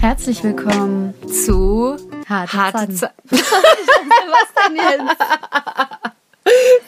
Herzlich 0.00 0.42
willkommen 0.42 1.12
zu 1.28 1.96
Harte, 2.26 2.52
Harte 2.56 2.78
Zeiten. 2.78 2.96
Zeiten. 2.96 3.14
Was 3.30 4.68
denn 4.68 4.76
jetzt? 4.76 5.18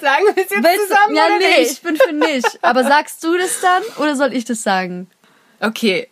Sagen 0.01 0.25
wir 0.25 0.31
es 0.45 0.51
jetzt 0.51 0.53
Willst, 0.65 0.89
zusammen 0.89 1.15
ja, 1.17 1.27
oder 1.27 1.39
nee, 1.39 1.59
nicht? 1.61 1.73
ich 1.73 1.83
bin 1.83 1.97
für 1.97 2.13
nicht. 2.15 2.59
Aber 2.63 2.83
sagst 2.85 3.23
du 3.25 3.37
das 3.37 3.61
dann 3.61 3.83
oder 3.99 4.17
soll 4.17 4.33
ich 4.33 4.45
das 4.47 4.63
sagen? 4.63 5.09
Okay. 5.61 6.09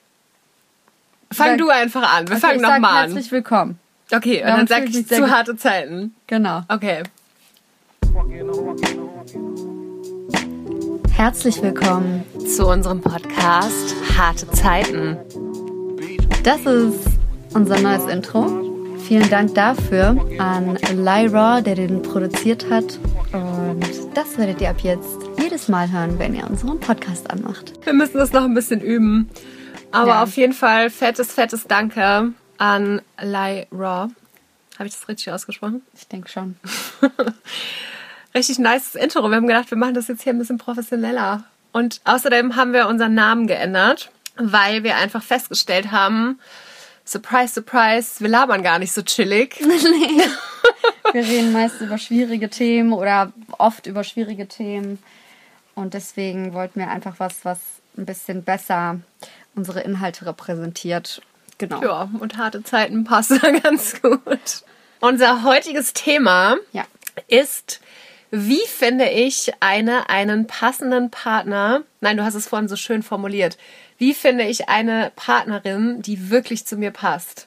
Fang 1.33 1.51
Sag- 1.51 1.59
du 1.59 1.71
einfach 1.71 2.03
an. 2.17 2.29
Wir 2.29 2.37
Okay, 2.37 2.47
fangen 2.47 2.61
nochmal 2.61 3.05
an. 3.05 3.13
Herzlich 3.13 3.33
willkommen. 3.33 3.79
Okay, 4.13 4.43
und 4.43 4.49
Ja, 4.49 4.57
dann 4.57 4.67
sag 4.67 4.85
ich 4.85 5.07
zu 5.09 5.31
harte 5.31 5.57
Zeiten. 5.57 6.15
Genau. 6.27 6.61
Okay. 6.69 7.03
Herzlich 11.17 11.63
willkommen. 11.63 12.25
Zu 12.39 12.67
unserem 12.67 13.01
Podcast 13.01 13.95
Harte 14.17 14.49
Zeiten. 14.51 15.17
Das 16.43 16.61
ist 16.67 17.07
unser 17.55 17.81
neues 17.81 18.05
Intro. 18.07 18.99
Vielen 19.07 19.29
Dank 19.31 19.55
dafür 19.55 20.17
an 20.39 20.77
Lyra, 20.95 21.61
der 21.61 21.75
den 21.77 22.03
produziert 22.03 22.69
hat. 22.71 22.99
Und 23.33 23.85
das 24.15 24.37
werdet 24.39 24.61
ihr 24.61 24.71
ab 24.71 24.81
jetzt 24.81 25.19
jedes 25.41 25.69
Mal 25.69 25.91
hören, 25.91 26.19
wenn 26.19 26.35
ihr 26.35 26.47
unseren 26.49 26.81
Podcast 26.81 27.31
anmacht. 27.31 27.73
Wir 27.85 27.93
müssen 27.95 28.19
das 28.19 28.33
noch 28.33 28.45
ein 28.45 28.55
bisschen 28.55 28.81
üben. 28.81 29.31
Aber 29.93 30.09
Ja. 30.09 30.23
auf 30.23 30.37
jeden 30.37 30.53
Fall 30.53 30.91
fettes, 30.91 31.33
fettes 31.33 31.67
Danke 31.67 32.33
an 32.59 33.01
Lyra. 33.21 34.09
Habe 34.79 34.89
ich 34.89 34.95
das 34.95 35.09
richtig 35.09 35.33
ausgesprochen? 35.33 35.83
Ich 35.95 36.07
denke 36.09 36.29
schon. 36.29 36.57
Richtig 38.37 38.59
nice 38.59 38.95
Intro. 38.95 39.27
Wir 39.31 39.37
haben 39.37 39.47
gedacht, 39.47 39.71
wir 39.71 39.79
machen 39.79 39.95
das 39.95 40.09
jetzt 40.09 40.23
hier 40.23 40.35
ein 40.35 40.39
bisschen 40.39 40.59
professioneller. 40.59 41.45
Und 41.73 42.03
außerdem 42.05 42.55
haben 42.55 42.75
wir 42.75 42.87
unseren 42.87 43.15
Namen 43.15 43.47
geändert, 43.47 44.11
weil 44.37 44.85
wir 44.85 44.97
einfach 44.97 45.23
festgestellt 45.23 45.91
haben, 45.91 46.39
surprise, 47.07 47.55
surprise, 47.55 48.21
wir 48.21 48.29
labern 48.29 48.63
gar 48.63 48.79
nicht 48.79 48.93
so 48.93 49.01
chillig. 49.01 49.59
Wir 51.13 51.25
reden 51.25 51.53
meist 51.53 51.81
über 51.81 51.97
schwierige 51.99 52.51
Themen 52.51 52.93
oder 52.93 53.33
oft 53.59 53.87
über 53.87 54.05
schwierige 54.05 54.49
Themen. 54.49 54.99
Und 55.75 55.95
deswegen 55.95 56.53
wollten 56.53 56.81
wir 56.81 56.89
einfach 56.89 57.15
was, 57.19 57.45
was 57.45 57.59
ein 57.97 58.05
bisschen 58.05 58.43
besser 58.43 59.01
unsere 59.55 59.81
Inhalte 59.81 60.27
repräsentiert. 60.27 61.23
Genau. 61.59 61.81
Ja, 61.81 62.11
und 62.19 62.37
harte 62.37 62.63
Zeiten 62.65 63.05
passen 63.05 63.39
da 63.41 63.51
ganz 63.61 64.03
gut. 64.03 64.65
Unser 65.01 65.43
heutiges 65.45 65.93
Thema 65.95 66.57
Ja. 66.73 66.85
ist, 67.29 67.81
wie 68.37 68.67
finde 68.67 69.09
ich 69.09 69.53
eine, 69.61 70.09
einen 70.11 70.47
passenden 70.47 71.11
Partner? 71.11 71.83
Nein, 72.01 72.17
du 72.17 72.25
hast 72.25 72.35
es 72.35 72.49
vorhin 72.49 72.69
so 72.69 72.77
schön 72.77 73.03
formuliert. 73.03 73.57
Wie 73.99 74.15
finde 74.15 74.45
ich 74.45 74.69
eine 74.69 75.11
Partnerin, 75.17 76.03
die 76.03 76.31
wirklich 76.31 76.67
zu 76.67 76.77
mir 76.77 76.91
passt? 76.91 77.47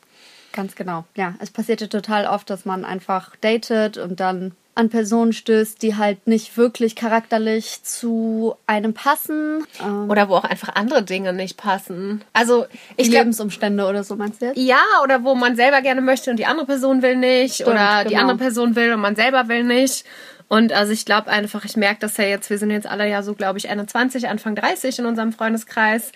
Ganz 0.51 0.75
genau. 0.75 1.05
Ja, 1.15 1.35
es 1.39 1.51
passiert 1.51 1.81
ja 1.81 1.87
total 1.87 2.25
oft, 2.25 2.49
dass 2.49 2.65
man 2.65 2.85
einfach 2.85 3.35
datet 3.41 3.97
und 3.97 4.19
dann 4.19 4.53
an 4.79 4.89
Personen 4.89 5.33
stößt, 5.33 5.81
die 5.81 5.97
halt 5.97 6.25
nicht 6.25 6.55
wirklich 6.55 6.95
charakterlich 6.95 7.83
zu 7.83 8.55
einem 8.65 8.93
passen. 8.93 9.65
Ähm, 9.83 10.09
Oder 10.09 10.29
wo 10.29 10.35
auch 10.35 10.45
einfach 10.45 10.73
andere 10.75 11.03
Dinge 11.03 11.33
nicht 11.33 11.57
passen. 11.57 12.23
Also, 12.31 12.65
ich 12.95 13.09
glaube, 13.09 13.25
Lebensumstände 13.25 13.85
oder 13.85 14.05
so, 14.05 14.15
meinst 14.15 14.41
du 14.41 14.45
jetzt? 14.45 14.57
ja, 14.57 14.81
oder 15.03 15.23
wo 15.23 15.35
man 15.35 15.57
selber 15.57 15.81
gerne 15.81 16.01
möchte 16.01 16.31
und 16.31 16.37
die 16.37 16.45
andere 16.45 16.65
Person 16.65 17.01
will 17.01 17.17
nicht. 17.17 17.67
oder 17.67 18.05
die 18.05 18.11
genau. 18.11 18.21
andere 18.21 18.37
Person 18.37 18.75
will 18.75 18.93
und 18.93 19.01
man 19.01 19.17
selber 19.17 19.49
will 19.49 19.65
nicht. 19.65 20.05
Und 20.49 20.73
also 20.73 20.91
ich 20.91 21.05
glaube 21.05 21.29
einfach, 21.29 21.63
ich 21.63 21.77
merke 21.77 21.99
das 22.01 22.17
ja 22.17 22.25
jetzt, 22.25 22.49
wir 22.49 22.57
sind 22.57 22.71
jetzt 22.71 22.87
alle 22.87 23.07
ja 23.07 23.21
so, 23.21 23.35
glaube 23.35 23.59
ich, 23.59 23.69
21, 23.69 24.27
Anfang 24.27 24.55
30 24.55 24.99
in 24.99 25.05
unserem 25.05 25.31
Freundeskreis, 25.31 26.11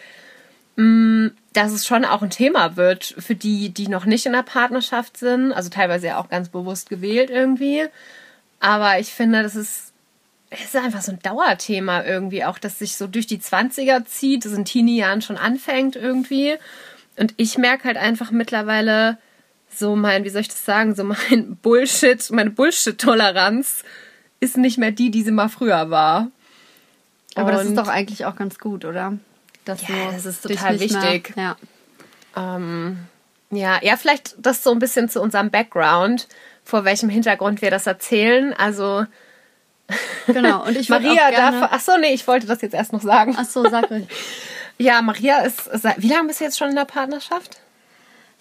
mh, 0.76 1.32
dass 1.54 1.72
es 1.72 1.86
schon 1.86 2.04
auch 2.04 2.24
ein 2.24 2.32
Thema 2.32 2.76
wird 2.76 3.16
für 3.20 3.36
die, 3.36 3.70
die 3.70 3.88
noch 3.88 4.06
nicht 4.06 4.26
in 4.26 4.34
der 4.34 4.42
Partnerschaft 4.42 5.18
sind. 5.18 5.54
Also 5.54 5.70
teilweise 5.70 6.08
ja 6.08 6.18
auch 6.18 6.30
ganz 6.30 6.50
bewusst 6.50 6.90
gewählt 6.90 7.30
irgendwie. 7.30 7.86
Aber 8.60 9.00
ich 9.00 9.14
finde, 9.14 9.44
das 9.44 9.56
ist, 9.56 9.94
es 10.50 10.66
ist 10.66 10.76
einfach 10.76 11.04
so 11.04 11.12
ein 11.12 11.20
Dauerthema 11.20 12.04
irgendwie, 12.04 12.44
auch 12.44 12.58
dass 12.58 12.80
sich 12.80 12.96
so 12.96 13.06
durch 13.06 13.28
die 13.28 13.40
20er 13.40 14.04
zieht, 14.06 14.46
das 14.46 14.54
in 14.54 14.66
Teenie-Jahren 14.66 15.22
schon 15.22 15.38
anfängt 15.38 15.96
irgendwie. 15.96 16.56
Und 17.18 17.36
ich 17.38 17.60
merke 17.60 17.84
halt 17.84 17.98
einfach 17.98 18.32
mittlerweile 18.32 19.20
so 19.70 19.96
mein, 19.96 20.24
wie 20.24 20.30
soll 20.30 20.42
ich 20.42 20.48
das 20.48 20.66
sagen, 20.66 20.96
so 20.96 21.04
mein 21.04 21.56
Bullshit, 21.62 22.32
meine 22.32 22.50
Bullshit-Toleranz 22.50 23.84
ist 24.44 24.58
nicht 24.58 24.78
mehr 24.78 24.92
die, 24.92 25.10
die 25.12 25.24
sie 25.24 25.32
mal 25.32 25.50
früher 25.50 25.90
war. 25.90 26.28
Aber 27.36 27.52
das 27.52 27.64
ist 27.64 27.70
Und- 27.70 27.76
doch 27.78 27.88
eigentlich 27.88 28.26
auch 28.26 28.36
ganz 28.36 28.60
gut, 28.60 28.86
oder? 28.86 29.18
Dass 29.66 29.88
Ja, 29.88 30.12
das 30.12 30.26
ist 30.26 30.44
total 30.44 30.80
wichtig. 30.80 31.36
Mehr, 31.36 31.56
ja. 32.36 32.56
Ähm, 32.56 32.98
ja, 33.52 33.80
ja, 33.82 33.96
vielleicht 33.98 34.36
das 34.38 34.62
so 34.64 34.72
ein 34.72 34.80
bisschen 34.80 35.10
zu 35.10 35.22
unserem 35.22 35.50
Background, 35.52 36.28
vor 36.66 36.84
welchem 36.86 37.10
Hintergrund 37.10 37.62
wir 37.62 37.72
das 37.72 37.88
erzählen. 37.88 38.54
Also 38.54 39.06
Genau. 40.28 40.66
Und 40.66 40.76
ich 40.78 40.90
Maria 40.90 41.30
gerne, 41.30 41.60
darf. 41.60 41.70
Ach 41.74 41.80
so, 41.80 41.98
nee, 41.98 42.14
ich 42.14 42.28
wollte 42.28 42.48
das 42.48 42.62
jetzt 42.62 42.74
erst 42.74 42.94
noch 42.94 43.02
sagen. 43.02 43.36
Ach 43.38 43.46
so, 43.46 43.68
sag 43.70 43.90
ruhig. 43.90 44.08
Ja, 44.80 45.02
Maria 45.04 45.40
ist. 45.42 45.66
seit- 45.72 46.02
Wie 46.02 46.08
lange 46.10 46.28
bist 46.30 46.40
du 46.40 46.46
jetzt 46.46 46.58
schon 46.58 46.70
in 46.70 46.76
der 46.76 46.86
Partnerschaft? 46.86 47.60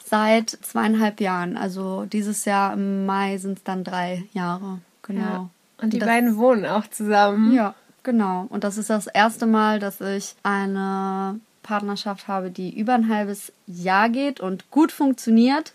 Seit 0.03 0.49
zweieinhalb 0.51 1.21
Jahren. 1.21 1.59
Also 1.59 2.07
dieses 2.07 2.47
Jahr 2.47 2.73
im 2.73 3.05
Mai 3.05 3.37
sind 3.37 3.59
es 3.59 3.65
dann 3.65 3.85
drei 3.85 4.25
Jahre. 4.33 4.79
Genau. 5.03 5.51
Und 5.83 5.93
die 5.93 5.99
das, 5.99 6.09
beiden 6.09 6.37
wohnen 6.37 6.65
auch 6.65 6.87
zusammen. 6.87 7.53
Ja, 7.53 7.75
genau. 8.03 8.47
Und 8.49 8.65
das 8.65 8.79
ist 8.79 8.91
das 8.91 9.07
erste 9.07 9.47
Mal, 9.47 9.79
dass 9.79 10.01
ich 10.01 10.35
eine 10.43 11.41
Partnerschaft 11.63 12.29
habe, 12.29 12.51
die 12.51 12.77
über 12.77 12.95
ein 12.95 13.09
halbes 13.09 13.53
Jahr 13.67 14.09
geht 14.09 14.41
und 14.41 14.71
gut 14.71 14.93
funktioniert 14.93 15.73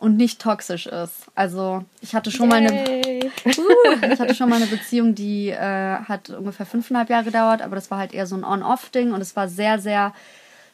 und 0.00 0.16
nicht 0.16 0.40
toxisch 0.40 0.86
ist. 0.86 1.26
Also 1.34 1.84
ich 2.00 2.14
hatte 2.14 2.30
schon 2.30 2.48
mal 2.48 2.56
eine. 2.56 2.72
Uh, 3.46 4.12
ich 4.12 4.18
hatte 4.18 4.34
schon 4.34 4.48
mal 4.48 4.56
eine 4.56 4.66
Beziehung, 4.66 5.14
die 5.14 5.50
äh, 5.50 5.96
hat 5.96 6.30
ungefähr 6.30 6.64
fünfeinhalb 6.64 7.10
Jahre 7.10 7.24
gedauert, 7.24 7.60
aber 7.60 7.74
das 7.74 7.90
war 7.90 7.98
halt 7.98 8.14
eher 8.14 8.26
so 8.26 8.34
ein 8.34 8.44
On-Off-Ding 8.44 9.12
und 9.12 9.20
es 9.20 9.36
war 9.36 9.48
sehr, 9.48 9.78
sehr 9.78 10.14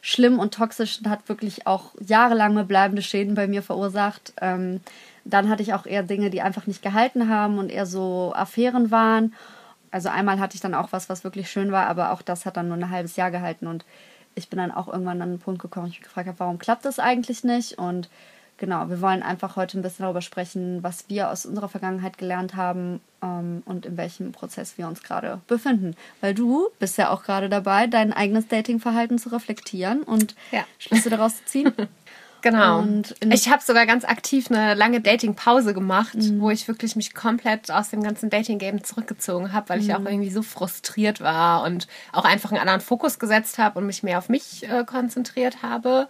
schlimm 0.01 0.39
und 0.39 0.53
toxisch 0.53 0.99
und 0.99 1.09
hat 1.09 1.27
wirklich 1.27 1.67
auch 1.67 1.91
jahrelange 1.99 2.63
bleibende 2.63 3.01
Schäden 3.01 3.35
bei 3.35 3.47
mir 3.47 3.61
verursacht. 3.61 4.33
Ähm, 4.39 4.79
dann 5.29 5.49
hatte 5.49 5.63
ich 5.63 5.73
auch 5.73 5.85
eher 5.85 6.03
Dinge, 6.03 6.29
die 6.29 6.41
einfach 6.41 6.67
nicht 6.67 6.81
gehalten 6.81 7.29
haben 7.29 7.57
und 7.59 7.69
eher 7.69 7.85
so 7.85 8.33
Affären 8.35 8.91
waren. 8.91 9.33
Also 9.91 10.09
einmal 10.09 10.39
hatte 10.39 10.55
ich 10.55 10.61
dann 10.61 10.73
auch 10.73 10.91
was, 10.91 11.09
was 11.09 11.23
wirklich 11.23 11.49
schön 11.49 11.71
war, 11.71 11.87
aber 11.87 12.11
auch 12.11 12.21
das 12.21 12.45
hat 12.45 12.57
dann 12.57 12.67
nur 12.67 12.77
ein 12.77 12.89
halbes 12.89 13.15
Jahr 13.15 13.31
gehalten 13.31 13.67
und 13.67 13.85
ich 14.35 14.49
bin 14.49 14.57
dann 14.59 14.71
auch 14.71 14.87
irgendwann 14.87 15.21
an 15.21 15.29
einen 15.29 15.39
Punkt 15.39 15.61
gekommen, 15.61 15.87
ich 15.87 15.93
mich 15.99 16.01
gefragt 16.01 16.27
habe, 16.27 16.39
warum 16.39 16.59
klappt 16.59 16.85
das 16.85 16.99
eigentlich 16.99 17.43
nicht? 17.43 17.79
Und 17.79 18.07
genau, 18.57 18.87
wir 18.89 19.01
wollen 19.01 19.23
einfach 19.23 19.55
heute 19.55 19.79
ein 19.79 19.81
bisschen 19.81 20.03
darüber 20.03 20.21
sprechen, 20.21 20.83
was 20.83 21.05
wir 21.09 21.31
aus 21.31 21.45
unserer 21.47 21.69
Vergangenheit 21.69 22.19
gelernt 22.19 22.55
haben 22.55 23.01
ähm, 23.23 23.63
und 23.65 23.87
in 23.87 23.97
welchem 23.97 24.33
Prozess 24.33 24.77
wir 24.77 24.87
uns 24.87 25.01
gerade 25.01 25.41
befinden. 25.47 25.95
Weil 26.21 26.35
du 26.35 26.67
bist 26.77 26.97
ja 26.99 27.09
auch 27.09 27.23
gerade 27.23 27.49
dabei, 27.49 27.87
dein 27.87 28.13
eigenes 28.13 28.47
Datingverhalten 28.47 29.17
zu 29.17 29.29
reflektieren 29.29 30.03
und 30.03 30.35
Ja. 30.51 30.65
Schlüsse 30.77 31.09
daraus 31.09 31.37
zu 31.37 31.45
ziehen. 31.45 31.73
Genau. 32.51 32.79
Und 32.79 33.15
ich 33.21 33.49
habe 33.49 33.61
sogar 33.63 33.85
ganz 33.85 34.05
aktiv 34.05 34.49
eine 34.49 34.73
lange 34.73 35.01
Dating-Pause 35.01 35.73
gemacht, 35.73 36.15
wo 36.39 36.49
ich 36.49 36.67
wirklich 36.67 36.95
mich 36.95 37.13
komplett 37.13 37.71
aus 37.71 37.89
dem 37.89 38.01
ganzen 38.01 38.29
Dating-Game 38.29 38.83
zurückgezogen 38.83 39.53
habe, 39.53 39.69
weil 39.69 39.81
ich 39.81 39.93
auch 39.93 40.05
irgendwie 40.05 40.29
so 40.29 40.41
frustriert 40.41 41.21
war 41.21 41.63
und 41.63 41.87
auch 42.13 42.25
einfach 42.25 42.51
einen 42.51 42.61
anderen 42.61 42.81
Fokus 42.81 43.19
gesetzt 43.19 43.57
habe 43.57 43.79
und 43.79 43.85
mich 43.85 44.03
mehr 44.03 44.17
auf 44.17 44.29
mich 44.29 44.67
äh, 44.69 44.83
konzentriert 44.85 45.61
habe. 45.61 46.07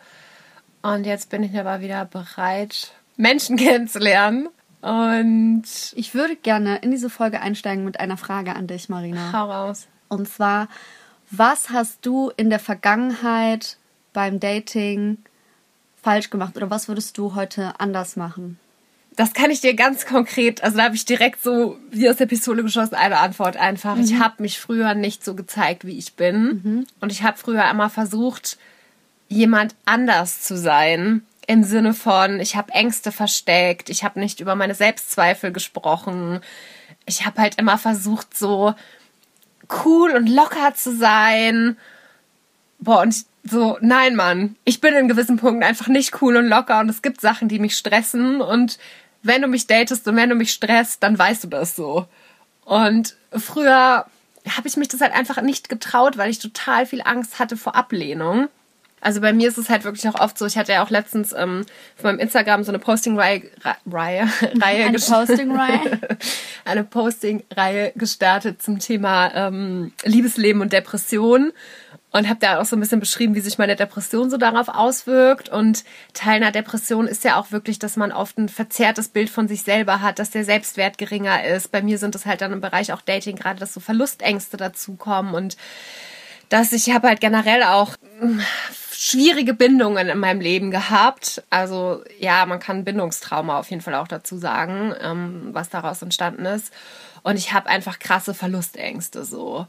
Und 0.81 1.05
jetzt 1.05 1.29
bin 1.29 1.43
ich 1.43 1.57
aber 1.57 1.81
wieder 1.81 2.05
bereit, 2.05 2.91
Menschen 3.15 3.57
kennenzulernen. 3.57 4.49
Und 4.81 5.63
Ich 5.95 6.13
würde 6.13 6.35
gerne 6.35 6.77
in 6.77 6.91
diese 6.91 7.09
Folge 7.09 7.41
einsteigen 7.41 7.83
mit 7.83 7.99
einer 7.99 8.17
Frage 8.17 8.55
an 8.55 8.67
dich, 8.67 8.89
Marina. 8.89 9.33
hau 9.33 9.51
raus. 9.51 9.87
Und 10.07 10.29
zwar, 10.29 10.69
was 11.31 11.71
hast 11.71 12.05
du 12.05 12.31
in 12.37 12.49
der 12.49 12.59
Vergangenheit 12.59 13.77
beim 14.13 14.39
Dating 14.39 15.17
falsch 16.01 16.29
gemacht 16.29 16.55
oder 16.55 16.69
was 16.69 16.87
würdest 16.87 17.17
du 17.17 17.35
heute 17.35 17.79
anders 17.79 18.15
machen? 18.15 18.59
Das 19.15 19.33
kann 19.33 19.49
ich 19.49 19.61
dir 19.61 19.73
ganz 19.73 20.05
konkret, 20.05 20.63
also 20.63 20.77
da 20.77 20.83
habe 20.83 20.95
ich 20.95 21.03
direkt 21.03 21.43
so 21.43 21.77
wie 21.89 22.07
aus 22.07 22.17
der 22.17 22.27
Pistole 22.27 22.61
geschossen 22.61 22.93
eine 22.93 23.17
Antwort 23.17 23.57
einfach. 23.57 23.97
Ich 23.97 24.19
habe 24.19 24.43
mich 24.43 24.59
früher 24.59 24.93
nicht 24.93 25.25
so 25.25 25.33
gezeigt, 25.33 25.85
wie 25.85 25.97
ich 25.97 26.13
bin. 26.13 26.85
Und 26.99 27.11
ich 27.11 27.23
habe 27.23 27.35
früher 27.35 27.67
immer 27.67 27.89
versucht, 27.89 28.59
jemand 29.27 29.73
anders 29.85 30.41
zu 30.41 30.55
sein. 30.55 31.23
Im 31.47 31.63
Sinne 31.63 31.95
von, 31.95 32.39
ich 32.39 32.55
habe 32.55 32.73
Ängste 32.73 33.11
versteckt, 33.11 33.89
ich 33.89 34.03
habe 34.03 34.19
nicht 34.19 34.39
über 34.39 34.53
meine 34.53 34.75
Selbstzweifel 34.75 35.51
gesprochen. 35.51 36.41
Ich 37.07 37.25
habe 37.25 37.41
halt 37.41 37.55
immer 37.55 37.79
versucht, 37.79 38.37
so 38.37 38.75
cool 39.83 40.11
und 40.11 40.27
locker 40.27 40.75
zu 40.75 40.95
sein. 40.95 41.77
Boah, 42.79 43.01
und 43.01 43.15
ich, 43.15 43.25
so, 43.49 43.77
nein, 43.81 44.15
Mann, 44.15 44.55
ich 44.63 44.81
bin 44.81 44.93
in 44.93 45.07
gewissen 45.07 45.37
Punkten 45.37 45.63
einfach 45.63 45.87
nicht 45.87 46.21
cool 46.21 46.37
und 46.37 46.47
locker 46.47 46.79
und 46.79 46.89
es 46.89 47.01
gibt 47.01 47.21
Sachen, 47.21 47.47
die 47.47 47.59
mich 47.59 47.75
stressen 47.75 48.41
und 48.41 48.77
wenn 49.23 49.41
du 49.41 49.47
mich 49.47 49.67
datest 49.67 50.07
und 50.07 50.15
wenn 50.15 50.29
du 50.29 50.35
mich 50.35 50.51
stresst, 50.51 51.03
dann 51.03 51.17
weißt 51.17 51.43
du 51.43 51.47
das 51.47 51.75
so. 51.75 52.07
Und 52.63 53.15
früher 53.31 54.05
habe 54.55 54.67
ich 54.67 54.77
mich 54.77 54.87
das 54.87 55.01
halt 55.01 55.13
einfach 55.13 55.41
nicht 55.41 55.69
getraut, 55.69 56.17
weil 56.17 56.29
ich 56.29 56.39
total 56.39 56.85
viel 56.85 57.01
Angst 57.03 57.39
hatte 57.39 57.57
vor 57.57 57.75
Ablehnung. 57.75 58.47
Also 58.99 59.21
bei 59.21 59.31
mir 59.31 59.47
ist 59.47 59.59
es 59.59 59.69
halt 59.69 59.83
wirklich 59.83 60.07
auch 60.09 60.19
oft 60.19 60.37
so, 60.37 60.45
ich 60.45 60.57
hatte 60.57 60.73
ja 60.73 60.83
auch 60.83 60.89
letztens 60.89 61.31
ähm, 61.31 61.65
auf 61.97 62.03
meinem 62.03 62.17
Instagram 62.17 62.63
so 62.63 62.71
eine 62.71 62.79
Posting-Reihe 62.79 63.43
Reihe, 63.85 64.27
Reihe 64.61 64.85
eine 64.85 64.97
Posting-Reihe 64.97 65.99
eine 66.65 66.83
Posting-Reihe 66.83 67.91
gestartet 67.95 68.61
zum 68.61 68.79
Thema 68.79 69.31
ähm, 69.35 69.93
Liebesleben 70.03 70.61
und 70.61 70.73
Depression 70.73 71.53
und 72.11 72.29
habe 72.29 72.39
da 72.39 72.59
auch 72.59 72.65
so 72.65 72.75
ein 72.75 72.79
bisschen 72.79 72.99
beschrieben, 72.99 73.35
wie 73.35 73.41
sich 73.41 73.57
meine 73.57 73.75
Depression 73.75 74.29
so 74.29 74.37
darauf 74.37 74.69
auswirkt. 74.69 75.49
Und 75.49 75.83
Teil 76.13 76.37
einer 76.37 76.51
Depression 76.51 77.05
ist 77.05 77.23
ja 77.23 77.35
auch 77.35 77.51
wirklich, 77.51 77.79
dass 77.79 77.97
man 77.97 78.11
oft 78.11 78.37
ein 78.37 78.49
verzerrtes 78.49 79.09
Bild 79.09 79.29
von 79.29 79.47
sich 79.47 79.63
selber 79.63 80.01
hat, 80.01 80.19
dass 80.19 80.31
der 80.31 80.45
Selbstwert 80.45 80.97
geringer 80.97 81.43
ist. 81.43 81.71
Bei 81.71 81.81
mir 81.81 81.97
sind 81.97 82.15
es 82.15 82.25
halt 82.25 82.41
dann 82.41 82.53
im 82.53 82.61
Bereich 82.61 82.93
auch 82.93 83.01
Dating 83.01 83.35
gerade, 83.35 83.59
dass 83.59 83.73
so 83.73 83.81
Verlustängste 83.81 84.55
dazukommen 84.55 85.33
und 85.33 85.57
dass 86.49 86.71
ich 86.71 86.91
habe 86.91 87.09
halt 87.09 87.19
generell 87.19 87.63
auch 87.63 87.95
hm, 88.19 88.41
schwierige 88.91 89.53
Bindungen 89.53 90.07
in 90.07 90.17
meinem 90.17 90.39
Leben 90.39 90.71
gehabt. 90.71 91.43
Also 91.49 92.03
ja, 92.19 92.45
man 92.45 92.59
kann 92.59 92.85
Bindungstrauma 92.85 93.59
auf 93.59 93.69
jeden 93.69 93.81
Fall 93.81 93.95
auch 93.95 94.07
dazu 94.07 94.37
sagen, 94.37 94.93
ähm, 95.01 95.49
was 95.51 95.69
daraus 95.69 96.01
entstanden 96.01 96.45
ist. 96.45 96.73
Und 97.21 97.35
ich 97.35 97.51
habe 97.51 97.67
einfach 97.67 97.99
krasse 97.99 98.33
Verlustängste 98.33 99.25
so. 99.25 99.67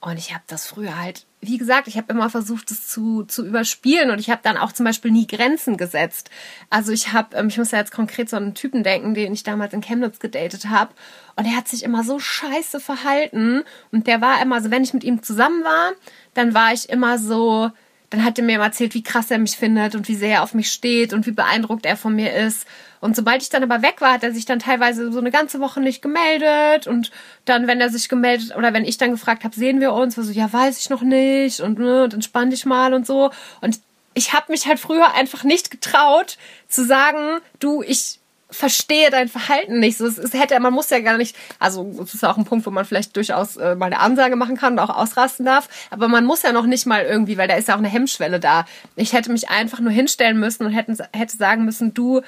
Und 0.00 0.16
ich 0.16 0.32
habe 0.32 0.44
das 0.46 0.68
früher 0.68 0.96
halt, 0.96 1.26
wie 1.40 1.58
gesagt, 1.58 1.88
ich 1.88 1.96
habe 1.96 2.12
immer 2.12 2.30
versucht, 2.30 2.70
das 2.70 2.86
zu, 2.86 3.24
zu 3.24 3.44
überspielen. 3.44 4.10
Und 4.10 4.20
ich 4.20 4.30
habe 4.30 4.40
dann 4.44 4.56
auch 4.56 4.72
zum 4.72 4.84
Beispiel 4.84 5.10
nie 5.10 5.26
Grenzen 5.26 5.76
gesetzt. 5.76 6.30
Also 6.70 6.92
ich 6.92 7.12
habe, 7.12 7.36
ähm, 7.36 7.48
ich 7.48 7.58
muss 7.58 7.72
ja 7.72 7.78
jetzt 7.78 7.90
konkret 7.90 8.30
so 8.30 8.36
einen 8.36 8.54
Typen 8.54 8.84
denken, 8.84 9.14
den 9.14 9.32
ich 9.32 9.42
damals 9.42 9.72
in 9.72 9.80
Chemnitz 9.80 10.20
gedatet 10.20 10.66
habe 10.66 10.94
und 11.34 11.46
er 11.46 11.56
hat 11.56 11.68
sich 11.68 11.82
immer 11.82 12.04
so 12.04 12.18
scheiße 12.18 12.80
verhalten. 12.80 13.62
Und 13.92 14.06
der 14.06 14.20
war 14.20 14.40
immer 14.42 14.60
so, 14.60 14.70
wenn 14.70 14.84
ich 14.84 14.94
mit 14.94 15.04
ihm 15.04 15.22
zusammen 15.22 15.64
war, 15.64 15.92
dann 16.34 16.54
war 16.54 16.72
ich 16.72 16.88
immer 16.88 17.18
so, 17.18 17.70
dann 18.10 18.24
hat 18.24 18.38
er 18.38 18.44
mir 18.44 18.58
erzählt, 18.60 18.94
wie 18.94 19.02
krass 19.02 19.30
er 19.30 19.38
mich 19.38 19.56
findet 19.56 19.94
und 19.94 20.08
wie 20.08 20.14
sehr 20.14 20.36
er 20.36 20.42
auf 20.42 20.54
mich 20.54 20.72
steht 20.72 21.12
und 21.12 21.26
wie 21.26 21.32
beeindruckt 21.32 21.84
er 21.84 21.96
von 21.96 22.14
mir 22.14 22.32
ist. 22.34 22.66
Und 23.00 23.14
sobald 23.14 23.42
ich 23.42 23.50
dann 23.50 23.62
aber 23.62 23.82
weg 23.82 24.00
war, 24.00 24.12
hat 24.12 24.22
er 24.22 24.32
sich 24.32 24.46
dann 24.46 24.58
teilweise 24.58 25.12
so 25.12 25.18
eine 25.18 25.30
ganze 25.30 25.60
Woche 25.60 25.80
nicht 25.80 26.00
gemeldet. 26.00 26.86
Und 26.86 27.10
dann, 27.44 27.66
wenn 27.66 27.80
er 27.80 27.90
sich 27.90 28.08
gemeldet 28.08 28.56
oder 28.56 28.72
wenn 28.72 28.84
ich 28.84 28.96
dann 28.96 29.10
gefragt 29.10 29.44
habe, 29.44 29.54
sehen 29.54 29.80
wir 29.80 29.92
uns, 29.92 30.16
war 30.16 30.24
so, 30.24 30.32
ja, 30.32 30.50
weiß 30.52 30.80
ich 30.80 30.90
noch 30.90 31.02
nicht 31.02 31.60
und, 31.60 31.78
ne, 31.78 32.04
und 32.04 32.14
entspann 32.14 32.50
dich 32.50 32.64
mal 32.64 32.94
und 32.94 33.06
so. 33.06 33.30
Und 33.60 33.80
ich 34.14 34.32
habe 34.32 34.50
mich 34.50 34.66
halt 34.66 34.80
früher 34.80 35.14
einfach 35.14 35.44
nicht 35.44 35.70
getraut 35.70 36.38
zu 36.66 36.84
sagen, 36.84 37.40
du, 37.60 37.82
ich 37.82 38.17
verstehe 38.50 39.10
dein 39.10 39.28
Verhalten 39.28 39.78
nicht. 39.78 39.98
So, 39.98 40.06
es, 40.06 40.18
es 40.18 40.32
hätte, 40.32 40.58
man 40.60 40.72
muss 40.72 40.90
ja 40.90 41.00
gar 41.00 41.18
nicht, 41.18 41.36
also 41.58 41.86
es 42.02 42.14
ist 42.14 42.24
auch 42.24 42.38
ein 42.38 42.44
Punkt, 42.44 42.64
wo 42.66 42.70
man 42.70 42.84
vielleicht 42.84 43.14
durchaus 43.16 43.56
äh, 43.56 43.74
mal 43.74 43.86
eine 43.86 44.00
Ansage 44.00 44.36
machen 44.36 44.56
kann 44.56 44.74
und 44.74 44.78
auch 44.78 44.94
ausrasten 44.94 45.44
darf, 45.44 45.68
aber 45.90 46.08
man 46.08 46.24
muss 46.24 46.42
ja 46.42 46.52
noch 46.52 46.66
nicht 46.66 46.86
mal 46.86 47.04
irgendwie, 47.04 47.36
weil 47.36 47.48
da 47.48 47.54
ist 47.56 47.68
ja 47.68 47.74
auch 47.74 47.78
eine 47.78 47.88
Hemmschwelle 47.88 48.40
da. 48.40 48.64
Ich 48.96 49.12
hätte 49.12 49.30
mich 49.30 49.50
einfach 49.50 49.80
nur 49.80 49.92
hinstellen 49.92 50.40
müssen 50.40 50.64
und 50.64 50.72
hätten, 50.72 50.96
hätte 51.12 51.36
sagen 51.36 51.64
müssen, 51.64 51.92
du, 51.92 52.22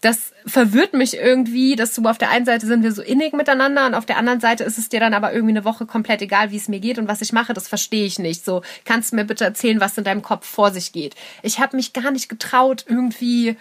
das 0.00 0.32
verwirrt 0.46 0.94
mich 0.94 1.16
irgendwie, 1.16 1.76
dass 1.76 1.94
du 1.94 2.02
auf 2.08 2.16
der 2.16 2.30
einen 2.30 2.46
Seite 2.46 2.66
sind 2.66 2.82
wir 2.82 2.92
so 2.92 3.02
innig 3.02 3.34
miteinander 3.34 3.86
und 3.86 3.94
auf 3.94 4.06
der 4.06 4.16
anderen 4.16 4.40
Seite 4.40 4.64
ist 4.64 4.78
es 4.78 4.88
dir 4.88 4.98
dann 4.98 5.12
aber 5.12 5.32
irgendwie 5.32 5.52
eine 5.52 5.64
Woche 5.64 5.84
komplett 5.84 6.22
egal, 6.22 6.50
wie 6.50 6.56
es 6.56 6.68
mir 6.68 6.80
geht 6.80 6.98
und 6.98 7.06
was 7.06 7.20
ich 7.20 7.32
mache, 7.32 7.52
das 7.52 7.68
verstehe 7.68 8.06
ich 8.06 8.18
nicht. 8.18 8.44
So, 8.44 8.62
kannst 8.86 9.12
du 9.12 9.16
mir 9.16 9.24
bitte 9.24 9.44
erzählen, 9.44 9.80
was 9.80 9.98
in 9.98 10.04
deinem 10.04 10.22
Kopf 10.22 10.46
vor 10.46 10.70
sich 10.70 10.92
geht? 10.92 11.14
Ich 11.42 11.60
habe 11.60 11.76
mich 11.76 11.92
gar 11.92 12.10
nicht 12.10 12.30
getraut, 12.30 12.86
irgendwie 12.88 13.56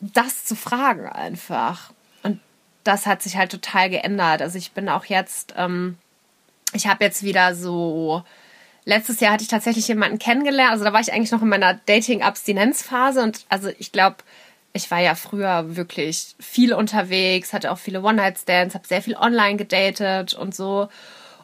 das 0.00 0.44
zu 0.44 0.56
fragen 0.56 1.08
einfach. 1.08 1.92
Und 2.22 2.40
das 2.84 3.06
hat 3.06 3.22
sich 3.22 3.36
halt 3.36 3.50
total 3.50 3.90
geändert. 3.90 4.42
Also 4.42 4.58
ich 4.58 4.72
bin 4.72 4.88
auch 4.88 5.04
jetzt, 5.04 5.54
ähm, 5.56 5.98
ich 6.72 6.86
habe 6.86 7.04
jetzt 7.04 7.22
wieder 7.22 7.54
so, 7.54 8.24
letztes 8.84 9.20
Jahr 9.20 9.32
hatte 9.32 9.42
ich 9.42 9.48
tatsächlich 9.48 9.86
jemanden 9.88 10.18
kennengelernt. 10.18 10.72
Also 10.72 10.84
da 10.84 10.92
war 10.92 11.00
ich 11.00 11.12
eigentlich 11.12 11.32
noch 11.32 11.42
in 11.42 11.48
meiner 11.48 11.74
Dating-Abstinenzphase 11.74 13.22
und 13.22 13.44
also 13.48 13.70
ich 13.78 13.92
glaube, 13.92 14.16
ich 14.72 14.90
war 14.90 15.00
ja 15.00 15.14
früher 15.14 15.76
wirklich 15.76 16.36
viel 16.38 16.72
unterwegs, 16.72 17.52
hatte 17.52 17.72
auch 17.72 17.78
viele 17.78 18.02
One-Night-Stands, 18.02 18.74
habe 18.74 18.86
sehr 18.86 19.02
viel 19.02 19.16
online 19.16 19.56
gedatet 19.56 20.34
und 20.34 20.54
so 20.54 20.88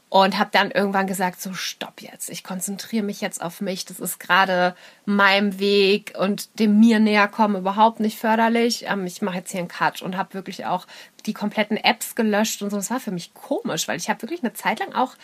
und 0.08 0.38
habe 0.38 0.50
dann 0.53 0.70
irgendwann 0.70 1.08
gesagt, 1.08 1.41
so 1.41 1.53
stopp 1.53 2.00
jetzt, 2.00 2.31
ich 2.31 2.44
konzentriere 2.44 3.05
mich 3.05 3.20
jetzt 3.20 3.43
auf 3.43 3.61
mich, 3.61 3.85
das 3.85 3.99
ist 3.99 4.20
gerade 4.20 4.76
meinem 5.05 5.58
Weg 5.58 6.14
und 6.17 6.61
dem 6.61 6.79
mir 6.79 7.00
näher 7.00 7.26
kommen 7.26 7.56
überhaupt 7.56 7.99
nicht 7.99 8.19
förderlich. 8.19 8.85
Ähm, 8.87 9.05
ich 9.06 9.20
mache 9.20 9.38
jetzt 9.38 9.50
hier 9.50 9.61
einen 9.61 9.69
Cut 9.69 10.03
und 10.03 10.17
habe 10.17 10.35
wirklich 10.35 10.64
auch 10.67 10.87
die 11.26 11.35
kompletten 11.35 11.76
Apps 11.76 12.14
gelöscht 12.14 12.62
und 12.62 12.70
so. 12.70 12.76
Das 12.76 12.91
war 12.91 13.00
für 13.00 13.11
mich 13.11 13.35
komisch, 13.35 13.88
weil 13.88 13.99
ich 13.99 14.08
habe 14.08 14.23
wirklich 14.23 14.43
eine 14.43 14.53
Zeit 14.53 14.79
lang 14.79 14.94
auch 14.94 15.14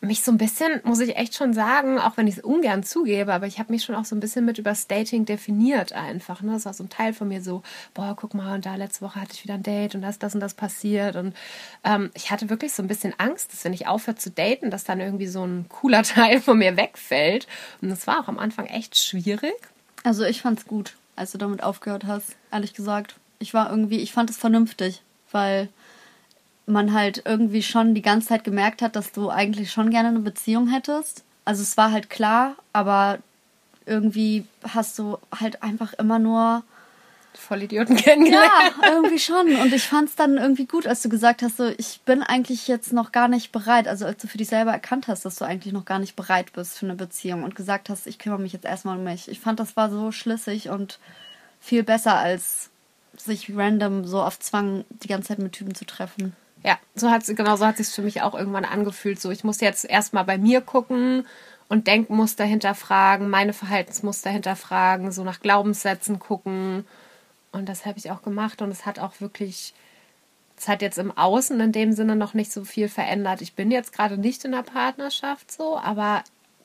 mich 0.00 0.22
so 0.22 0.30
ein 0.30 0.38
bisschen, 0.38 0.80
muss 0.84 1.00
ich 1.00 1.16
echt 1.16 1.34
schon 1.34 1.54
sagen, 1.54 1.98
auch 1.98 2.16
wenn 2.16 2.26
ich 2.26 2.36
es 2.36 2.44
ungern 2.44 2.82
zugebe, 2.82 3.32
aber 3.32 3.46
ich 3.46 3.58
habe 3.58 3.72
mich 3.72 3.82
schon 3.82 3.94
auch 3.94 4.04
so 4.04 4.14
ein 4.14 4.20
bisschen 4.20 4.44
mit 4.44 4.58
über 4.58 4.74
Dating 4.88 5.24
definiert 5.24 5.92
einfach. 5.92 6.42
Ne? 6.42 6.52
Das 6.52 6.66
war 6.66 6.74
so 6.74 6.84
ein 6.84 6.90
Teil 6.90 7.14
von 7.14 7.28
mir 7.28 7.42
so, 7.42 7.62
boah, 7.94 8.14
guck 8.14 8.34
mal, 8.34 8.54
und 8.54 8.66
da 8.66 8.76
letzte 8.76 9.02
Woche 9.02 9.20
hatte 9.20 9.32
ich 9.34 9.44
wieder 9.44 9.54
ein 9.54 9.62
Date 9.62 9.94
und 9.94 10.02
da 10.02 10.10
ist 10.10 10.22
das 10.22 10.34
und 10.34 10.40
das 10.40 10.54
passiert. 10.54 11.16
Und 11.16 11.34
ähm, 11.82 12.10
ich 12.14 12.30
hatte 12.30 12.50
wirklich 12.50 12.72
so 12.72 12.82
ein 12.82 12.88
bisschen 12.88 13.14
Angst, 13.18 13.52
dass 13.52 13.64
wenn 13.64 13.72
ich 13.72 13.86
aufhöre 13.86 14.16
zu 14.16 14.30
daten, 14.30 14.70
dass 14.70 14.84
dann 14.84 15.00
irgendwie 15.00 15.26
so 15.26 15.44
ein 15.44 15.66
cooler 15.68 16.02
Teil 16.02 16.40
von 16.40 16.58
mir 16.58 16.76
wegfällt. 16.76 17.46
Und 17.80 17.88
das 17.88 18.06
war 18.06 18.20
auch 18.20 18.28
am 18.28 18.38
Anfang 18.38 18.66
echt 18.66 18.98
schwierig. 18.98 19.54
Also 20.04 20.24
ich 20.24 20.42
fand 20.42 20.58
es 20.58 20.66
gut, 20.66 20.94
als 21.16 21.32
du 21.32 21.38
damit 21.38 21.62
aufgehört 21.62 22.04
hast, 22.04 22.36
ehrlich 22.52 22.74
gesagt. 22.74 23.16
Ich 23.38 23.54
war 23.54 23.70
irgendwie, 23.70 23.98
ich 23.98 24.12
fand 24.12 24.30
es 24.30 24.36
vernünftig, 24.36 25.02
weil 25.32 25.68
man 26.66 26.92
halt 26.92 27.22
irgendwie 27.24 27.62
schon 27.62 27.94
die 27.94 28.02
ganze 28.02 28.28
Zeit 28.28 28.44
gemerkt 28.44 28.82
hat, 28.82 28.96
dass 28.96 29.12
du 29.12 29.30
eigentlich 29.30 29.70
schon 29.70 29.90
gerne 29.90 30.08
eine 30.08 30.20
Beziehung 30.20 30.68
hättest. 30.68 31.24
Also 31.44 31.62
es 31.62 31.76
war 31.76 31.92
halt 31.92 32.10
klar, 32.10 32.56
aber 32.72 33.18
irgendwie 33.86 34.44
hast 34.74 34.98
du 34.98 35.18
halt 35.38 35.62
einfach 35.62 35.92
immer 35.94 36.18
nur 36.18 36.64
Vollidioten 37.34 37.96
kennengelernt. 37.96 38.50
Ja, 38.82 38.92
irgendwie 38.92 39.18
schon. 39.18 39.54
Und 39.56 39.72
ich 39.72 39.84
fand 39.84 40.08
es 40.08 40.16
dann 40.16 40.38
irgendwie 40.38 40.66
gut, 40.66 40.86
als 40.86 41.02
du 41.02 41.08
gesagt 41.08 41.42
hast, 41.42 41.58
so, 41.58 41.66
ich 41.78 42.00
bin 42.04 42.22
eigentlich 42.22 42.66
jetzt 42.66 42.92
noch 42.92 43.12
gar 43.12 43.28
nicht 43.28 43.52
bereit. 43.52 43.86
Also 43.86 44.06
als 44.06 44.20
du 44.20 44.26
für 44.26 44.38
dich 44.38 44.48
selber 44.48 44.72
erkannt 44.72 45.06
hast, 45.06 45.24
dass 45.24 45.36
du 45.36 45.44
eigentlich 45.44 45.72
noch 45.72 45.84
gar 45.84 45.98
nicht 45.98 46.16
bereit 46.16 46.52
bist 46.52 46.78
für 46.78 46.86
eine 46.86 46.96
Beziehung 46.96 47.44
und 47.44 47.54
gesagt 47.54 47.88
hast, 47.90 48.06
ich 48.06 48.18
kümmere 48.18 48.40
mich 48.40 48.52
jetzt 48.52 48.64
erstmal 48.64 48.98
um 48.98 49.04
mich. 49.04 49.28
Ich 49.28 49.38
fand, 49.38 49.60
das 49.60 49.76
war 49.76 49.90
so 49.90 50.10
schlüssig 50.10 50.68
und 50.70 50.98
viel 51.60 51.84
besser, 51.84 52.16
als 52.16 52.70
sich 53.16 53.54
random 53.54 54.04
so 54.04 54.22
auf 54.22 54.38
Zwang 54.40 54.84
die 54.90 55.08
ganze 55.08 55.28
Zeit 55.28 55.38
mit 55.38 55.52
Typen 55.52 55.74
zu 55.74 55.84
treffen. 55.84 56.34
Ja, 56.66 56.80
so 56.96 57.10
hat 57.12 57.24
genau 57.28 57.54
so 57.54 57.64
hat 57.64 57.76
sich 57.76 57.86
für 57.88 58.02
mich 58.02 58.22
auch 58.22 58.34
irgendwann 58.34 58.64
angefühlt. 58.64 59.20
So, 59.20 59.30
ich 59.30 59.44
muss 59.44 59.60
jetzt 59.60 59.84
erstmal 59.84 60.24
bei 60.24 60.36
mir 60.36 60.60
gucken 60.60 61.24
und 61.68 61.86
Denkmuster 61.86 62.44
hinterfragen, 62.44 63.30
meine 63.30 63.52
Verhaltensmuster 63.52 64.30
hinterfragen, 64.30 65.12
so 65.12 65.22
nach 65.22 65.40
Glaubenssätzen 65.40 66.18
gucken. 66.18 66.84
Und 67.52 67.68
das 67.68 67.86
habe 67.86 67.98
ich 67.98 68.10
auch 68.10 68.20
gemacht 68.22 68.62
und 68.62 68.70
es 68.72 68.84
hat 68.84 68.98
auch 68.98 69.20
wirklich, 69.20 69.74
es 70.58 70.66
hat 70.66 70.82
jetzt 70.82 70.98
im 70.98 71.16
Außen 71.16 71.60
in 71.60 71.70
dem 71.70 71.92
Sinne 71.92 72.16
noch 72.16 72.34
nicht 72.34 72.50
so 72.50 72.64
viel 72.64 72.88
verändert. 72.88 73.42
Ich 73.42 73.54
bin 73.54 73.70
jetzt 73.70 73.92
gerade 73.92 74.18
nicht 74.18 74.44
in 74.44 74.50
der 74.50 74.62
Partnerschaft 74.64 75.52
so, 75.52 75.78
aber 75.78 76.24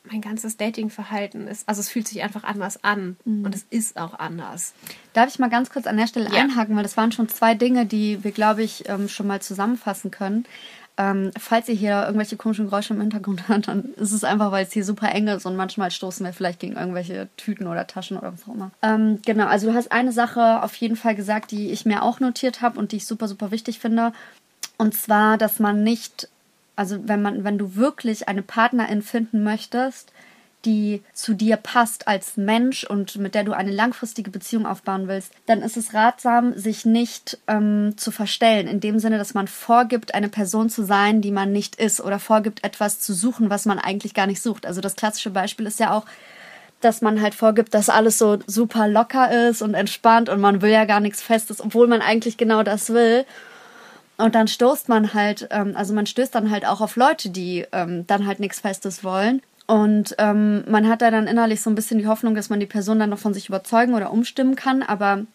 mein 0.10 0.22
ganzes 0.22 0.58
Datingverhalten 0.58 1.48
ist, 1.48 1.68
also 1.68 1.80
es 1.80 1.90
fühlt 1.90 2.08
sich 2.08 2.24
einfach 2.24 2.44
anders 2.44 2.84
an 2.84 3.18
mhm. 3.24 3.46
und 3.46 3.56
es 3.56 3.66
ist 3.70 3.98
auch 3.98 4.18
anders. 4.18 4.74
Darf 5.14 5.30
ich 5.30 5.40
mal 5.40 5.50
ganz 5.50 5.70
kurz 5.70 5.86
an 5.86 5.98
der 5.98 6.08
Stelle 6.08 6.30
ja. 6.32 6.42
einhaken, 6.42 6.76
weil 6.76 6.84
das 6.84 6.98
waren 6.98 7.12
schon 7.12 7.30
zwei 7.30 7.54
Dinge, 7.54 7.86
die 7.86 8.24
wir, 8.24 8.32
glaube 8.32 8.64
ich, 8.64 8.90
ähm, 8.90 9.08
schon 9.08 9.28
mal 9.28 9.42
zusammenfassen 9.42 10.10
können. 10.10 10.46
Ähm, 10.98 11.32
falls 11.40 11.70
ihr 11.70 11.76
hier 11.76 12.04
irgendwelche 12.04 12.36
komischen 12.36 12.66
Geräusche 12.66 12.94
im 12.94 13.02
Hintergrund 13.02 13.48
hört, 13.48 13.68
dann 13.68 13.94
ist 13.96 14.12
es 14.12 14.24
einfach, 14.24 14.52
weil 14.52 14.66
es 14.66 14.74
hier 14.74 14.84
super 14.84 15.12
eng 15.14 15.28
ist 15.28 15.46
und 15.46 15.56
manchmal 15.56 15.92
stoßen 15.92 16.26
wir 16.26 16.34
vielleicht 16.34 16.60
gegen 16.60 16.76
irgendwelche 16.76 17.30
Tüten 17.38 17.68
oder 17.68 17.88
Taschen 17.88 18.18
oder 18.18 18.34
was 18.34 18.44
auch 18.48 18.54
immer. 18.54 18.72
Ähm, 18.82 19.20
genau, 19.26 19.46
also 19.46 19.68
du 19.68 19.74
hast 19.74 19.92
eine 19.92 20.12
Sache 20.12 20.62
auf 20.64 20.76
jeden 20.76 20.96
Fall 20.96 21.16
gesagt, 21.16 21.52
die 21.52 21.72
ich 21.72 21.86
mir 21.86 22.04
auch 22.04 22.20
notiert 22.20 22.62
habe 22.62 22.78
und 22.78 22.92
die 22.92 22.98
ich 22.98 23.08
super, 23.08 23.28
super 23.28 23.52
wichtig 23.52 23.80
finde. 23.80 24.14
Und 24.78 24.94
zwar, 24.94 25.38
dass 25.38 25.60
man 25.60 25.84
nicht 25.84 26.28
also 26.82 26.98
wenn 27.04 27.22
man, 27.22 27.44
wenn 27.44 27.60
du 27.60 27.76
wirklich 27.76 28.28
eine 28.28 28.42
Partnerin 28.42 29.04
finden 29.04 29.44
möchtest, 29.44 30.12
die 30.66 31.04
zu 31.14 31.36
dir 31.36 31.58
passt 31.58 32.08
als 32.08 32.38
Mensch 32.38 32.84
und 32.84 33.18
mit 33.18 33.36
der 33.36 33.44
du 33.44 33.52
eine 33.52 33.70
langfristige 33.70 34.32
Beziehung 34.32 34.66
aufbauen 34.66 35.08
willst, 35.08 35.32
dann 35.46 35.62
ist 35.62 35.78
es 35.78 35.94
ratsam, 35.94 36.58
sich 36.58 36.84
nicht 36.84 37.38
ähm, 37.48 37.94
zu 37.98 38.10
verstellen. 38.10 38.68
In 38.68 38.80
dem 38.80 38.98
Sinne, 38.98 39.20
dass 39.20 39.36
man 39.36 39.48
vorgibt, 39.48 40.16
eine 40.16 40.28
Person 40.28 40.72
zu 40.72 40.84
sein, 40.84 41.22
die 41.22 41.30
man 41.30 41.52
nicht 41.52 41.76
ist 41.76 42.02
oder 42.02 42.18
vorgibt, 42.18 42.64
etwas 42.64 43.00
zu 43.00 43.14
suchen, 43.14 43.52
was 43.52 43.68
man 43.68 43.78
eigentlich 43.78 44.16
gar 44.16 44.26
nicht 44.26 44.42
sucht. 44.42 44.66
Also 44.66 44.82
das 44.82 44.96
klassische 44.96 45.30
Beispiel 45.30 45.68
ist 45.68 45.80
ja 45.80 45.94
auch, 45.94 46.08
dass 46.80 47.04
man 47.04 47.22
halt 47.22 47.36
vorgibt, 47.36 47.76
dass 47.76 47.90
alles 47.90 48.18
so 48.18 48.40
super 48.48 48.88
locker 48.88 49.50
ist 49.50 49.62
und 49.62 49.76
entspannt 49.76 50.30
und 50.30 50.42
man 50.42 50.64
will 50.64 50.72
ja 50.72 50.86
gar 50.86 51.00
nichts 51.00 51.22
Festes, 51.22 51.62
obwohl 51.62 51.86
man 51.86 52.02
eigentlich 52.02 52.38
genau 52.38 52.64
das 52.64 52.90
will. 52.90 53.24
Und 54.22 54.36
dann 54.36 54.48
stoßt 54.48 54.90
man 54.90 55.14
halt, 55.14 55.48
ähm, 55.52 55.76
also 55.76 55.94
man 55.94 56.06
stößt 56.06 56.34
dann 56.34 56.52
halt 56.52 56.66
auch 56.66 56.82
auf 56.82 56.96
Leute, 56.96 57.30
die 57.30 57.66
ähm, 57.72 58.06
dann 58.08 58.26
halt 58.26 58.40
nichts 58.40 58.60
Festes 58.60 59.04
wollen. 59.04 59.42
Und 59.68 60.16
ähm, 60.18 60.64
man 60.70 60.88
hat 60.88 61.02
da 61.02 61.12
dann 61.12 61.28
innerlich 61.28 61.62
so 61.62 61.70
ein 61.70 61.76
bisschen 61.76 61.98
die 61.98 62.08
Hoffnung, 62.08 62.36
dass 62.36 62.50
man 62.50 62.60
die 62.60 62.66
Person 62.66 63.00
dann 63.00 63.10
noch 63.10 63.20
von 63.20 63.34
sich 63.34 63.48
überzeugen 63.48 63.94
oder 63.94 64.12
umstimmen 64.12 64.56
kann. 64.56 64.84
Aber 64.84 65.26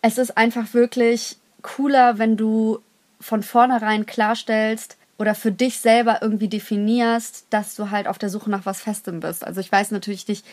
es 0.00 0.18
ist 0.18 0.36
einfach 0.36 0.74
wirklich 0.74 1.36
cooler, 1.62 2.18
wenn 2.18 2.36
du 2.36 2.78
von 3.20 3.42
vornherein 3.42 4.06
klarstellst 4.06 4.96
oder 5.18 5.34
für 5.34 5.52
dich 5.52 5.78
selber 5.80 6.18
irgendwie 6.20 6.48
definierst, 6.48 7.46
dass 7.50 7.74
du 7.74 7.90
halt 7.90 8.06
auf 8.06 8.18
der 8.18 8.28
Suche 8.28 8.50
nach 8.50 8.66
was 8.66 8.82
Festem 8.82 9.20
bist. 9.20 9.44
Also 9.44 9.60
ich 9.60 9.70
weiß 9.70 9.90
natürlich 9.90 10.28
nicht, 10.28 10.44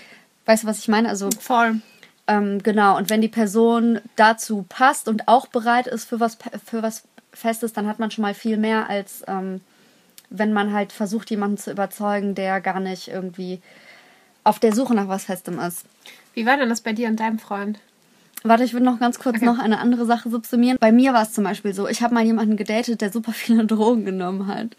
Weißt 0.45 0.63
du, 0.63 0.67
was 0.67 0.79
ich 0.79 0.87
meine? 0.87 1.09
Also 1.09 1.29
voll. 1.39 1.81
Ähm, 2.27 2.61
genau. 2.63 2.97
Und 2.97 3.09
wenn 3.09 3.21
die 3.21 3.27
Person 3.27 3.99
dazu 4.15 4.65
passt 4.67 5.07
und 5.07 5.27
auch 5.27 5.47
bereit 5.47 5.87
ist 5.87 6.05
für 6.05 6.19
was 6.19 6.37
für 6.65 6.81
was 6.81 7.03
Festes, 7.33 7.73
dann 7.73 7.87
hat 7.87 7.99
man 7.99 8.11
schon 8.11 8.23
mal 8.23 8.33
viel 8.33 8.57
mehr 8.57 8.89
als 8.89 9.23
ähm, 9.27 9.61
wenn 10.31 10.53
man 10.53 10.73
halt 10.73 10.93
versucht, 10.93 11.29
jemanden 11.29 11.57
zu 11.57 11.71
überzeugen, 11.71 12.33
der 12.33 12.61
gar 12.61 12.79
nicht 12.79 13.09
irgendwie 13.09 13.61
auf 14.43 14.59
der 14.59 14.73
Suche 14.73 14.95
nach 14.95 15.07
was 15.07 15.25
Festem 15.25 15.59
ist. 15.59 15.85
Wie 16.33 16.45
war 16.45 16.57
denn 16.57 16.69
das 16.69 16.81
bei 16.81 16.93
dir 16.93 17.09
und 17.09 17.19
deinem 17.19 17.37
Freund? 17.37 17.79
Warte, 18.43 18.63
ich 18.63 18.73
würde 18.73 18.85
noch 18.85 18.99
ganz 18.99 19.19
kurz 19.19 19.35
okay. 19.35 19.45
noch 19.45 19.59
eine 19.59 19.77
andere 19.79 20.05
Sache 20.05 20.29
subsumieren. 20.29 20.77
Bei 20.79 20.91
mir 20.91 21.13
war 21.13 21.21
es 21.21 21.33
zum 21.33 21.43
Beispiel 21.43 21.73
so, 21.73 21.87
ich 21.87 22.01
habe 22.01 22.15
mal 22.15 22.23
jemanden 22.23 22.57
gedatet, 22.57 23.01
der 23.01 23.11
super 23.11 23.33
viele 23.33 23.65
Drogen 23.67 24.05
genommen 24.05 24.47
hat. 24.47 24.75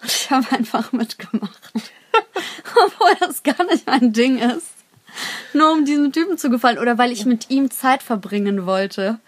Und 0.00 0.06
ich 0.06 0.30
habe 0.30 0.50
einfach 0.52 0.92
mitgemacht. 0.92 1.60
Obwohl 2.86 3.14
das 3.20 3.42
gar 3.42 3.64
nicht 3.66 3.86
mein 3.86 4.12
Ding 4.12 4.38
ist. 4.38 4.68
Nur 5.52 5.72
um 5.72 5.84
diesem 5.84 6.12
Typen 6.12 6.38
zu 6.38 6.48
gefallen 6.48 6.78
oder 6.78 6.96
weil 6.96 7.12
ich 7.12 7.26
mit 7.26 7.50
ihm 7.50 7.70
Zeit 7.70 8.02
verbringen 8.02 8.64
wollte. 8.64 9.18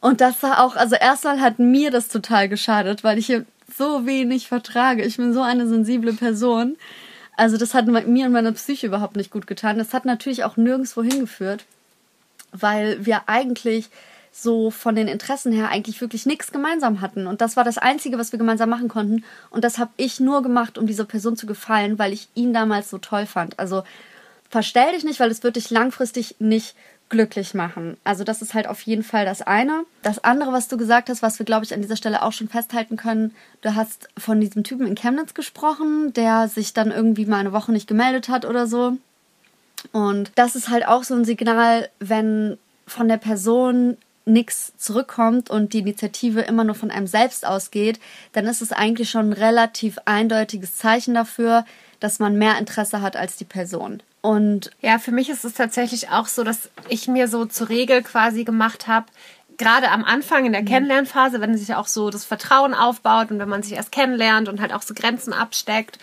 Und 0.00 0.20
das 0.20 0.42
war 0.42 0.64
auch, 0.64 0.76
also 0.76 0.96
erstmal 0.96 1.40
hat 1.40 1.58
mir 1.58 1.90
das 1.90 2.08
total 2.08 2.48
geschadet, 2.48 3.04
weil 3.04 3.18
ich 3.18 3.32
so 3.76 4.06
wenig 4.06 4.48
vertrage. 4.48 5.04
Ich 5.04 5.16
bin 5.16 5.32
so 5.32 5.42
eine 5.42 5.66
sensible 5.66 6.12
Person. 6.12 6.76
Also 7.36 7.56
das 7.56 7.74
hat 7.74 7.86
mir 7.86 8.26
und 8.26 8.32
meiner 8.32 8.52
Psyche 8.52 8.86
überhaupt 8.86 9.16
nicht 9.16 9.30
gut 9.30 9.46
getan. 9.46 9.78
Das 9.78 9.94
hat 9.94 10.04
natürlich 10.04 10.44
auch 10.44 10.56
nirgendwo 10.56 11.02
hingeführt, 11.02 11.64
weil 12.52 13.04
wir 13.04 13.28
eigentlich 13.28 13.88
so 14.32 14.70
von 14.70 14.94
den 14.94 15.08
Interessen 15.08 15.52
her 15.52 15.70
eigentlich 15.70 16.00
wirklich 16.00 16.24
nichts 16.24 16.52
gemeinsam 16.52 17.00
hatten. 17.00 17.26
Und 17.26 17.40
das 17.40 17.56
war 17.56 17.64
das 17.64 17.78
Einzige, 17.78 18.18
was 18.18 18.32
wir 18.32 18.38
gemeinsam 18.38 18.70
machen 18.70 18.88
konnten. 18.88 19.24
Und 19.50 19.64
das 19.64 19.78
habe 19.78 19.90
ich 19.96 20.20
nur 20.20 20.42
gemacht, 20.42 20.78
um 20.78 20.86
dieser 20.86 21.04
Person 21.04 21.36
zu 21.36 21.46
gefallen, 21.46 21.98
weil 21.98 22.12
ich 22.12 22.28
ihn 22.34 22.52
damals 22.52 22.90
so 22.90 22.98
toll 22.98 23.26
fand. 23.26 23.58
Also 23.58 23.82
verstell 24.48 24.92
dich 24.92 25.04
nicht, 25.04 25.20
weil 25.20 25.30
es 25.30 25.42
wird 25.42 25.56
dich 25.56 25.70
langfristig 25.70 26.36
nicht 26.38 26.74
glücklich 27.10 27.54
machen. 27.54 27.96
Also 28.04 28.24
das 28.24 28.40
ist 28.40 28.54
halt 28.54 28.66
auf 28.66 28.80
jeden 28.82 29.02
Fall 29.02 29.26
das 29.26 29.42
eine. 29.42 29.84
Das 30.02 30.24
andere, 30.24 30.52
was 30.52 30.68
du 30.68 30.78
gesagt 30.78 31.10
hast, 31.10 31.22
was 31.22 31.38
wir, 31.38 31.44
glaube 31.44 31.64
ich, 31.64 31.74
an 31.74 31.82
dieser 31.82 31.96
Stelle 31.96 32.22
auch 32.22 32.32
schon 32.32 32.48
festhalten 32.48 32.96
können, 32.96 33.34
du 33.60 33.74
hast 33.74 34.08
von 34.16 34.40
diesem 34.40 34.64
Typen 34.64 34.86
in 34.86 34.94
Chemnitz 34.94 35.34
gesprochen, 35.34 36.12
der 36.14 36.48
sich 36.48 36.72
dann 36.72 36.90
irgendwie 36.90 37.26
mal 37.26 37.38
eine 37.38 37.52
Woche 37.52 37.72
nicht 37.72 37.88
gemeldet 37.88 38.28
hat 38.28 38.46
oder 38.46 38.66
so. 38.66 38.96
Und 39.92 40.32
das 40.36 40.56
ist 40.56 40.70
halt 40.70 40.86
auch 40.86 41.04
so 41.04 41.14
ein 41.14 41.24
Signal, 41.24 41.88
wenn 41.98 42.58
von 42.86 43.08
der 43.08 43.18
Person 43.18 43.96
nichts 44.24 44.72
zurückkommt 44.76 45.50
und 45.50 45.72
die 45.72 45.80
Initiative 45.80 46.40
immer 46.42 46.64
nur 46.64 46.74
von 46.74 46.90
einem 46.90 47.06
selbst 47.06 47.46
ausgeht, 47.46 47.98
dann 48.32 48.46
ist 48.46 48.62
es 48.62 48.72
eigentlich 48.72 49.10
schon 49.10 49.30
ein 49.30 49.32
relativ 49.32 49.98
eindeutiges 50.04 50.76
Zeichen 50.76 51.14
dafür, 51.14 51.64
dass 51.98 52.18
man 52.18 52.36
mehr 52.36 52.58
Interesse 52.58 53.02
hat 53.02 53.16
als 53.16 53.36
die 53.36 53.44
Person. 53.44 54.02
Und 54.22 54.70
ja, 54.80 54.98
für 54.98 55.12
mich 55.12 55.30
ist 55.30 55.44
es 55.44 55.54
tatsächlich 55.54 56.10
auch 56.10 56.26
so, 56.26 56.44
dass 56.44 56.70
ich 56.88 57.08
mir 57.08 57.28
so 57.28 57.46
zur 57.46 57.68
Regel 57.70 58.02
quasi 58.02 58.44
gemacht 58.44 58.86
habe, 58.86 59.06
gerade 59.56 59.90
am 59.90 60.04
Anfang 60.04 60.46
in 60.46 60.52
der 60.52 60.62
mhm. 60.62 60.66
Kennenlernphase, 60.66 61.40
wenn 61.40 61.56
sich 61.56 61.74
auch 61.74 61.86
so 61.86 62.10
das 62.10 62.24
Vertrauen 62.24 62.74
aufbaut 62.74 63.30
und 63.30 63.38
wenn 63.38 63.48
man 63.48 63.62
sich 63.62 63.74
erst 63.74 63.92
kennenlernt 63.92 64.48
und 64.48 64.60
halt 64.60 64.72
auch 64.72 64.82
so 64.82 64.94
Grenzen 64.94 65.32
absteckt, 65.32 65.98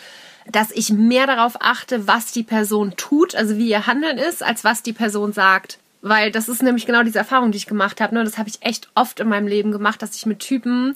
dass 0.49 0.71
ich 0.71 0.91
mehr 0.91 1.27
darauf 1.27 1.57
achte, 1.59 2.07
was 2.07 2.31
die 2.31 2.43
Person 2.43 2.93
tut, 2.95 3.35
also 3.35 3.57
wie 3.57 3.69
ihr 3.69 3.85
Handeln 3.85 4.17
ist, 4.17 4.43
als 4.43 4.63
was 4.63 4.81
die 4.81 4.93
Person 4.93 5.33
sagt. 5.33 5.79
Weil 6.01 6.31
das 6.31 6.47
ist 6.47 6.63
nämlich 6.63 6.85
genau 6.85 7.03
diese 7.03 7.17
Erfahrung, 7.17 7.51
die 7.51 7.57
ich 7.57 7.65
gemacht 7.65 7.99
habe. 7.99 8.15
Ne? 8.15 8.23
Das 8.23 8.37
habe 8.37 8.47
ich 8.47 8.61
echt 8.61 8.89
oft 8.95 9.19
in 9.19 9.27
meinem 9.27 9.47
Leben 9.47 9.71
gemacht, 9.71 10.01
dass 10.01 10.15
ich 10.15 10.25
mit 10.25 10.39
Typen 10.39 10.95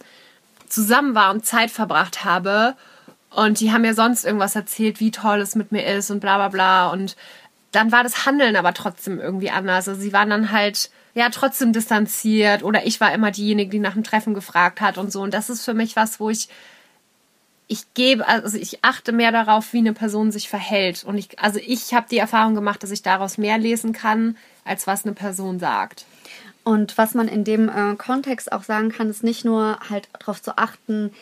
zusammen 0.70 1.16
war 1.16 1.32
und 1.32 1.46
Zeit 1.46 1.70
verbracht 1.70 2.24
habe 2.24 2.76
und 3.32 3.60
die 3.60 3.72
haben 3.72 3.82
mir 3.82 3.94
sonst 3.94 4.26
irgendwas 4.26 4.56
erzählt, 4.56 5.00
wie 5.00 5.12
toll 5.12 5.40
es 5.40 5.56
mit 5.56 5.72
mir 5.72 5.86
ist 5.86 6.12
und 6.12 6.20
bla 6.20 6.38
bla 6.38 6.50
bla. 6.50 6.90
Und 6.90 7.16
dann 7.72 7.92
war 7.92 8.04
das 8.04 8.26
Handeln 8.26 8.56
aber 8.56 8.74
trotzdem 8.74 9.20
irgendwie 9.20 9.50
anders. 9.50 9.88
Also 9.88 10.00
sie 10.02 10.14
waren 10.14 10.30
dann 10.30 10.52
halt 10.52 10.92
ja 11.14 11.30
trotzdem 11.30 11.74
distanziert 11.74 12.64
oder 12.64 12.86
ich 12.86 13.00
war 13.00 13.14
immer 13.14 13.32
diejenige, 13.32 13.72
die 13.72 13.80
nach 13.80 13.94
dem 13.94 14.04
Treffen 14.04 14.34
gefragt 14.34 14.82
hat 14.82 14.98
und 14.98 15.12
so. 15.12 15.22
Und 15.22 15.34
das 15.34 15.50
ist 15.50 15.64
für 15.64 15.74
mich 15.74 15.96
was, 15.96 16.20
wo 16.20 16.30
ich 16.30 16.50
ich 17.68 17.94
gebe, 17.94 18.28
also 18.28 18.58
ich 18.58 18.84
achte 18.84 19.14
mehr 19.14 19.32
darauf, 19.32 19.72
wie 19.72 19.78
eine 19.78 19.94
Person 19.94 20.34
sich 20.34 20.50
verhält. 20.50 21.06
Und 21.06 21.18
ich, 21.18 21.40
also 21.40 21.58
ich 21.66 21.94
habe 21.94 22.06
die 22.12 22.18
Erfahrung 22.18 22.54
gemacht, 22.54 22.84
dass 22.84 22.92
ich 22.92 23.02
daraus 23.02 23.38
mehr 23.38 23.58
lesen 23.58 23.94
kann, 23.94 24.36
als 24.66 24.88
was 24.88 25.06
eine 25.06 25.14
Person 25.14 25.58
sagt. 25.58 26.04
Und 26.66 26.98
was 26.98 27.14
man 27.14 27.30
in 27.30 27.46
dem 27.46 27.70
äh, 27.70 27.96
Kontext 27.96 28.52
auch 28.52 28.64
sagen 28.64 28.92
kann, 28.92 29.10
ist 29.10 29.24
nicht 29.24 29.46
nur 29.46 29.80
halt 29.90 30.10
darauf 30.20 30.42
zu 30.42 30.58
achten, 30.58 31.14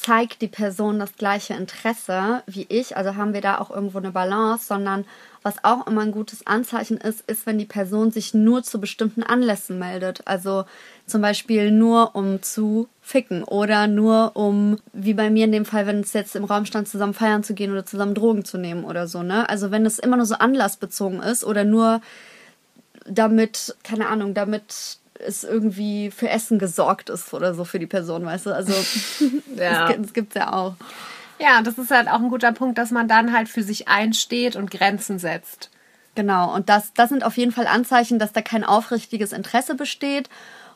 zeigt 0.00 0.42
die 0.42 0.48
Person 0.48 0.98
das 0.98 1.16
gleiche 1.16 1.54
Interesse 1.54 2.42
wie 2.46 2.66
ich, 2.68 2.96
also 2.96 3.16
haben 3.16 3.34
wir 3.34 3.40
da 3.40 3.58
auch 3.58 3.70
irgendwo 3.70 3.98
eine 3.98 4.12
Balance, 4.12 4.66
sondern 4.66 5.04
was 5.42 5.64
auch 5.64 5.86
immer 5.86 6.02
ein 6.02 6.12
gutes 6.12 6.46
Anzeichen 6.46 6.98
ist, 6.98 7.28
ist, 7.28 7.46
wenn 7.46 7.58
die 7.58 7.64
Person 7.64 8.10
sich 8.10 8.32
nur 8.32 8.62
zu 8.62 8.80
bestimmten 8.80 9.22
Anlässen 9.22 9.78
meldet. 9.78 10.26
Also 10.26 10.64
zum 11.06 11.20
Beispiel 11.22 11.70
nur 11.70 12.14
um 12.14 12.42
zu 12.42 12.88
ficken 13.00 13.42
oder 13.42 13.86
nur 13.86 14.36
um, 14.36 14.78
wie 14.92 15.14
bei 15.14 15.30
mir 15.30 15.44
in 15.44 15.52
dem 15.52 15.64
Fall, 15.64 15.86
wenn 15.86 16.00
es 16.00 16.12
jetzt 16.12 16.36
im 16.36 16.44
Raum 16.44 16.64
stand, 16.64 16.88
zusammen 16.88 17.14
feiern 17.14 17.42
zu 17.42 17.54
gehen 17.54 17.72
oder 17.72 17.86
zusammen 17.86 18.14
Drogen 18.14 18.44
zu 18.44 18.58
nehmen 18.58 18.84
oder 18.84 19.08
so, 19.08 19.22
ne? 19.22 19.48
Also 19.48 19.70
wenn 19.70 19.84
es 19.84 19.98
immer 19.98 20.16
nur 20.16 20.26
so 20.26 20.34
anlassbezogen 20.36 21.20
ist 21.22 21.44
oder 21.44 21.64
nur 21.64 22.00
damit, 23.06 23.76
keine 23.82 24.08
Ahnung, 24.08 24.34
damit 24.34 24.98
es 25.18 25.44
irgendwie 25.44 26.10
für 26.10 26.28
Essen 26.28 26.58
gesorgt 26.58 27.10
ist 27.10 27.34
oder 27.34 27.54
so 27.54 27.64
für 27.64 27.78
die 27.78 27.86
Person, 27.86 28.24
weißt 28.24 28.46
du? 28.46 28.54
Also 28.54 28.72
ja. 29.56 29.88
das, 29.88 29.96
das 29.98 30.12
gibt's 30.12 30.34
ja 30.34 30.52
auch. 30.52 30.74
Ja, 31.40 31.62
das 31.62 31.78
ist 31.78 31.90
halt 31.90 32.08
auch 32.08 32.20
ein 32.20 32.30
guter 32.30 32.52
Punkt, 32.52 32.78
dass 32.78 32.90
man 32.90 33.08
dann 33.08 33.32
halt 33.32 33.48
für 33.48 33.62
sich 33.62 33.88
einsteht 33.88 34.56
und 34.56 34.70
Grenzen 34.70 35.18
setzt. 35.18 35.70
Genau, 36.14 36.52
und 36.52 36.68
das, 36.68 36.92
das 36.94 37.10
sind 37.10 37.24
auf 37.24 37.36
jeden 37.36 37.52
Fall 37.52 37.68
Anzeichen, 37.68 38.18
dass 38.18 38.32
da 38.32 38.42
kein 38.42 38.64
aufrichtiges 38.64 39.32
Interesse 39.32 39.76
besteht 39.76 40.28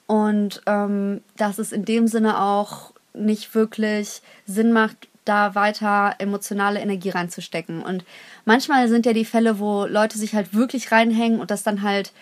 und 0.06 0.62
ähm, 0.66 1.20
dass 1.36 1.58
es 1.58 1.72
in 1.72 1.84
dem 1.84 2.06
Sinne 2.06 2.40
auch 2.40 2.92
nicht 3.12 3.54
wirklich 3.54 4.22
Sinn 4.46 4.72
macht, 4.72 5.08
da 5.24 5.54
weiter 5.54 6.14
emotionale 6.18 6.80
Energie 6.80 7.10
reinzustecken. 7.10 7.82
Und 7.82 8.04
manchmal 8.44 8.88
sind 8.88 9.06
ja 9.06 9.12
die 9.12 9.24
Fälle, 9.24 9.58
wo 9.58 9.84
Leute 9.84 10.18
sich 10.18 10.34
halt 10.34 10.54
wirklich 10.54 10.92
reinhängen 10.92 11.40
und 11.40 11.50
das 11.50 11.62
dann 11.62 11.82
halt 11.82 12.12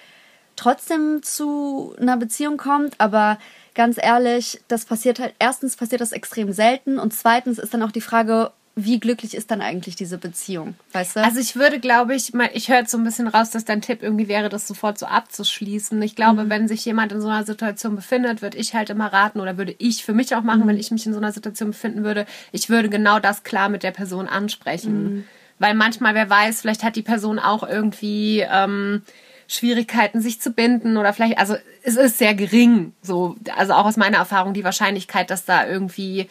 trotzdem 0.56 1.22
zu 1.22 1.94
einer 2.00 2.16
Beziehung 2.16 2.56
kommt, 2.56 2.94
aber 2.98 3.38
ganz 3.74 3.96
ehrlich, 4.00 4.60
das 4.68 4.84
passiert 4.84 5.18
halt, 5.20 5.34
erstens 5.38 5.76
passiert 5.76 6.00
das 6.00 6.12
extrem 6.12 6.52
selten 6.52 6.98
und 6.98 7.14
zweitens 7.14 7.58
ist 7.58 7.72
dann 7.72 7.82
auch 7.82 7.92
die 7.92 8.00
Frage, 8.00 8.52
wie 8.76 9.00
glücklich 9.00 9.34
ist 9.34 9.50
dann 9.50 9.60
eigentlich 9.60 9.96
diese 9.96 10.16
Beziehung, 10.16 10.74
weißt 10.92 11.16
du? 11.16 11.24
Also 11.24 11.40
ich 11.40 11.56
würde, 11.56 11.80
glaube 11.80 12.14
ich, 12.14 12.32
ich 12.54 12.68
höre 12.68 12.78
jetzt 12.78 12.92
so 12.92 12.98
ein 12.98 13.04
bisschen 13.04 13.26
raus, 13.26 13.50
dass 13.50 13.64
dein 13.64 13.82
Tipp 13.82 14.02
irgendwie 14.02 14.28
wäre, 14.28 14.48
das 14.48 14.66
sofort 14.66 14.98
so 14.98 15.06
abzuschließen. 15.06 16.00
Ich 16.02 16.14
glaube, 16.14 16.44
mhm. 16.44 16.50
wenn 16.50 16.68
sich 16.68 16.84
jemand 16.84 17.12
in 17.12 17.20
so 17.20 17.28
einer 17.28 17.44
Situation 17.44 17.96
befindet, 17.96 18.42
würde 18.42 18.58
ich 18.58 18.74
halt 18.74 18.90
immer 18.90 19.12
raten 19.12 19.40
oder 19.40 19.58
würde 19.58 19.74
ich 19.78 20.04
für 20.04 20.14
mich 20.14 20.34
auch 20.34 20.42
machen, 20.42 20.62
mhm. 20.62 20.68
wenn 20.68 20.78
ich 20.78 20.90
mich 20.90 21.04
in 21.04 21.12
so 21.12 21.18
einer 21.18 21.32
Situation 21.32 21.70
befinden 21.70 22.04
würde, 22.04 22.26
ich 22.52 22.70
würde 22.70 22.88
genau 22.88 23.18
das 23.18 23.42
klar 23.42 23.68
mit 23.68 23.82
der 23.82 23.90
Person 23.90 24.28
ansprechen. 24.28 25.02
Mhm. 25.02 25.24
Weil 25.58 25.74
manchmal, 25.74 26.14
wer 26.14 26.30
weiß, 26.30 26.60
vielleicht 26.60 26.82
hat 26.82 26.96
die 26.96 27.02
Person 27.02 27.38
auch 27.38 27.62
irgendwie... 27.66 28.44
Ähm, 28.48 29.02
Schwierigkeiten, 29.50 30.20
sich 30.20 30.40
zu 30.40 30.52
binden 30.52 30.96
oder 30.96 31.12
vielleicht, 31.12 31.38
also 31.38 31.56
es 31.82 31.96
ist 31.96 32.18
sehr 32.18 32.34
gering, 32.34 32.92
so, 33.02 33.34
also 33.56 33.72
auch 33.72 33.84
aus 33.84 33.96
meiner 33.96 34.18
Erfahrung 34.18 34.54
die 34.54 34.62
Wahrscheinlichkeit, 34.62 35.28
dass 35.28 35.44
da 35.44 35.66
irgendwie 35.66 36.28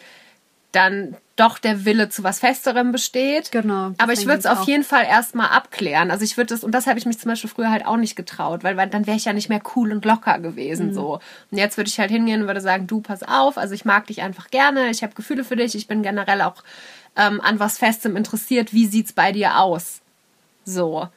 dann 0.72 1.16
doch 1.36 1.58
der 1.58 1.84
Wille 1.84 2.08
zu 2.08 2.22
was 2.22 2.38
Festerem 2.38 2.92
besteht. 2.92 3.52
Genau. 3.52 3.92
Aber 3.98 4.12
ich 4.12 4.24
würde 4.24 4.38
es 4.38 4.46
auf 4.46 4.66
jeden 4.66 4.84
Fall 4.84 5.04
erstmal 5.04 5.48
abklären. 5.48 6.10
Also 6.10 6.24
ich 6.24 6.36
würde 6.36 6.54
das, 6.54 6.64
und 6.64 6.72
das 6.72 6.86
habe 6.86 6.98
ich 6.98 7.04
mich 7.04 7.18
zum 7.18 7.30
Beispiel 7.30 7.50
früher 7.50 7.70
halt 7.70 7.84
auch 7.84 7.96
nicht 7.96 8.16
getraut, 8.16 8.64
weil, 8.64 8.76
weil 8.78 8.88
dann 8.88 9.06
wäre 9.06 9.16
ich 9.16 9.26
ja 9.26 9.32
nicht 9.32 9.48
mehr 9.48 9.60
cool 9.74 9.92
und 9.92 10.04
locker 10.04 10.38
gewesen. 10.38 10.88
Mhm. 10.88 10.94
so. 10.94 11.20
Und 11.50 11.58
jetzt 11.58 11.76
würde 11.76 11.88
ich 11.88 11.98
halt 11.98 12.10
hingehen 12.10 12.42
und 12.42 12.46
würde 12.46 12.60
sagen, 12.60 12.86
du 12.86 13.00
pass 13.00 13.22
auf, 13.22 13.58
also 13.58 13.74
ich 13.74 13.84
mag 13.84 14.06
dich 14.06 14.22
einfach 14.22 14.50
gerne, 14.50 14.90
ich 14.90 15.02
habe 15.02 15.14
Gefühle 15.14 15.44
für 15.44 15.56
dich, 15.56 15.74
ich 15.74 15.88
bin 15.88 16.02
generell 16.02 16.40
auch 16.40 16.62
ähm, 17.16 17.40
an 17.42 17.58
was 17.58 17.76
Festem 17.76 18.16
interessiert, 18.16 18.72
wie 18.72 18.86
sieht's 18.86 19.12
bei 19.12 19.32
dir 19.32 19.58
aus? 19.58 20.00
So. 20.64 21.08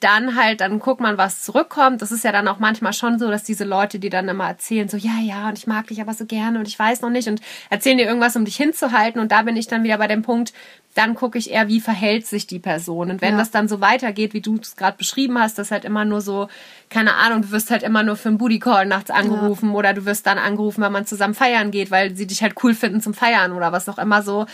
Dann 0.00 0.36
halt, 0.36 0.60
dann 0.60 0.78
guckt 0.78 1.00
man, 1.00 1.16
was 1.16 1.42
zurückkommt. 1.42 2.02
Das 2.02 2.12
ist 2.12 2.22
ja 2.22 2.30
dann 2.30 2.48
auch 2.48 2.58
manchmal 2.58 2.92
schon 2.92 3.18
so, 3.18 3.30
dass 3.30 3.44
diese 3.44 3.64
Leute, 3.64 3.98
die 3.98 4.10
dann 4.10 4.28
immer 4.28 4.46
erzählen, 4.46 4.88
so, 4.88 4.98
ja, 4.98 5.18
ja, 5.22 5.48
und 5.48 5.56
ich 5.56 5.66
mag 5.66 5.86
dich 5.86 6.02
aber 6.02 6.12
so 6.12 6.26
gerne 6.26 6.58
und 6.58 6.68
ich 6.68 6.78
weiß 6.78 7.00
noch 7.00 7.10
nicht 7.10 7.28
und 7.28 7.40
erzählen 7.70 7.96
dir 7.96 8.06
irgendwas, 8.06 8.36
um 8.36 8.44
dich 8.44 8.56
hinzuhalten. 8.56 9.20
Und 9.20 9.32
da 9.32 9.42
bin 9.42 9.56
ich 9.56 9.68
dann 9.68 9.84
wieder 9.84 9.96
bei 9.96 10.06
dem 10.06 10.22
Punkt, 10.22 10.52
dann 10.96 11.14
gucke 11.14 11.38
ich 11.38 11.50
eher, 11.50 11.68
wie 11.68 11.80
verhält 11.80 12.26
sich 12.26 12.46
die 12.46 12.58
Person. 12.58 13.10
Und 13.10 13.20
wenn 13.20 13.32
ja. 13.32 13.38
das 13.38 13.50
dann 13.50 13.68
so 13.68 13.82
weitergeht, 13.82 14.32
wie 14.32 14.40
du 14.40 14.56
es 14.56 14.76
gerade 14.76 14.96
beschrieben 14.96 15.38
hast, 15.38 15.58
dass 15.58 15.70
halt 15.70 15.84
immer 15.84 16.06
nur 16.06 16.22
so, 16.22 16.48
keine 16.88 17.14
Ahnung, 17.14 17.42
du 17.42 17.50
wirst 17.50 17.70
halt 17.70 17.82
immer 17.82 18.02
nur 18.02 18.16
für 18.16 18.30
einen 18.30 18.38
Booty 18.38 18.58
Call 18.58 18.86
nachts 18.86 19.10
angerufen 19.10 19.70
ja. 19.70 19.74
oder 19.74 19.92
du 19.92 20.06
wirst 20.06 20.26
dann 20.26 20.38
angerufen, 20.38 20.82
wenn 20.82 20.92
man 20.92 21.04
zusammen 21.04 21.34
feiern 21.34 21.70
geht, 21.70 21.90
weil 21.90 22.16
sie 22.16 22.26
dich 22.26 22.42
halt 22.42 22.54
cool 22.62 22.74
finden 22.74 23.02
zum 23.02 23.12
Feiern 23.12 23.52
oder 23.52 23.72
was 23.72 23.90
auch 23.90 23.98
immer 23.98 24.22
so 24.22 24.46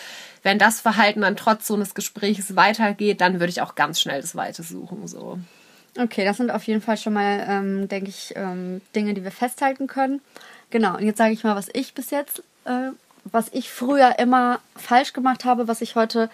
wenn 0.42 0.58
das 0.58 0.80
Verhalten 0.80 1.20
dann 1.20 1.36
trotz 1.36 1.66
so 1.66 1.74
eines 1.74 1.94
Gesprächs 1.94 2.56
weitergeht, 2.56 3.20
dann 3.20 3.34
würde 3.34 3.50
ich 3.50 3.62
auch 3.62 3.74
ganz 3.74 4.00
schnell 4.00 4.20
das 4.20 4.34
Weite 4.34 4.62
suchen. 4.62 5.06
So. 5.06 5.38
Okay, 5.98 6.24
das 6.24 6.38
sind 6.38 6.50
auf 6.50 6.64
jeden 6.64 6.80
Fall 6.80 6.96
schon 6.96 7.12
mal, 7.12 7.44
ähm, 7.48 7.88
denke 7.88 8.08
ich, 8.08 8.32
ähm, 8.34 8.80
Dinge, 8.94 9.14
die 9.14 9.24
wir 9.24 9.30
festhalten 9.30 9.86
können. 9.86 10.20
Genau, 10.70 10.96
und 10.96 11.04
jetzt 11.04 11.18
sage 11.18 11.32
ich 11.32 11.44
mal, 11.44 11.54
was 11.54 11.68
ich 11.72 11.94
bis 11.94 12.10
jetzt, 12.10 12.42
äh, 12.64 12.90
was 13.24 13.48
ich 13.52 13.70
früher 13.70 14.18
immer 14.18 14.60
falsch 14.74 15.12
gemacht 15.12 15.44
habe, 15.44 15.68
was 15.68 15.80
ich 15.80 15.94
heute 15.94 16.30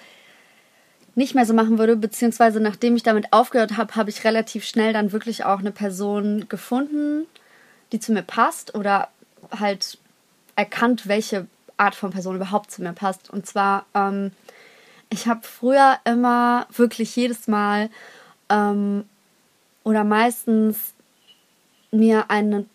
nicht 1.16 1.34
mehr 1.34 1.44
so 1.44 1.52
machen 1.52 1.78
würde, 1.78 1.96
beziehungsweise 1.96 2.60
nachdem 2.60 2.94
ich 2.94 3.02
damit 3.02 3.32
aufgehört 3.32 3.76
habe, 3.76 3.96
habe 3.96 4.08
ich 4.08 4.22
relativ 4.22 4.64
schnell 4.64 4.92
dann 4.92 5.10
wirklich 5.10 5.44
auch 5.44 5.58
eine 5.58 5.72
Person 5.72 6.48
gefunden, 6.48 7.26
die 7.90 7.98
zu 7.98 8.12
mir 8.12 8.22
passt 8.22 8.76
oder 8.76 9.08
halt 9.50 9.98
erkannt, 10.54 11.08
welche 11.08 11.48
Art 11.78 11.94
von 11.94 12.10
Person 12.10 12.36
überhaupt 12.36 12.70
zu 12.70 12.82
mir 12.82 12.92
passt. 12.92 13.30
Und 13.30 13.46
zwar, 13.46 13.86
ähm, 13.94 14.32
ich 15.10 15.26
habe 15.26 15.40
früher 15.42 15.98
immer 16.04 16.66
wirklich 16.76 17.14
jedes 17.16 17.48
Mal 17.48 17.90
ähm, 18.50 19.04
oder 19.84 20.04
meistens 20.04 20.92
mir 21.90 22.30
einen 22.30 22.68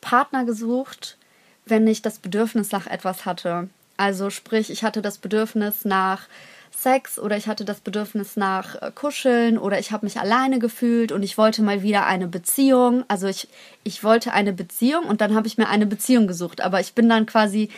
Partner 0.00 0.44
gesucht, 0.44 1.18
wenn 1.66 1.86
ich 1.86 2.00
das 2.00 2.18
Bedürfnis 2.18 2.72
nach 2.72 2.86
etwas 2.86 3.26
hatte. 3.26 3.68
Also 3.96 4.30
sprich, 4.30 4.70
ich 4.70 4.84
hatte 4.84 5.02
das 5.02 5.18
Bedürfnis 5.18 5.84
nach 5.84 6.28
Sex 6.70 7.18
oder 7.18 7.36
ich 7.36 7.48
hatte 7.48 7.64
das 7.64 7.80
Bedürfnis 7.80 8.36
nach 8.36 8.80
äh, 8.80 8.92
Kuscheln 8.94 9.58
oder 9.58 9.78
ich 9.78 9.90
habe 9.90 10.06
mich 10.06 10.20
alleine 10.20 10.60
gefühlt 10.60 11.10
und 11.10 11.22
ich 11.22 11.36
wollte 11.36 11.62
mal 11.62 11.82
wieder 11.82 12.06
eine 12.06 12.28
Beziehung. 12.28 13.04
Also 13.08 13.26
ich, 13.26 13.48
ich 13.82 14.04
wollte 14.04 14.32
eine 14.32 14.52
Beziehung 14.52 15.04
und 15.04 15.20
dann 15.20 15.34
habe 15.34 15.48
ich 15.48 15.58
mir 15.58 15.68
eine 15.68 15.86
Beziehung 15.86 16.28
gesucht. 16.28 16.60
Aber 16.60 16.80
ich 16.80 16.94
bin 16.94 17.08
dann 17.08 17.26
quasi 17.26 17.70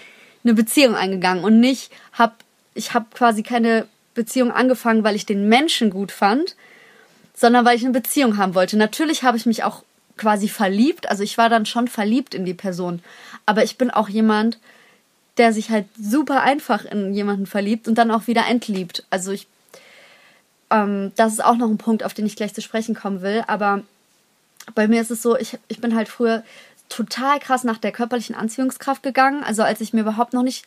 eine 0.44 0.54
Beziehung 0.54 0.94
eingegangen 0.94 1.44
und 1.44 1.60
nicht 1.60 1.90
habe, 2.12 2.34
ich 2.74 2.94
habe 2.94 3.06
quasi 3.12 3.42
keine 3.42 3.86
Beziehung 4.14 4.50
angefangen, 4.50 5.04
weil 5.04 5.16
ich 5.16 5.26
den 5.26 5.48
Menschen 5.48 5.90
gut 5.90 6.12
fand, 6.12 6.56
sondern 7.34 7.64
weil 7.64 7.76
ich 7.76 7.84
eine 7.84 7.92
Beziehung 7.92 8.36
haben 8.36 8.54
wollte. 8.54 8.76
Natürlich 8.76 9.22
habe 9.22 9.36
ich 9.36 9.46
mich 9.46 9.64
auch 9.64 9.82
quasi 10.16 10.48
verliebt. 10.48 11.08
Also 11.08 11.22
ich 11.22 11.38
war 11.38 11.48
dann 11.48 11.66
schon 11.66 11.88
verliebt 11.88 12.34
in 12.34 12.44
die 12.44 12.54
Person. 12.54 13.02
Aber 13.46 13.64
ich 13.64 13.78
bin 13.78 13.90
auch 13.90 14.08
jemand, 14.08 14.58
der 15.38 15.52
sich 15.52 15.70
halt 15.70 15.86
super 15.98 16.42
einfach 16.42 16.84
in 16.84 17.14
jemanden 17.14 17.46
verliebt 17.46 17.88
und 17.88 17.96
dann 17.96 18.10
auch 18.10 18.26
wieder 18.26 18.46
entliebt. 18.46 19.04
Also 19.08 19.32
ich, 19.32 19.46
ähm, 20.70 21.12
das 21.16 21.32
ist 21.32 21.44
auch 21.44 21.56
noch 21.56 21.68
ein 21.68 21.78
Punkt, 21.78 22.04
auf 22.04 22.12
den 22.12 22.26
ich 22.26 22.36
gleich 22.36 22.52
zu 22.52 22.60
sprechen 22.60 22.94
kommen 22.94 23.22
will. 23.22 23.42
Aber 23.46 23.82
bei 24.74 24.86
mir 24.86 25.00
ist 25.00 25.10
es 25.10 25.22
so, 25.22 25.36
ich, 25.36 25.58
ich 25.68 25.80
bin 25.80 25.96
halt 25.96 26.08
früher 26.08 26.44
total 26.90 27.40
krass 27.40 27.64
nach 27.64 27.78
der 27.78 27.92
körperlichen 27.92 28.34
Anziehungskraft 28.34 29.02
gegangen. 29.02 29.42
Also 29.42 29.62
als 29.62 29.80
ich 29.80 29.94
mir 29.94 30.02
überhaupt 30.02 30.34
noch 30.34 30.42
nicht 30.42 30.66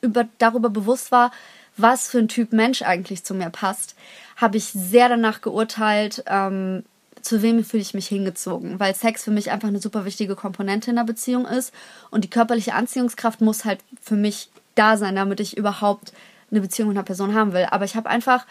über, 0.00 0.26
darüber 0.38 0.70
bewusst 0.70 1.12
war, 1.12 1.30
was 1.76 2.08
für 2.08 2.18
ein 2.18 2.28
Typ 2.28 2.52
Mensch 2.52 2.82
eigentlich 2.82 3.24
zu 3.24 3.34
mir 3.34 3.50
passt, 3.50 3.94
habe 4.36 4.56
ich 4.56 4.64
sehr 4.64 5.08
danach 5.08 5.42
geurteilt, 5.42 6.24
ähm, 6.26 6.84
zu 7.20 7.42
wem 7.42 7.64
fühle 7.64 7.82
ich 7.82 7.94
mich 7.94 8.06
hingezogen, 8.06 8.78
weil 8.78 8.94
Sex 8.94 9.24
für 9.24 9.30
mich 9.30 9.50
einfach 9.50 9.68
eine 9.68 9.80
super 9.80 10.04
wichtige 10.04 10.36
Komponente 10.36 10.90
in 10.90 10.98
einer 10.98 11.06
Beziehung 11.06 11.46
ist 11.46 11.74
und 12.10 12.24
die 12.24 12.30
körperliche 12.30 12.74
Anziehungskraft 12.74 13.40
muss 13.40 13.64
halt 13.64 13.80
für 14.00 14.14
mich 14.14 14.50
da 14.76 14.96
sein, 14.96 15.16
damit 15.16 15.40
ich 15.40 15.56
überhaupt 15.56 16.12
eine 16.50 16.60
Beziehung 16.60 16.88
mit 16.88 16.96
einer 16.96 17.04
Person 17.04 17.34
haben 17.34 17.52
will. 17.52 17.66
Aber 17.70 17.84
ich 17.84 17.96
habe 17.96 18.08
einfach 18.08 18.46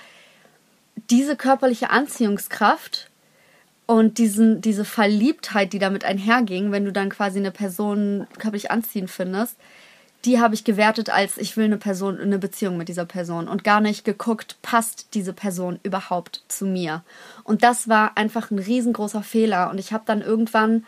diese 1.10 1.36
körperliche 1.36 1.90
Anziehungskraft 1.90 3.10
und 3.88 4.18
diesen, 4.18 4.62
diese 4.62 4.86
Verliebtheit, 4.86 5.74
die 5.74 5.80
damit 5.80 6.04
einherging, 6.04 6.72
wenn 6.72 6.86
du 6.86 6.92
dann 6.92 7.10
quasi 7.10 7.40
eine 7.40 7.52
Person 7.52 8.28
körperlich 8.38 8.70
anziehen 8.70 9.08
findest, 9.08 9.56
die 10.26 10.42
habe 10.42 10.56
ich 10.56 10.66
gewertet 10.66 11.10
als 11.10 11.38
ich 11.38 11.56
will 11.56 11.66
eine 11.66 11.78
Person, 11.78 12.20
eine 12.20 12.38
Beziehung 12.38 12.78
mit 12.78 12.90
dieser 12.90 13.06
Person 13.06 13.48
und 13.48 13.64
gar 13.64 13.80
nicht 13.80 14.04
geguckt, 14.04 14.58
passt 14.62 15.14
diese 15.14 15.32
Person 15.32 15.80
überhaupt 15.84 16.44
zu 16.50 16.66
mir. 16.66 17.04
Und 17.46 17.64
das 17.64 17.88
war 17.88 18.18
einfach 18.18 18.52
ein 18.52 18.60
riesengroßer 18.60 19.24
Fehler. 19.24 19.70
Und 19.70 19.80
ich 19.80 19.94
habe 19.94 20.04
dann 20.06 20.22
irgendwann 20.22 20.86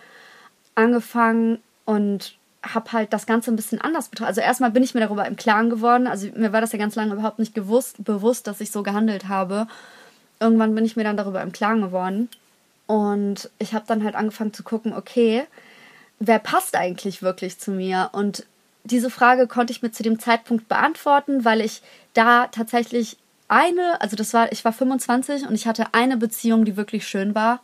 angefangen 0.75 1.59
und 1.85 2.35
habe 2.61 2.91
halt 2.91 3.13
das 3.13 3.25
Ganze 3.25 3.51
ein 3.51 3.55
bisschen 3.55 3.79
anders 3.79 4.09
betrachtet. 4.09 4.29
Also 4.29 4.41
erstmal 4.41 4.71
bin 4.71 4.83
ich 4.83 4.93
mir 4.93 4.99
darüber 4.99 5.25
im 5.25 5.37
Klaren 5.37 5.69
geworden. 5.69 6.07
Also 6.07 6.27
mir 6.35 6.51
war 6.51 6.59
das 6.59 6.73
ja 6.73 6.79
ganz 6.79 6.95
lange 6.95 7.13
überhaupt 7.13 7.39
nicht 7.39 7.55
gewusst, 7.55 8.03
bewusst, 8.03 8.47
dass 8.47 8.59
ich 8.59 8.71
so 8.71 8.83
gehandelt 8.83 9.29
habe. 9.29 9.67
Irgendwann 10.41 10.75
bin 10.75 10.83
ich 10.83 10.97
mir 10.97 11.05
dann 11.05 11.17
darüber 11.17 11.41
im 11.41 11.53
Klaren 11.53 11.81
geworden. 11.81 12.27
Und 12.89 13.51
ich 13.59 13.75
habe 13.75 13.85
dann 13.85 14.03
halt 14.03 14.15
angefangen 14.15 14.51
zu 14.51 14.63
gucken, 14.63 14.93
okay, 14.93 15.43
wer 16.17 16.39
passt 16.39 16.75
eigentlich 16.75 17.21
wirklich 17.21 17.59
zu 17.59 17.69
mir? 17.69 18.09
Und 18.13 18.47
diese 18.83 19.11
Frage 19.11 19.45
konnte 19.45 19.71
ich 19.71 19.83
mir 19.83 19.91
zu 19.91 20.01
dem 20.01 20.17
Zeitpunkt 20.17 20.67
beantworten, 20.67 21.45
weil 21.45 21.61
ich 21.61 21.83
da 22.15 22.47
tatsächlich 22.47 23.17
eine, 23.47 24.01
also 24.01 24.15
das 24.15 24.33
war, 24.33 24.51
ich 24.51 24.65
war 24.65 24.73
25 24.73 25.47
und 25.47 25.53
ich 25.53 25.67
hatte 25.67 25.93
eine 25.93 26.17
Beziehung, 26.17 26.65
die 26.65 26.77
wirklich 26.77 27.07
schön 27.07 27.35
war. 27.35 27.59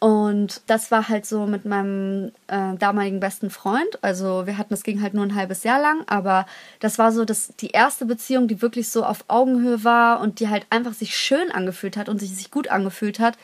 Und 0.00 0.60
das 0.66 0.90
war 0.90 1.08
halt 1.08 1.24
so 1.24 1.46
mit 1.46 1.64
meinem 1.64 2.30
äh, 2.48 2.76
damaligen 2.78 3.20
besten 3.20 3.48
Freund. 3.48 3.98
Also 4.02 4.46
wir 4.46 4.58
hatten, 4.58 4.74
das 4.74 4.82
ging 4.82 5.00
halt 5.00 5.14
nur 5.14 5.24
ein 5.24 5.34
halbes 5.34 5.64
Jahr 5.64 5.80
lang, 5.80 6.04
aber 6.08 6.44
das 6.80 6.98
war 6.98 7.10
so 7.10 7.24
das, 7.24 7.54
die 7.60 7.70
erste 7.70 8.04
Beziehung, 8.04 8.48
die 8.48 8.60
wirklich 8.60 8.90
so 8.90 9.02
auf 9.02 9.24
Augenhöhe 9.28 9.82
war 9.82 10.20
und 10.20 10.40
die 10.40 10.50
halt 10.50 10.66
einfach 10.68 10.92
sich 10.92 11.16
schön 11.16 11.50
angefühlt 11.50 11.96
hat 11.96 12.10
und 12.10 12.18
sich, 12.20 12.36
sich 12.36 12.50
gut 12.50 12.68
angefühlt 12.68 13.18
hat. 13.18 13.38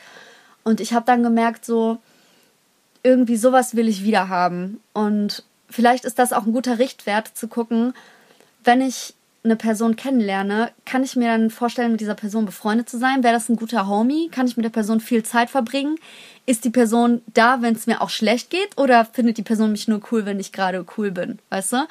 Und 0.63 0.79
ich 0.79 0.93
habe 0.93 1.05
dann 1.05 1.23
gemerkt, 1.23 1.65
so 1.65 1.99
irgendwie 3.03 3.37
sowas 3.37 3.75
will 3.75 3.87
ich 3.87 4.03
wieder 4.03 4.29
haben. 4.29 4.79
Und 4.93 5.43
vielleicht 5.69 6.05
ist 6.05 6.19
das 6.19 6.33
auch 6.33 6.45
ein 6.45 6.53
guter 6.53 6.79
Richtwert 6.79 7.27
zu 7.27 7.47
gucken, 7.47 7.93
wenn 8.63 8.81
ich 8.81 9.13
eine 9.43 9.55
Person 9.57 9.97
kennenlerne, 9.97 10.71
kann 10.85 11.03
ich 11.03 11.17
mir 11.17 11.27
dann 11.27 11.49
vorstellen, 11.49 11.91
mit 11.91 11.99
dieser 11.99 12.15
Person 12.15 12.45
befreundet 12.45 12.89
zu 12.89 12.97
sein? 12.97 13.23
Wäre 13.23 13.33
das 13.33 13.49
ein 13.49 13.57
guter 13.57 13.87
Homie? 13.87 14.29
Kann 14.29 14.47
ich 14.47 14.55
mit 14.55 14.63
der 14.63 14.69
Person 14.69 15.01
viel 15.01 15.23
Zeit 15.23 15.49
verbringen? 15.49 15.97
Ist 16.45 16.63
die 16.63 16.69
Person 16.69 17.21
da, 17.33 17.61
wenn 17.61 17.75
es 17.75 17.85
mir 17.85 18.01
auch 18.01 18.09
schlecht 18.09 18.49
geht? 18.49 18.77
Oder 18.77 19.03
findet 19.03 19.37
die 19.37 19.43
Person 19.43 19.73
mich 19.73 19.89
nur 19.89 20.01
cool, 20.11 20.25
wenn 20.25 20.39
ich 20.39 20.53
gerade 20.53 20.85
cool 20.97 21.11
bin? 21.11 21.39
Weißt 21.49 21.73
du? 21.73 21.87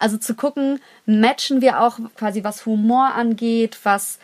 Also 0.00 0.16
zu 0.16 0.34
gucken, 0.34 0.80
matchen 1.06 1.60
wir 1.60 1.80
auch 1.80 1.98
quasi, 2.16 2.42
was 2.42 2.66
Humor 2.66 3.14
angeht, 3.14 3.78
was 3.84 4.18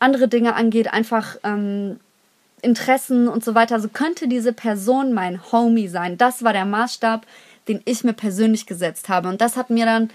andere 0.00 0.26
Dinge 0.26 0.56
angeht, 0.56 0.92
einfach 0.92 1.36
ähm, 1.44 2.00
Interessen 2.64 3.28
und 3.28 3.44
so 3.44 3.54
weiter. 3.54 3.74
Also 3.76 3.88
könnte 3.88 4.28
diese 4.28 4.52
Person 4.52 5.12
mein 5.12 5.40
Homie 5.52 5.88
sein? 5.88 6.18
Das 6.18 6.42
war 6.42 6.52
der 6.52 6.64
Maßstab, 6.64 7.26
den 7.68 7.80
ich 7.84 8.04
mir 8.04 8.14
persönlich 8.14 8.66
gesetzt 8.66 9.08
habe. 9.08 9.28
Und 9.28 9.40
das 9.40 9.56
hat 9.56 9.70
mir 9.70 9.86
dann 9.86 10.10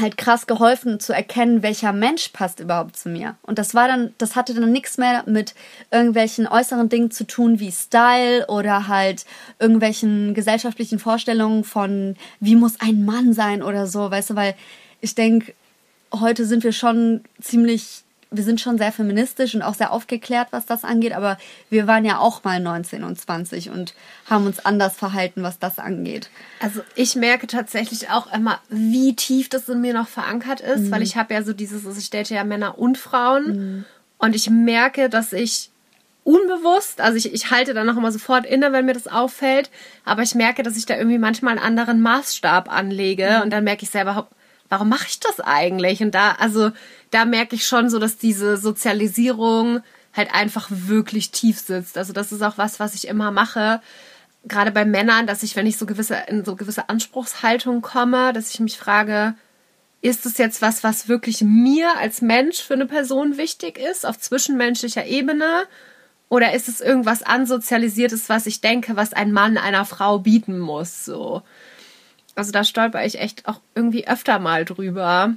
halt 0.00 0.16
krass 0.16 0.46
geholfen 0.46 0.98
zu 0.98 1.12
erkennen, 1.12 1.62
welcher 1.62 1.92
Mensch 1.92 2.28
passt 2.28 2.60
überhaupt 2.60 2.96
zu 2.96 3.08
mir. 3.08 3.36
Und 3.42 3.58
das 3.58 3.74
war 3.74 3.86
dann, 3.86 4.14
das 4.18 4.34
hatte 4.34 4.54
dann 4.54 4.72
nichts 4.72 4.98
mehr 4.98 5.24
mit 5.26 5.54
irgendwelchen 5.90 6.46
äußeren 6.46 6.88
Dingen 6.88 7.10
zu 7.10 7.26
tun 7.26 7.60
wie 7.60 7.70
Style 7.70 8.46
oder 8.48 8.88
halt 8.88 9.24
irgendwelchen 9.58 10.34
gesellschaftlichen 10.34 10.98
Vorstellungen 10.98 11.64
von 11.64 12.16
wie 12.40 12.56
muss 12.56 12.80
ein 12.80 13.04
Mann 13.04 13.32
sein 13.32 13.62
oder 13.62 13.86
so, 13.86 14.10
weißt 14.10 14.30
du, 14.30 14.36
weil 14.36 14.54
ich 15.00 15.14
denke, 15.14 15.52
heute 16.12 16.46
sind 16.46 16.64
wir 16.64 16.72
schon 16.72 17.22
ziemlich 17.40 18.04
wir 18.30 18.44
sind 18.44 18.60
schon 18.60 18.78
sehr 18.78 18.92
feministisch 18.92 19.54
und 19.54 19.62
auch 19.62 19.74
sehr 19.74 19.92
aufgeklärt, 19.92 20.48
was 20.50 20.66
das 20.66 20.84
angeht, 20.84 21.12
aber 21.12 21.38
wir 21.70 21.86
waren 21.86 22.04
ja 22.04 22.18
auch 22.18 22.44
mal 22.44 22.60
19 22.60 23.04
und 23.04 23.20
20 23.20 23.70
und 23.70 23.94
haben 24.28 24.46
uns 24.46 24.64
anders 24.64 24.96
verhalten, 24.96 25.42
was 25.42 25.58
das 25.58 25.78
angeht. 25.78 26.30
Also 26.60 26.80
ich 26.94 27.16
merke 27.16 27.46
tatsächlich 27.46 28.10
auch 28.10 28.32
immer, 28.32 28.60
wie 28.68 29.14
tief 29.14 29.48
das 29.48 29.68
in 29.68 29.80
mir 29.80 29.94
noch 29.94 30.08
verankert 30.08 30.60
ist, 30.60 30.84
mhm. 30.84 30.90
weil 30.90 31.02
ich 31.02 31.16
habe 31.16 31.34
ja 31.34 31.42
so 31.42 31.52
dieses, 31.52 31.86
also 31.86 31.98
ich 31.98 32.10
date 32.10 32.30
ja 32.30 32.44
Männer 32.44 32.78
und 32.78 32.98
Frauen 32.98 33.46
mhm. 33.46 33.84
und 34.18 34.34
ich 34.34 34.50
merke, 34.50 35.08
dass 35.08 35.32
ich 35.32 35.70
unbewusst, 36.24 37.00
also 37.00 37.16
ich, 37.16 37.32
ich 37.32 37.50
halte 37.50 37.74
dann 37.74 37.86
noch 37.86 37.96
immer 37.96 38.10
sofort 38.10 38.46
inne, 38.46 38.72
wenn 38.72 38.86
mir 38.86 38.94
das 38.94 39.06
auffällt, 39.08 39.70
aber 40.04 40.22
ich 40.22 40.34
merke, 40.34 40.62
dass 40.62 40.76
ich 40.76 40.86
da 40.86 40.96
irgendwie 40.96 41.18
manchmal 41.18 41.52
einen 41.58 41.64
anderen 41.64 42.00
Maßstab 42.00 42.72
anlege 42.72 43.36
mhm. 43.36 43.42
und 43.42 43.50
dann 43.50 43.64
merke 43.64 43.84
ich 43.84 43.90
selber, 43.90 44.28
warum 44.68 44.88
mache 44.88 45.06
ich 45.08 45.20
das 45.20 45.40
eigentlich? 45.40 46.02
Und 46.02 46.14
da, 46.14 46.32
also 46.32 46.70
da 47.10 47.24
merke 47.24 47.56
ich 47.56 47.66
schon 47.66 47.90
so, 47.90 47.98
dass 47.98 48.16
diese 48.16 48.56
Sozialisierung 48.56 49.82
halt 50.12 50.32
einfach 50.32 50.68
wirklich 50.70 51.30
tief 51.30 51.58
sitzt. 51.58 51.98
Also 51.98 52.12
das 52.12 52.32
ist 52.32 52.42
auch 52.42 52.58
was, 52.58 52.80
was 52.80 52.94
ich 52.94 53.08
immer 53.08 53.30
mache. 53.30 53.80
Gerade 54.46 54.70
bei 54.70 54.84
Männern, 54.84 55.26
dass 55.26 55.42
ich, 55.42 55.56
wenn 55.56 55.66
ich 55.66 55.76
so 55.76 55.86
gewisse, 55.86 56.16
in 56.28 56.44
so 56.44 56.56
gewisse 56.56 56.88
Anspruchshaltung 56.88 57.82
komme, 57.82 58.32
dass 58.32 58.50
ich 58.50 58.60
mich 58.60 58.78
frage, 58.78 59.34
ist 60.02 60.26
es 60.26 60.36
jetzt 60.36 60.60
was, 60.60 60.84
was 60.84 61.08
wirklich 61.08 61.40
mir 61.40 61.96
als 61.98 62.20
Mensch 62.20 62.60
für 62.60 62.74
eine 62.74 62.86
Person 62.86 63.38
wichtig 63.38 63.78
ist, 63.78 64.04
auf 64.04 64.18
zwischenmenschlicher 64.18 65.06
Ebene? 65.06 65.64
Oder 66.28 66.52
ist 66.52 66.68
es 66.68 66.80
irgendwas 66.80 67.22
ansozialisiertes, 67.22 68.28
was 68.28 68.46
ich 68.46 68.60
denke, 68.60 68.96
was 68.96 69.12
ein 69.12 69.32
Mann 69.32 69.56
einer 69.56 69.84
Frau 69.84 70.18
bieten 70.18 70.58
muss? 70.58 71.04
So. 71.04 71.42
Also 72.34 72.52
da 72.52 72.64
stolper 72.64 73.04
ich 73.04 73.20
echt 73.20 73.46
auch 73.48 73.60
irgendwie 73.74 74.08
öfter 74.08 74.38
mal 74.38 74.64
drüber. 74.64 75.34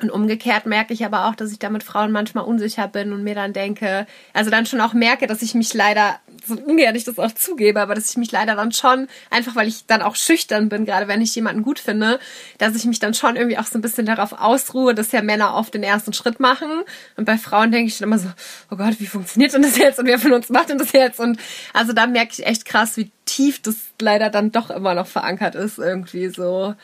Und 0.00 0.10
umgekehrt 0.10 0.66
merke 0.66 0.94
ich 0.94 1.04
aber 1.04 1.26
auch, 1.28 1.34
dass 1.34 1.52
ich 1.52 1.58
da 1.58 1.70
mit 1.70 1.82
Frauen 1.82 2.10
manchmal 2.10 2.44
unsicher 2.44 2.88
bin 2.88 3.12
und 3.12 3.22
mir 3.22 3.34
dann 3.34 3.52
denke, 3.52 4.06
also 4.32 4.50
dann 4.50 4.66
schon 4.66 4.80
auch 4.80 4.94
merke, 4.94 5.26
dass 5.26 5.42
ich 5.42 5.54
mich 5.54 5.74
leider, 5.74 6.18
so 6.46 6.54
ungern 6.54 6.94
ich 6.94 7.04
das 7.04 7.18
auch 7.18 7.32
zugebe, 7.32 7.80
aber 7.80 7.94
dass 7.94 8.10
ich 8.10 8.16
mich 8.16 8.32
leider 8.32 8.54
dann 8.54 8.72
schon, 8.72 9.08
einfach 9.30 9.56
weil 9.56 9.68
ich 9.68 9.86
dann 9.86 10.02
auch 10.02 10.16
schüchtern 10.16 10.68
bin, 10.68 10.84
gerade 10.84 11.08
wenn 11.08 11.20
ich 11.20 11.34
jemanden 11.34 11.62
gut 11.62 11.78
finde, 11.78 12.18
dass 12.58 12.74
ich 12.74 12.84
mich 12.84 12.98
dann 12.98 13.14
schon 13.14 13.36
irgendwie 13.36 13.58
auch 13.58 13.66
so 13.66 13.78
ein 13.78 13.82
bisschen 13.82 14.06
darauf 14.06 14.32
ausruhe, 14.32 14.94
dass 14.94 15.12
ja 15.12 15.22
Männer 15.22 15.54
oft 15.54 15.74
den 15.74 15.82
ersten 15.82 16.12
Schritt 16.12 16.40
machen. 16.40 16.82
Und 17.16 17.24
bei 17.24 17.38
Frauen 17.38 17.70
denke 17.70 17.88
ich 17.88 17.98
dann 17.98 18.08
immer 18.08 18.18
so, 18.18 18.28
oh 18.70 18.76
Gott, 18.76 18.98
wie 18.98 19.06
funktioniert 19.06 19.52
denn 19.52 19.62
das 19.62 19.78
jetzt 19.78 19.98
und 19.98 20.06
wer 20.06 20.18
von 20.18 20.32
uns 20.32 20.48
macht 20.48 20.68
denn 20.68 20.78
das 20.78 20.92
jetzt? 20.92 21.20
Und 21.20 21.38
also 21.72 21.92
da 21.92 22.06
merke 22.06 22.32
ich 22.32 22.46
echt 22.46 22.64
krass, 22.64 22.96
wie 22.96 23.10
tief 23.24 23.62
das 23.62 23.76
leider 24.00 24.30
dann 24.30 24.52
doch 24.52 24.70
immer 24.70 24.94
noch 24.94 25.06
verankert 25.06 25.54
ist, 25.54 25.78
irgendwie 25.78 26.28
so. 26.28 26.74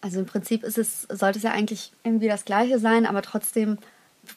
Also 0.00 0.20
im 0.20 0.26
Prinzip 0.26 0.62
ist 0.62 0.78
es, 0.78 1.02
sollte 1.02 1.38
es 1.38 1.44
ja 1.44 1.50
eigentlich 1.50 1.92
irgendwie 2.04 2.28
das 2.28 2.44
Gleiche 2.44 2.78
sein, 2.78 3.06
aber 3.06 3.22
trotzdem 3.22 3.78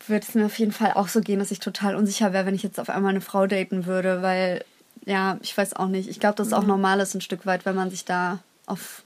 würde 0.07 0.25
es 0.27 0.35
mir 0.35 0.45
auf 0.45 0.57
jeden 0.59 0.71
Fall 0.71 0.93
auch 0.93 1.07
so 1.07 1.21
gehen, 1.21 1.39
dass 1.39 1.51
ich 1.51 1.59
total 1.59 1.95
unsicher 1.95 2.33
wäre, 2.33 2.45
wenn 2.45 2.55
ich 2.55 2.63
jetzt 2.63 2.79
auf 2.79 2.89
einmal 2.89 3.11
eine 3.11 3.21
Frau 3.21 3.47
daten 3.47 3.85
würde, 3.85 4.21
weil, 4.21 4.63
ja, 5.05 5.37
ich 5.41 5.55
weiß 5.57 5.75
auch 5.75 5.87
nicht. 5.87 6.09
Ich 6.09 6.19
glaube, 6.19 6.35
das 6.35 6.47
ist 6.47 6.53
auch 6.53 6.65
normal 6.65 6.99
ist 6.99 7.15
ein 7.15 7.21
Stück 7.21 7.45
weit, 7.45 7.65
wenn 7.65 7.75
man 7.75 7.89
sich 7.89 8.05
da 8.05 8.39
auf 8.65 9.03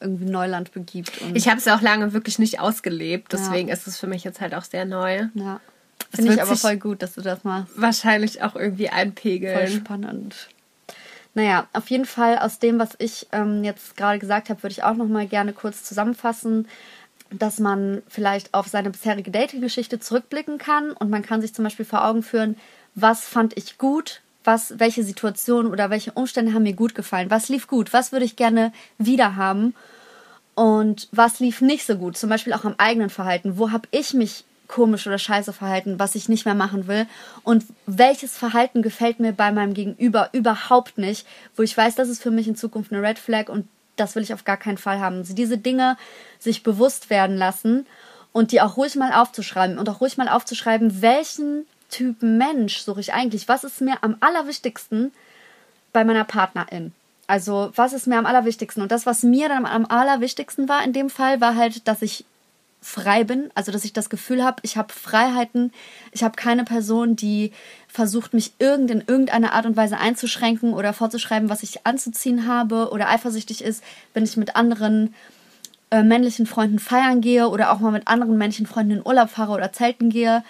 irgendwie 0.00 0.24
Neuland 0.24 0.72
begibt. 0.72 1.12
ich 1.34 1.48
habe 1.48 1.58
es 1.58 1.64
ja 1.64 1.76
auch 1.76 1.80
lange 1.80 2.12
wirklich 2.12 2.38
nicht 2.38 2.60
ausgelebt, 2.60 3.32
deswegen 3.32 3.68
ja. 3.68 3.74
ist 3.74 3.86
es 3.86 3.98
für 3.98 4.08
mich 4.08 4.24
jetzt 4.24 4.40
halt 4.40 4.54
auch 4.54 4.64
sehr 4.64 4.84
neu. 4.84 5.26
Ja. 5.34 5.60
Finde 6.12 6.34
ich 6.34 6.42
aber 6.42 6.56
voll 6.56 6.76
gut, 6.76 7.02
dass 7.02 7.14
du 7.14 7.22
das 7.22 7.44
machst. 7.44 7.72
Wahrscheinlich 7.76 8.42
auch 8.42 8.56
irgendwie 8.56 8.90
einpegeln. 8.90 9.68
Voll 9.68 9.78
spannend. 9.78 10.48
Naja, 11.34 11.66
auf 11.72 11.88
jeden 11.88 12.04
Fall 12.04 12.38
aus 12.38 12.58
dem, 12.58 12.78
was 12.78 12.90
ich 12.98 13.26
ähm, 13.32 13.64
jetzt 13.64 13.96
gerade 13.96 14.18
gesagt 14.18 14.50
habe, 14.50 14.62
würde 14.62 14.72
ich 14.72 14.82
auch 14.82 14.94
noch 14.94 15.06
mal 15.06 15.26
gerne 15.26 15.54
kurz 15.54 15.82
zusammenfassen, 15.82 16.68
dass 17.38 17.58
man 17.58 18.02
vielleicht 18.08 18.54
auf 18.54 18.68
seine 18.68 18.90
bisherige 18.90 19.30
Dating-Geschichte 19.30 20.00
zurückblicken 20.00 20.58
kann 20.58 20.92
und 20.92 21.10
man 21.10 21.22
kann 21.22 21.40
sich 21.40 21.54
zum 21.54 21.64
Beispiel 21.64 21.84
vor 21.84 22.04
Augen 22.04 22.22
führen, 22.22 22.56
was 22.94 23.24
fand 23.24 23.56
ich 23.56 23.78
gut, 23.78 24.20
was, 24.44 24.78
welche 24.78 25.04
Situationen 25.04 25.70
oder 25.70 25.90
welche 25.90 26.12
Umstände 26.12 26.52
haben 26.52 26.64
mir 26.64 26.74
gut 26.74 26.94
gefallen, 26.94 27.30
was 27.30 27.48
lief 27.48 27.66
gut, 27.66 27.92
was 27.92 28.12
würde 28.12 28.24
ich 28.24 28.36
gerne 28.36 28.72
wieder 28.98 29.36
haben 29.36 29.74
und 30.54 31.08
was 31.12 31.40
lief 31.40 31.60
nicht 31.60 31.86
so 31.86 31.96
gut, 31.96 32.16
zum 32.16 32.28
Beispiel 32.28 32.52
auch 32.52 32.64
am 32.64 32.74
eigenen 32.78 33.10
Verhalten, 33.10 33.56
wo 33.56 33.70
habe 33.70 33.88
ich 33.90 34.14
mich 34.14 34.44
komisch 34.68 35.06
oder 35.06 35.18
scheiße 35.18 35.52
verhalten, 35.52 35.98
was 35.98 36.14
ich 36.14 36.30
nicht 36.30 36.46
mehr 36.46 36.54
machen 36.54 36.86
will? 36.86 37.06
Und 37.44 37.64
welches 37.86 38.36
Verhalten 38.36 38.80
gefällt 38.80 39.20
mir 39.20 39.32
bei 39.32 39.52
meinem 39.52 39.74
Gegenüber 39.74 40.30
überhaupt 40.32 40.96
nicht, 40.96 41.26
wo 41.56 41.62
ich 41.62 41.76
weiß, 41.76 41.94
das 41.94 42.08
ist 42.08 42.22
für 42.22 42.30
mich 42.30 42.48
in 42.48 42.56
Zukunft 42.56 42.90
eine 42.90 43.02
Red 43.02 43.18
Flag 43.18 43.48
und 43.50 43.68
das 43.96 44.14
will 44.14 44.22
ich 44.22 44.34
auf 44.34 44.44
gar 44.44 44.56
keinen 44.56 44.78
Fall 44.78 45.00
haben. 45.00 45.22
Diese 45.24 45.58
Dinge 45.58 45.96
sich 46.38 46.62
bewusst 46.62 47.10
werden 47.10 47.36
lassen 47.36 47.86
und 48.32 48.52
die 48.52 48.60
auch 48.60 48.76
ruhig 48.76 48.96
mal 48.96 49.12
aufzuschreiben 49.12 49.78
und 49.78 49.88
auch 49.88 50.00
ruhig 50.00 50.16
mal 50.16 50.28
aufzuschreiben, 50.28 51.02
welchen 51.02 51.66
Typen 51.90 52.38
Mensch 52.38 52.78
suche 52.78 53.00
ich 53.00 53.12
eigentlich? 53.12 53.48
Was 53.48 53.64
ist 53.64 53.80
mir 53.80 54.02
am 54.02 54.16
allerwichtigsten 54.20 55.12
bei 55.92 56.04
meiner 56.04 56.24
Partnerin? 56.24 56.92
Also, 57.26 57.70
was 57.76 57.92
ist 57.92 58.06
mir 58.06 58.18
am 58.18 58.26
allerwichtigsten? 58.26 58.82
Und 58.82 58.90
das, 58.90 59.06
was 59.06 59.22
mir 59.22 59.48
dann 59.48 59.66
am 59.66 59.86
allerwichtigsten 59.86 60.68
war 60.68 60.82
in 60.82 60.92
dem 60.92 61.10
Fall, 61.10 61.40
war 61.40 61.54
halt, 61.54 61.86
dass 61.86 62.02
ich 62.02 62.24
frei 62.82 63.22
bin, 63.22 63.50
also 63.54 63.70
dass 63.70 63.84
ich 63.84 63.92
das 63.92 64.10
Gefühl 64.10 64.44
habe, 64.44 64.56
ich 64.62 64.76
habe 64.76 64.92
Freiheiten, 64.92 65.72
ich 66.10 66.24
habe 66.24 66.34
keine 66.34 66.64
Person, 66.64 67.14
die 67.14 67.52
versucht, 67.86 68.34
mich 68.34 68.52
irgend 68.58 68.90
in 68.90 69.04
irgendeiner 69.06 69.52
Art 69.52 69.66
und 69.66 69.76
Weise 69.76 69.98
einzuschränken 69.98 70.74
oder 70.74 70.92
vorzuschreiben, 70.92 71.48
was 71.48 71.62
ich 71.62 71.86
anzuziehen 71.86 72.46
habe 72.46 72.90
oder 72.90 73.08
eifersüchtig 73.08 73.62
ist, 73.62 73.84
wenn 74.14 74.24
ich 74.24 74.36
mit 74.36 74.56
anderen 74.56 75.14
äh, 75.92 76.02
männlichen 76.02 76.46
Freunden 76.46 76.80
feiern 76.80 77.20
gehe 77.20 77.48
oder 77.48 77.70
auch 77.70 77.78
mal 77.78 77.92
mit 77.92 78.08
anderen 78.08 78.36
männlichen 78.36 78.66
Freunden 78.66 78.92
in 78.92 79.06
Urlaub 79.06 79.30
fahre 79.30 79.52
oder 79.52 79.72
zelten 79.72 80.10
gehe. 80.10 80.42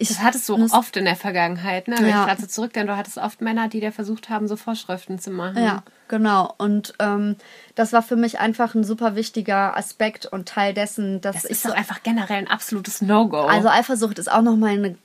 Ich 0.00 0.08
das 0.08 0.20
hattest 0.20 0.48
du 0.48 0.54
auch 0.54 0.72
oft 0.72 0.96
in 0.96 1.04
der 1.04 1.16
Vergangenheit, 1.16 1.88
ne? 1.88 1.96
Wenn 1.98 2.08
ja. 2.08 2.20
ich 2.20 2.26
gerade 2.28 2.40
so 2.40 2.46
zurückdenke, 2.46 2.92
du 2.92 2.96
hattest 2.96 3.18
oft 3.18 3.40
Männer, 3.40 3.68
die 3.68 3.80
dir 3.80 3.90
versucht 3.90 4.30
haben, 4.30 4.46
so 4.46 4.54
Vorschriften 4.54 5.18
zu 5.18 5.30
machen. 5.30 5.62
Ja, 5.62 5.82
genau. 6.06 6.54
Und 6.56 6.94
ähm, 7.00 7.34
das 7.74 7.92
war 7.92 8.02
für 8.02 8.14
mich 8.14 8.38
einfach 8.38 8.76
ein 8.76 8.84
super 8.84 9.16
wichtiger 9.16 9.76
Aspekt 9.76 10.24
und 10.24 10.48
Teil 10.48 10.72
dessen, 10.72 11.20
dass 11.20 11.42
das 11.42 11.44
ist 11.44 11.64
doch 11.64 11.74
einfach 11.74 12.04
generell 12.04 12.38
ein 12.38 12.48
absolutes 12.48 13.02
No-Go. 13.02 13.40
Also 13.40 13.68
Eifersucht 13.68 14.20
ist 14.20 14.30
auch 14.30 14.42
nochmal 14.42 14.74
ein 14.78 14.98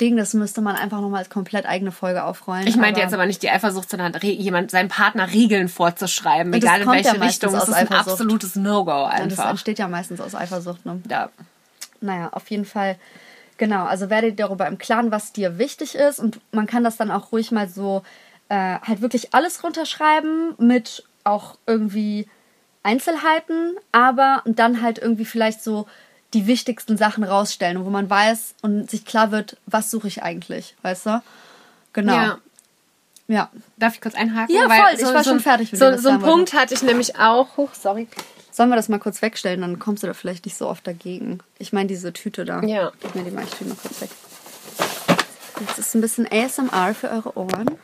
Ding, 0.00 0.16
das 0.16 0.32
müsste 0.32 0.62
man 0.62 0.76
einfach 0.76 1.00
nochmal 1.00 1.18
als 1.18 1.28
komplett 1.28 1.66
eigene 1.66 1.92
Folge 1.92 2.24
aufrollen. 2.24 2.66
Ich 2.66 2.76
meinte 2.76 3.00
jetzt 3.00 3.12
aber 3.12 3.26
nicht 3.26 3.42
die 3.42 3.50
Eifersucht, 3.50 3.90
sondern 3.90 4.14
jemand, 4.22 4.70
seinem 4.70 4.88
Partner 4.88 5.30
Regeln 5.30 5.68
vorzuschreiben, 5.68 6.52
egal 6.54 6.80
in 6.80 6.88
welche 6.88 7.16
ja 7.16 7.22
Richtung. 7.22 7.52
Das 7.52 7.68
ist 7.68 7.74
ein 7.74 7.88
absolutes 7.88 8.56
No-Go 8.56 9.04
einfach. 9.04 9.22
Und 9.24 9.32
das 9.32 9.38
entsteht 9.38 9.78
ja 9.78 9.88
meistens 9.88 10.20
aus 10.20 10.34
Eifersucht, 10.34 10.86
ne? 10.86 11.02
Ja. 11.10 11.28
Naja, 12.00 12.30
auf 12.32 12.50
jeden 12.50 12.64
Fall 12.64 12.96
Genau, 13.60 13.84
also 13.84 14.08
werde 14.08 14.32
darüber 14.32 14.66
im 14.68 14.78
Klaren, 14.78 15.10
was 15.10 15.34
dir 15.34 15.58
wichtig 15.58 15.94
ist 15.94 16.18
und 16.18 16.40
man 16.50 16.66
kann 16.66 16.82
das 16.82 16.96
dann 16.96 17.10
auch 17.10 17.30
ruhig 17.30 17.52
mal 17.52 17.68
so 17.68 18.02
äh, 18.48 18.78
halt 18.80 19.02
wirklich 19.02 19.34
alles 19.34 19.62
runterschreiben 19.62 20.54
mit 20.56 21.04
auch 21.24 21.58
irgendwie 21.66 22.26
Einzelheiten, 22.82 23.76
aber 23.92 24.42
dann 24.46 24.80
halt 24.80 24.96
irgendwie 24.96 25.26
vielleicht 25.26 25.62
so 25.62 25.86
die 26.32 26.46
wichtigsten 26.46 26.96
Sachen 26.96 27.22
rausstellen, 27.22 27.84
wo 27.84 27.90
man 27.90 28.08
weiß 28.08 28.54
und 28.62 28.90
sich 28.90 29.04
klar 29.04 29.30
wird, 29.30 29.58
was 29.66 29.90
suche 29.90 30.08
ich 30.08 30.22
eigentlich, 30.22 30.74
weißt 30.80 31.04
du? 31.04 31.22
Genau. 31.92 32.14
Ja. 32.14 32.38
ja. 33.28 33.50
Darf 33.76 33.94
ich 33.94 34.00
kurz 34.00 34.14
einhaken? 34.14 34.54
Ja, 34.54 34.70
voll, 34.70 34.94
ich 34.96 35.04
war 35.04 35.22
so, 35.22 35.32
schon 35.32 35.40
fertig 35.40 35.70
mit 35.70 35.78
So, 35.78 35.98
so 35.98 36.08
einen 36.08 36.22
Punkt 36.22 36.54
hatte 36.54 36.72
ich 36.72 36.82
nämlich 36.82 37.18
auch. 37.18 37.58
Huch, 37.58 37.74
sorry. 37.74 38.08
Sollen 38.50 38.68
wir 38.68 38.76
das 38.76 38.88
mal 38.88 38.98
kurz 38.98 39.22
wegstellen, 39.22 39.60
dann 39.60 39.78
kommst 39.78 40.02
du 40.02 40.06
da 40.06 40.14
vielleicht 40.14 40.44
nicht 40.44 40.56
so 40.56 40.68
oft 40.68 40.86
dagegen. 40.86 41.38
Ich 41.58 41.72
meine 41.72 41.86
diese 41.86 42.12
Tüte 42.12 42.44
da. 42.44 42.62
Ja. 42.62 42.92
Gib 43.00 43.14
mir 43.14 43.22
die 43.22 43.30
mal, 43.30 43.44
ich 43.44 43.60
mal 43.66 43.76
kurz 43.76 44.00
weg. 44.00 44.10
Das 45.66 45.78
ist 45.78 45.94
ein 45.94 46.00
bisschen 46.00 46.26
ASMR 46.30 46.94
für 46.94 47.10
eure 47.10 47.36
Ohren. 47.36 47.78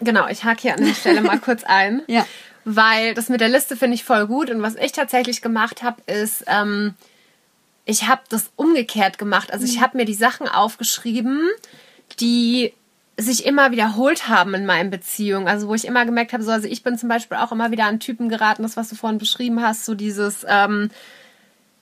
Genau, 0.00 0.28
ich 0.28 0.44
hake 0.44 0.62
hier 0.62 0.74
an 0.74 0.84
der 0.84 0.94
Stelle 0.94 1.20
mal 1.20 1.38
kurz 1.38 1.64
ein. 1.64 2.02
Ja. 2.08 2.26
Weil 2.66 3.14
das 3.14 3.30
mit 3.30 3.40
der 3.40 3.48
Liste 3.48 3.74
finde 3.74 3.94
ich 3.94 4.04
voll 4.04 4.26
gut. 4.26 4.50
Und 4.50 4.60
was 4.60 4.76
ich 4.76 4.92
tatsächlich 4.92 5.40
gemacht 5.40 5.82
habe, 5.82 6.02
ist, 6.06 6.44
ähm, 6.46 6.94
ich 7.86 8.06
habe 8.06 8.20
das 8.28 8.50
umgekehrt 8.54 9.16
gemacht. 9.16 9.50
Also 9.50 9.64
ich 9.64 9.78
mhm. 9.78 9.80
habe 9.80 9.96
mir 9.96 10.04
die 10.04 10.14
Sachen 10.14 10.46
aufgeschrieben, 10.46 11.48
die 12.20 12.74
sich 13.20 13.44
immer 13.46 13.70
wiederholt 13.70 14.28
haben 14.28 14.54
in 14.54 14.66
meinen 14.66 14.90
Beziehungen. 14.90 15.48
Also 15.48 15.68
wo 15.68 15.74
ich 15.74 15.86
immer 15.86 16.04
gemerkt 16.04 16.32
habe, 16.32 16.42
so, 16.42 16.50
also 16.50 16.68
ich 16.68 16.82
bin 16.82 16.98
zum 16.98 17.08
Beispiel 17.08 17.38
auch 17.38 17.52
immer 17.52 17.70
wieder 17.70 17.84
an 17.84 18.00
Typen 18.00 18.28
geraten, 18.28 18.62
das, 18.62 18.76
was 18.76 18.88
du 18.88 18.96
vorhin 18.96 19.18
beschrieben 19.18 19.62
hast, 19.62 19.84
so 19.84 19.94
dieses, 19.94 20.44
ähm, 20.48 20.90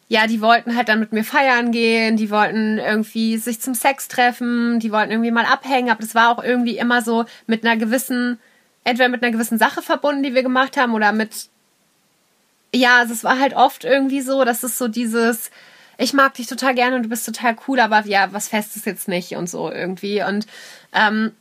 ja, 0.09 0.27
die 0.27 0.40
wollten 0.40 0.74
halt 0.74 0.88
dann 0.88 1.01
mit 1.01 1.12
mir 1.12 1.24
feiern 1.24 1.70
gehen, 1.70 2.16
die 2.16 2.31
wollten 2.31 2.79
irgendwie 2.79 3.37
sich 3.37 3.61
zum 3.61 3.74
Sex 3.74 4.09
treffen, 4.09 4.81
die 4.81 4.90
wollten 4.90 5.11
irgendwie 5.11 5.31
mal 5.31 5.44
abhängen, 5.44 5.90
aber 5.90 6.01
das 6.01 6.14
war 6.14 6.31
auch 6.31 6.42
irgendwie 6.42 6.79
immer 6.79 7.03
so 7.03 7.27
mit 7.46 7.64
einer 7.64 7.77
gewissen, 7.77 8.38
entweder 8.85 9.11
mit 9.11 9.22
einer 9.22 9.33
gewissen 9.33 9.59
Sache 9.59 9.83
verbunden, 9.83 10.22
die 10.22 10.35
wir 10.35 10.42
gemacht 10.42 10.79
haben, 10.79 10.94
oder 10.94 11.12
mit, 11.12 11.48
ja, 12.74 12.98
also 12.98 13.12
es 13.12 13.22
war 13.22 13.38
halt 13.38 13.55
oft 13.55 13.85
irgendwie 13.85 14.22
so, 14.22 14.44
dass 14.44 14.62
es 14.62 14.79
so 14.79 14.88
dieses, 14.88 15.51
ich 15.98 16.12
mag 16.12 16.34
dich 16.34 16.46
total 16.46 16.74
gerne 16.74 16.96
und 16.96 17.02
du 17.02 17.08
bist 17.08 17.26
total 17.26 17.56
cool, 17.66 17.80
aber 17.80 18.06
ja, 18.06 18.32
was 18.32 18.48
Festes 18.48 18.84
jetzt 18.84 19.08
nicht 19.08 19.32
und 19.32 19.50
so 19.50 19.70
irgendwie. 19.70 20.22
Und 20.22 20.46
ähm, 20.92 21.32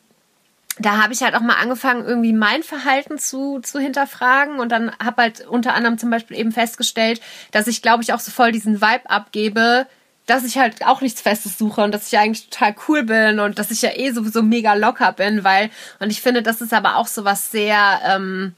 da 0.79 1.01
habe 1.01 1.13
ich 1.13 1.21
halt 1.21 1.35
auch 1.35 1.41
mal 1.41 1.55
angefangen, 1.55 2.05
irgendwie 2.05 2.33
mein 2.33 2.63
Verhalten 2.63 3.19
zu, 3.19 3.59
zu 3.59 3.79
hinterfragen 3.79 4.59
und 4.59 4.71
dann 4.71 4.91
habe 5.03 5.21
halt 5.21 5.47
unter 5.47 5.75
anderem 5.75 5.97
zum 5.97 6.09
Beispiel 6.09 6.37
eben 6.37 6.51
festgestellt, 6.51 7.21
dass 7.51 7.67
ich, 7.67 7.81
glaube 7.81 8.03
ich, 8.03 8.13
auch 8.13 8.19
so 8.19 8.31
voll 8.31 8.51
diesen 8.51 8.81
Vibe 8.81 9.09
abgebe, 9.09 9.87
dass 10.25 10.43
ich 10.43 10.57
halt 10.57 10.85
auch 10.85 11.01
nichts 11.01 11.21
Festes 11.21 11.57
suche 11.57 11.81
und 11.81 11.93
dass 11.93 12.11
ich 12.11 12.17
eigentlich 12.17 12.49
total 12.49 12.75
cool 12.87 13.03
bin 13.03 13.39
und 13.39 13.59
dass 13.59 13.71
ich 13.71 13.83
ja 13.83 13.91
eh 13.95 14.11
sowieso 14.11 14.41
mega 14.41 14.73
locker 14.73 15.13
bin, 15.13 15.43
weil, 15.43 15.69
und 15.99 16.09
ich 16.09 16.21
finde, 16.21 16.41
das 16.41 16.61
ist 16.61 16.73
aber 16.73 16.97
auch 16.97 17.07
so 17.07 17.23
was 17.23 17.51
sehr, 17.51 18.01
ähm, 18.05 18.53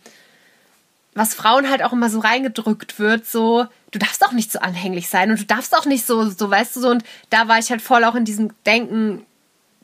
was 1.19 1.34
Frauen 1.34 1.69
halt 1.69 1.84
auch 1.84 1.91
immer 1.91 2.10
so 2.10 2.19
reingedrückt 2.19 2.97
wird, 2.97 3.27
so, 3.27 3.65
du 3.91 3.99
darfst 3.99 4.25
auch 4.25 4.32
nicht 4.32 4.53
so 4.53 4.60
anhänglich 4.60 5.10
sein 5.10 5.29
und 5.29 5.39
du 5.41 5.45
darfst 5.45 5.75
auch 5.77 5.86
nicht 5.86 6.05
so, 6.05 6.29
so, 6.29 6.49
weißt 6.49 6.77
du, 6.77 6.79
so, 6.79 6.89
und 6.89 7.03
da 7.29 7.49
war 7.49 7.60
ich 7.60 7.69
halt 7.69 7.82
voll 7.82 8.05
auch 8.05 8.15
in 8.15 8.23
diesem 8.23 8.51
Denken 8.65 9.25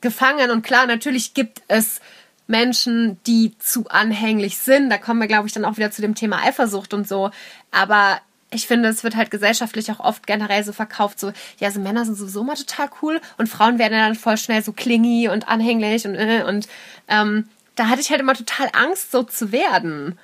gefangen 0.00 0.50
und 0.50 0.62
klar, 0.62 0.86
natürlich 0.86 1.34
gibt 1.34 1.60
es 1.68 2.00
Menschen, 2.46 3.20
die 3.26 3.52
zu 3.58 3.86
anhänglich 3.88 4.56
sind. 4.56 4.88
Da 4.88 4.96
kommen 4.96 5.20
wir, 5.20 5.26
glaube 5.26 5.46
ich, 5.46 5.52
dann 5.52 5.66
auch 5.66 5.76
wieder 5.76 5.90
zu 5.90 6.00
dem 6.00 6.14
Thema 6.14 6.42
Eifersucht 6.42 6.94
und 6.94 7.06
so. 7.06 7.30
Aber 7.70 8.20
ich 8.50 8.66
finde, 8.66 8.88
es 8.88 9.04
wird 9.04 9.16
halt 9.16 9.30
gesellschaftlich 9.30 9.90
auch 9.90 10.00
oft 10.00 10.26
generell 10.26 10.64
so 10.64 10.72
verkauft, 10.72 11.20
so, 11.20 11.32
ja, 11.58 11.70
so 11.70 11.80
Männer 11.80 12.06
sind 12.06 12.14
sowieso 12.14 12.44
mal 12.44 12.54
total 12.54 12.88
cool 13.02 13.20
und 13.36 13.48
Frauen 13.48 13.78
werden 13.78 13.98
dann 13.98 14.14
voll 14.14 14.38
schnell 14.38 14.62
so 14.62 14.72
klingy 14.72 15.28
und 15.28 15.48
anhänglich 15.48 16.06
und, 16.06 16.14
äh, 16.14 16.44
und 16.48 16.66
ähm, 17.08 17.46
da 17.74 17.88
hatte 17.88 18.00
ich 18.00 18.10
halt 18.10 18.20
immer 18.20 18.34
total 18.34 18.70
Angst, 18.72 19.12
so 19.12 19.22
zu 19.22 19.52
werden. 19.52 20.18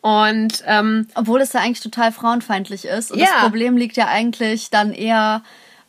Und 0.00 0.62
ähm, 0.66 1.08
obwohl 1.14 1.40
es 1.40 1.52
ja 1.52 1.60
eigentlich 1.60 1.80
total 1.80 2.12
frauenfeindlich 2.12 2.84
ist. 2.84 3.10
Und 3.10 3.18
ja. 3.18 3.26
das 3.26 3.42
Problem 3.42 3.76
liegt 3.76 3.96
ja 3.96 4.06
eigentlich 4.06 4.70
dann 4.70 4.92
eher 4.92 5.42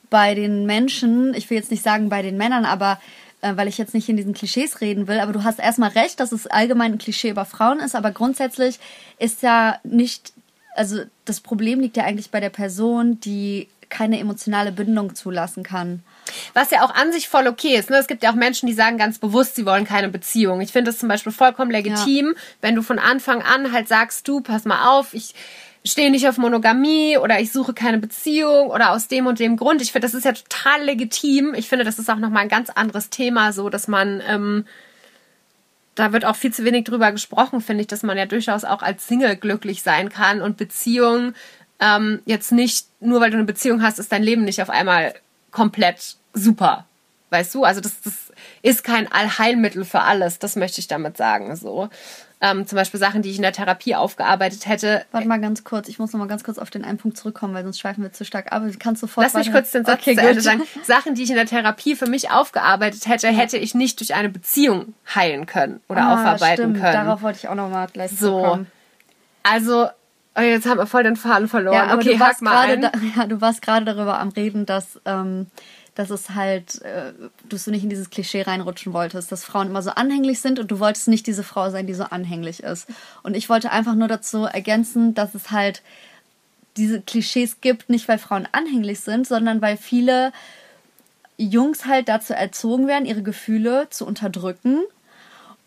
bei 0.10 0.34
den 0.34 0.66
Menschen, 0.66 1.34
ich 1.36 1.50
will 1.50 1.58
jetzt 1.58 1.72
nicht 1.72 1.84
sagen 1.84 2.10
bei 2.10 2.22
den 2.22 2.38
Männern, 2.38 2.66
aber 2.66 3.00
äh, 3.42 3.56
weil 3.56 3.68
ich 3.68 3.78
jetzt 3.78 3.94
nicht 3.94 4.10
in 4.10 4.18
diesen 4.18 4.34
Klischees 4.34 4.82
reden 4.82 5.08
will, 5.08 5.20
aber 5.20 5.32
du 5.32 5.44
hast 5.44 5.60
erstmal 5.60 5.92
recht, 5.92 6.20
dass 6.20 6.32
es 6.32 6.48
allgemein 6.48 6.94
ein 6.94 6.98
Klischee 6.98 7.30
über 7.30 7.46
Frauen 7.46 7.80
ist, 7.80 7.96
aber 7.96 8.12
grundsätzlich 8.12 8.80
ist 9.20 9.44
ja 9.44 9.80
nicht, 9.84 10.34
also 10.76 11.04
das 11.26 11.40
Problem 11.40 11.80
liegt 11.80 11.96
ja 11.96 12.04
eigentlich 12.04 12.32
bei 12.32 12.40
der 12.40 12.50
Person, 12.50 13.20
die 13.20 13.68
keine 13.90 14.20
emotionale 14.20 14.72
Bindung 14.72 15.16
zulassen 15.16 15.64
kann. 15.64 16.04
Was 16.54 16.72
ja 16.72 16.84
auch 16.84 16.94
an 16.94 17.12
sich 17.12 17.28
voll 17.28 17.48
okay 17.48 17.76
ist. 17.76 17.90
Ne? 17.90 17.98
Es 17.98 18.08
gibt 18.08 18.24
ja 18.24 18.32
auch 18.32 18.36
Menschen, 18.36 18.68
die 18.68 18.74
sagen 18.74 18.98
ganz 18.98 19.20
bewusst, 19.20 19.56
sie 19.56 19.66
wollen 19.66 19.86
keine 19.86 20.10
Beziehung. 20.10 20.62
Ich 20.62 20.72
finde 20.72 20.92
das 20.92 21.00
zum 21.00 21.10
Beispiel 21.10 21.32
vollkommen 21.32 21.72
legitim, 21.72 22.34
ja. 22.36 22.42
wenn 22.62 22.76
du 22.76 22.82
von 22.82 23.00
Anfang 23.00 23.42
an 23.42 23.72
halt 23.72 23.88
sagst, 23.88 24.28
du, 24.28 24.42
pass 24.42 24.66
mal 24.66 24.90
auf, 24.90 25.14
ich 25.14 25.34
stehe 25.86 26.12
nicht 26.12 26.28
auf 26.28 26.38
Monogamie 26.38 27.18
oder 27.18 27.40
ich 27.40 27.52
suche 27.52 27.74
keine 27.74 27.98
Beziehung 27.98 28.70
oder 28.70 28.92
aus 28.92 29.08
dem 29.08 29.28
und 29.28 29.40
dem 29.40 29.58
Grund. 29.58 29.82
Ich 29.82 29.92
finde, 29.92 30.08
das 30.08 30.14
ist 30.14 30.26
ja 30.26 30.34
total 30.34 30.84
legitim. 30.84 31.54
Ich 31.54 31.70
finde, 31.70 31.86
das 31.86 32.00
ist 32.00 32.10
auch 32.10 32.18
nochmal 32.18 32.44
ein 32.44 32.50
ganz 32.50 32.70
anderes 32.70 33.10
Thema, 33.10 33.54
so 33.54 33.70
dass 33.70 33.88
man, 33.88 34.22
ähm, 34.28 34.66
da 35.96 36.14
wird 36.14 36.26
auch 36.26 36.36
viel 36.36 36.54
zu 36.54 36.64
wenig 36.64 36.86
drüber 36.86 37.12
gesprochen, 37.12 37.62
finde 37.62 37.82
ich, 37.82 37.88
dass 37.88 38.04
man 38.04 38.18
ja 38.18 38.26
durchaus 38.26 38.64
auch 38.64 38.82
als 38.82 39.08
Single 39.08 39.36
glücklich 39.36 39.82
sein 39.82 40.10
kann 40.10 40.42
und 40.42 40.58
Beziehung 40.58 41.34
ähm, 41.80 42.22
jetzt 42.26 42.52
nicht, 42.52 42.88
nur 43.00 43.22
weil 43.22 43.32
du 43.32 43.38
eine 43.38 43.46
Beziehung 43.46 43.82
hast, 43.82 44.00
ist 44.00 44.12
dein 44.12 44.24
Leben 44.24 44.44
nicht 44.44 44.62
auf 44.62 44.70
einmal 44.70 45.14
komplett 45.52 46.18
super. 46.34 46.86
Weißt 47.30 47.54
du? 47.54 47.64
Also 47.64 47.80
das, 47.80 48.02
das 48.02 48.14
ist 48.64 48.84
kein 48.84 49.12
Allheilmittel 49.12 49.86
für 49.86 50.02
alles. 50.02 50.40
Das 50.40 50.56
möchte 50.56 50.80
ich 50.80 50.88
damit 50.88 51.16
sagen. 51.16 51.56
So. 51.56 51.90
Ähm, 52.42 52.66
zum 52.66 52.78
Beispiel 52.78 53.00
Sachen, 53.00 53.22
die 53.22 53.30
ich 53.30 53.36
in 53.36 53.42
der 53.42 53.52
Therapie 53.52 53.96
aufgearbeitet 53.96 54.66
hätte. 54.66 55.06
Warte 55.12 55.28
mal 55.28 55.40
ganz 55.42 55.64
kurz, 55.64 55.90
ich 55.90 56.00
muss 56.00 56.14
noch 56.14 56.20
mal 56.20 56.28
ganz 56.28 56.44
kurz 56.44 56.58
auf 56.58 56.70
den 56.70 56.86
einen 56.86 56.98
Punkt 56.98 57.18
zurückkommen, 57.18 57.54
weil 57.54 57.64
sonst 57.64 57.80
schweifen 57.80 58.02
wir 58.02 58.14
zu 58.14 58.26
stark 58.26 58.52
ab. 58.52 58.64
Du 58.66 58.78
kannst 58.80 59.02
sofort. 59.02 59.26
Lass 59.26 59.34
mich 59.34 59.52
kurz 59.52 59.72
den 59.72 59.86
Satz 59.86 60.00
okay, 60.00 60.16
zu 60.16 60.22
Ende 60.22 60.42
sagen. 60.42 60.64
Sachen, 60.84 61.16
die 61.16 61.24
ich 61.24 61.30
in 61.30 61.36
der 61.36 61.46
Therapie 61.46 61.96
für 61.96 62.08
mich 62.08 62.32
aufgearbeitet 62.32 63.08
hätte, 63.08 63.28
hätte 63.28 63.58
ich 63.58 63.76
nicht 63.76 64.00
durch 64.00 64.16
eine 64.16 64.30
Beziehung 64.30 64.94
heilen 65.14 65.46
können 65.46 65.82
oder 65.90 66.02
ah, 66.02 66.14
aufarbeiten 66.14 66.54
stimmt. 66.54 66.80
können. 66.80 66.94
Darauf 66.94 67.22
wollte 67.22 67.40
ich 67.40 67.48
auch 67.50 67.56
noch 67.56 67.70
mal 67.70 67.88
gleich 67.92 68.12
so. 68.12 68.42
Kommen. 68.42 68.68
Also 69.44 69.90
Oh, 70.40 70.44
jetzt 70.44 70.68
haben 70.68 70.78
wir 70.78 70.88
voll 70.88 71.04
den 71.04 71.16
Faden 71.16 71.48
verloren. 71.48 71.76
Ja, 71.76 71.96
okay, 71.96 72.14
du 72.14 72.20
warst 72.20 72.42
mal 72.42 72.78
da, 72.80 72.92
ja, 73.16 73.26
du 73.26 73.42
warst 73.42 73.62
gerade 73.62 73.86
darüber 73.86 74.20
am 74.20 74.30
Reden, 74.30 74.66
dass 74.66 75.00
ähm, 75.06 75.48
dass 76.00 76.12
es 76.12 76.30
halt, 76.30 76.82
äh, 76.84 77.12
dass 77.50 77.66
du 77.66 77.72
nicht 77.72 77.84
in 77.84 77.90
dieses 77.90 78.10
Klischee 78.10 78.44
reinrutschen 78.44 78.94
wolltest, 78.94 79.34
dass 79.34 79.44
Frauen 79.44 79.68
immer 79.68 79.82
so 79.82 79.90
anhänglich 79.90 80.40
sind 80.40 80.58
und 80.58 80.72
du 80.72 80.80
wolltest 80.80 81.10
nicht 81.10 81.28
diese 81.28 81.44
Frau 81.44 81.70
sein, 81.72 81.88
die 81.88 81.94
so 81.94 82.04
anhänglich 82.04 82.64
ist. 82.64 82.88
Und 83.22 83.36
ich 83.36 83.50
wollte 83.50 83.72
einfach 83.72 83.96
nur 83.96 84.08
dazu 84.08 84.46
ergänzen, 84.46 85.14
dass 85.14 85.36
es 85.36 85.52
halt 85.52 85.82
diese 86.78 87.02
Klischees 87.02 87.60
gibt, 87.60 87.90
nicht 87.90 88.08
weil 88.08 88.18
Frauen 88.18 88.48
anhänglich 88.54 89.02
sind, 89.02 89.28
sondern 89.28 89.62
weil 89.62 89.76
viele 89.76 90.32
Jungs 91.36 91.86
halt 91.86 92.08
dazu 92.08 92.34
erzogen 92.34 92.88
werden, 92.88 93.06
ihre 93.06 93.22
Gefühle 93.24 93.88
zu 93.90 94.06
unterdrücken 94.06 94.80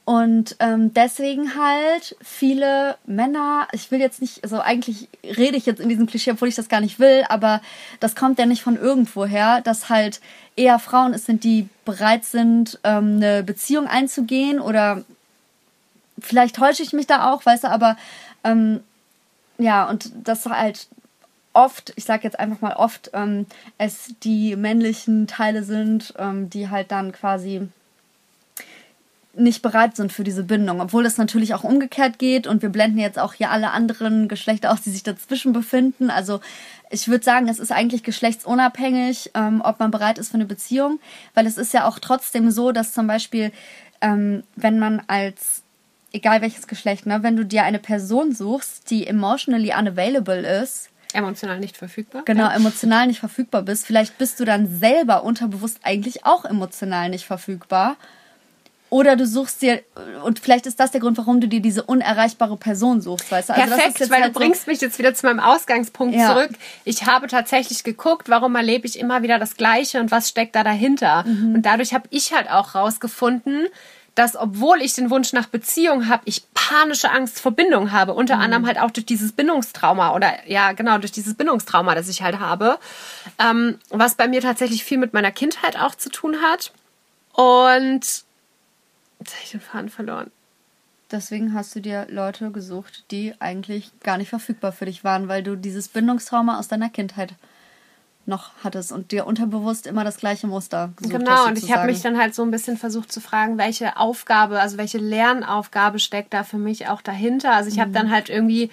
und 0.04 0.56
ähm, 0.58 0.92
deswegen 0.92 1.54
halt 1.54 2.16
viele 2.20 2.96
Männer, 3.06 3.68
ich 3.70 3.90
will 3.92 4.00
jetzt 4.00 4.20
nicht, 4.20 4.42
also 4.42 4.60
eigentlich 4.60 5.08
rede 5.22 5.56
ich 5.56 5.64
jetzt 5.64 5.80
in 5.80 5.88
diesem 5.88 6.06
Klischee, 6.06 6.32
obwohl 6.32 6.48
ich 6.48 6.56
das 6.56 6.68
gar 6.68 6.80
nicht 6.80 6.98
will, 6.98 7.24
aber 7.28 7.60
das 8.00 8.16
kommt 8.16 8.40
ja 8.40 8.46
nicht 8.46 8.62
von 8.62 8.76
irgendwoher, 8.76 9.60
dass 9.60 9.90
halt 9.90 10.20
eher 10.56 10.80
Frauen 10.80 11.14
es 11.14 11.26
sind, 11.26 11.44
die 11.44 11.68
bereit 11.84 12.24
sind, 12.24 12.80
ähm, 12.82 13.16
eine 13.16 13.44
Beziehung 13.44 13.86
einzugehen 13.86 14.58
oder 14.58 15.04
vielleicht 16.18 16.56
täusche 16.56 16.82
ich 16.82 16.92
mich 16.92 17.06
da 17.06 17.30
auch, 17.32 17.46
weißt 17.46 17.64
du, 17.64 17.68
aber 17.68 17.96
ähm, 18.42 18.80
ja, 19.58 19.88
und 19.88 20.10
das 20.24 20.44
halt 20.46 20.88
oft, 21.52 21.92
ich 21.94 22.04
sag 22.04 22.24
jetzt 22.24 22.40
einfach 22.40 22.60
mal 22.60 22.74
oft, 22.74 23.10
ähm, 23.14 23.46
es 23.78 24.14
die 24.24 24.56
männlichen 24.56 25.28
Teile 25.28 25.62
sind, 25.62 26.12
ähm, 26.18 26.50
die 26.50 26.70
halt 26.70 26.90
dann 26.90 27.12
quasi 27.12 27.68
nicht 29.34 29.62
bereit 29.62 29.96
sind 29.96 30.12
für 30.12 30.24
diese 30.24 30.44
Bindung, 30.44 30.80
obwohl 30.80 31.06
es 31.06 31.16
natürlich 31.16 31.54
auch 31.54 31.64
umgekehrt 31.64 32.18
geht 32.18 32.46
und 32.46 32.60
wir 32.60 32.68
blenden 32.68 32.98
jetzt 32.98 33.18
auch 33.18 33.32
hier 33.32 33.50
alle 33.50 33.70
anderen 33.70 34.28
Geschlechter 34.28 34.70
aus, 34.70 34.82
die 34.82 34.90
sich 34.90 35.02
dazwischen 35.02 35.52
befinden. 35.52 36.10
Also 36.10 36.40
ich 36.90 37.08
würde 37.08 37.24
sagen, 37.24 37.48
es 37.48 37.58
ist 37.58 37.72
eigentlich 37.72 38.02
geschlechtsunabhängig, 38.02 39.30
ähm, 39.34 39.62
ob 39.64 39.80
man 39.80 39.90
bereit 39.90 40.18
ist 40.18 40.28
für 40.28 40.34
eine 40.34 40.44
Beziehung, 40.44 41.00
weil 41.34 41.46
es 41.46 41.56
ist 41.56 41.72
ja 41.72 41.86
auch 41.86 41.98
trotzdem 41.98 42.50
so, 42.50 42.72
dass 42.72 42.92
zum 42.92 43.06
Beispiel, 43.06 43.52
ähm, 44.02 44.42
wenn 44.54 44.78
man 44.78 45.02
als 45.06 45.62
egal 46.12 46.42
welches 46.42 46.66
Geschlecht, 46.66 47.06
ne, 47.06 47.22
wenn 47.22 47.36
du 47.36 47.46
dir 47.46 47.62
eine 47.64 47.78
Person 47.78 48.34
suchst, 48.34 48.90
die 48.90 49.06
emotionally 49.06 49.72
unavailable 49.76 50.62
ist, 50.62 50.90
Emotional 51.14 51.60
nicht 51.60 51.76
verfügbar. 51.76 52.22
Genau, 52.24 52.48
emotional 52.48 53.06
nicht 53.06 53.20
verfügbar 53.20 53.60
bist. 53.60 53.84
Vielleicht 53.84 54.16
bist 54.16 54.40
du 54.40 54.46
dann 54.46 54.66
selber 54.66 55.24
unterbewusst 55.24 55.80
eigentlich 55.82 56.24
auch 56.24 56.46
emotional 56.46 57.10
nicht 57.10 57.26
verfügbar. 57.26 57.96
Oder 58.92 59.16
du 59.16 59.26
suchst 59.26 59.62
dir, 59.62 59.80
und 60.22 60.38
vielleicht 60.38 60.66
ist 60.66 60.78
das 60.78 60.90
der 60.90 61.00
Grund, 61.00 61.16
warum 61.16 61.40
du 61.40 61.48
dir 61.48 61.60
diese 61.60 61.82
unerreichbare 61.82 62.58
Person 62.58 63.00
suchst, 63.00 63.32
weißt 63.32 63.48
du? 63.48 63.54
Also 63.54 63.74
Perfekt, 63.74 64.10
weil 64.10 64.20
halt 64.20 64.36
du 64.36 64.38
bringst 64.38 64.66
mich 64.66 64.82
jetzt 64.82 64.98
wieder 64.98 65.14
zu 65.14 65.24
meinem 65.24 65.40
Ausgangspunkt 65.40 66.14
ja. 66.14 66.34
zurück. 66.34 66.50
Ich 66.84 67.06
habe 67.06 67.26
tatsächlich 67.26 67.84
geguckt, 67.84 68.28
warum 68.28 68.54
erlebe 68.54 68.86
ich 68.86 68.98
immer 68.98 69.22
wieder 69.22 69.38
das 69.38 69.56
Gleiche 69.56 69.98
und 69.98 70.10
was 70.10 70.28
steckt 70.28 70.54
da 70.54 70.62
dahinter. 70.62 71.24
Mhm. 71.26 71.54
Und 71.54 71.62
dadurch 71.62 71.94
habe 71.94 72.06
ich 72.10 72.34
halt 72.34 72.50
auch 72.50 72.74
rausgefunden, 72.74 73.68
dass 74.14 74.36
obwohl 74.36 74.82
ich 74.82 74.92
den 74.92 75.08
Wunsch 75.08 75.32
nach 75.32 75.46
Beziehung 75.46 76.10
habe, 76.10 76.24
ich 76.26 76.42
panische 76.52 77.10
Angst 77.10 77.40
vor 77.40 77.52
Bindung 77.52 77.92
habe. 77.92 78.12
Unter 78.12 78.36
mhm. 78.36 78.42
anderem 78.42 78.66
halt 78.66 78.78
auch 78.78 78.90
durch 78.90 79.06
dieses 79.06 79.32
Bindungstrauma 79.32 80.14
oder 80.14 80.34
ja, 80.46 80.72
genau, 80.72 80.98
durch 80.98 81.12
dieses 81.12 81.32
Bindungstrauma, 81.32 81.94
das 81.94 82.10
ich 82.10 82.20
halt 82.20 82.40
habe. 82.40 82.78
Ähm, 83.38 83.78
was 83.88 84.16
bei 84.16 84.28
mir 84.28 84.42
tatsächlich 84.42 84.84
viel 84.84 84.98
mit 84.98 85.14
meiner 85.14 85.30
Kindheit 85.30 85.80
auch 85.80 85.94
zu 85.94 86.10
tun 86.10 86.42
hat. 86.42 86.72
Und 87.32 88.26
Jetzt 89.22 89.34
habe 89.34 89.44
ich 89.44 89.50
den 89.52 89.60
Faden 89.60 89.88
verloren. 89.88 90.32
Deswegen 91.12 91.54
hast 91.54 91.76
du 91.76 91.80
dir 91.80 92.08
Leute 92.10 92.50
gesucht, 92.50 93.04
die 93.12 93.34
eigentlich 93.38 93.92
gar 94.02 94.18
nicht 94.18 94.30
verfügbar 94.30 94.72
für 94.72 94.86
dich 94.86 95.04
waren, 95.04 95.28
weil 95.28 95.44
du 95.44 95.54
dieses 95.54 95.86
Bindungstrauma 95.86 96.58
aus 96.58 96.66
deiner 96.66 96.88
Kindheit 96.88 97.34
noch 98.26 98.50
hattest 98.64 98.90
und 98.90 99.12
dir 99.12 99.26
unterbewusst 99.26 99.86
immer 99.86 100.02
das 100.02 100.16
gleiche 100.16 100.48
Muster 100.48 100.92
gesucht 100.96 101.18
Genau, 101.18 101.30
hast, 101.30 101.46
und 101.46 101.58
ich 101.58 101.72
habe 101.72 101.86
mich 101.86 102.00
dann 102.00 102.18
halt 102.18 102.34
so 102.34 102.42
ein 102.42 102.50
bisschen 102.50 102.76
versucht 102.76 103.12
zu 103.12 103.20
fragen, 103.20 103.58
welche 103.58 103.96
Aufgabe, 103.96 104.60
also 104.60 104.76
welche 104.76 104.98
Lernaufgabe 104.98 106.00
steckt 106.00 106.34
da 106.34 106.42
für 106.42 106.58
mich 106.58 106.88
auch 106.88 107.02
dahinter. 107.02 107.52
Also 107.52 107.70
ich 107.70 107.78
habe 107.78 107.90
mhm. 107.90 107.94
dann 107.94 108.10
halt 108.10 108.28
irgendwie 108.28 108.70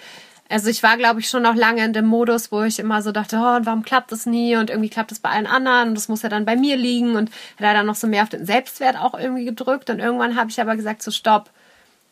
also 0.50 0.68
ich 0.68 0.82
war, 0.82 0.96
glaube 0.96 1.20
ich, 1.20 1.28
schon 1.28 1.44
noch 1.44 1.54
lange 1.54 1.84
in 1.84 1.92
dem 1.92 2.06
Modus, 2.06 2.50
wo 2.50 2.62
ich 2.62 2.80
immer 2.80 3.02
so 3.02 3.12
dachte, 3.12 3.36
oh, 3.36 3.56
und 3.56 3.66
warum 3.66 3.84
klappt 3.84 4.10
das 4.10 4.26
nie? 4.26 4.56
Und 4.56 4.68
irgendwie 4.68 4.88
klappt 4.88 5.12
das 5.12 5.20
bei 5.20 5.30
allen 5.30 5.46
anderen 5.46 5.90
und 5.90 5.94
das 5.94 6.08
muss 6.08 6.22
ja 6.22 6.28
dann 6.28 6.44
bei 6.44 6.56
mir 6.56 6.76
liegen 6.76 7.14
und 7.14 7.30
hat 7.60 7.76
dann 7.76 7.86
noch 7.86 7.94
so 7.94 8.08
mehr 8.08 8.24
auf 8.24 8.28
den 8.30 8.44
Selbstwert 8.44 8.96
auch 8.96 9.14
irgendwie 9.14 9.44
gedrückt. 9.44 9.90
Und 9.90 10.00
irgendwann 10.00 10.36
habe 10.36 10.50
ich 10.50 10.60
aber 10.60 10.74
gesagt, 10.74 11.02
so 11.02 11.12
stopp, 11.12 11.50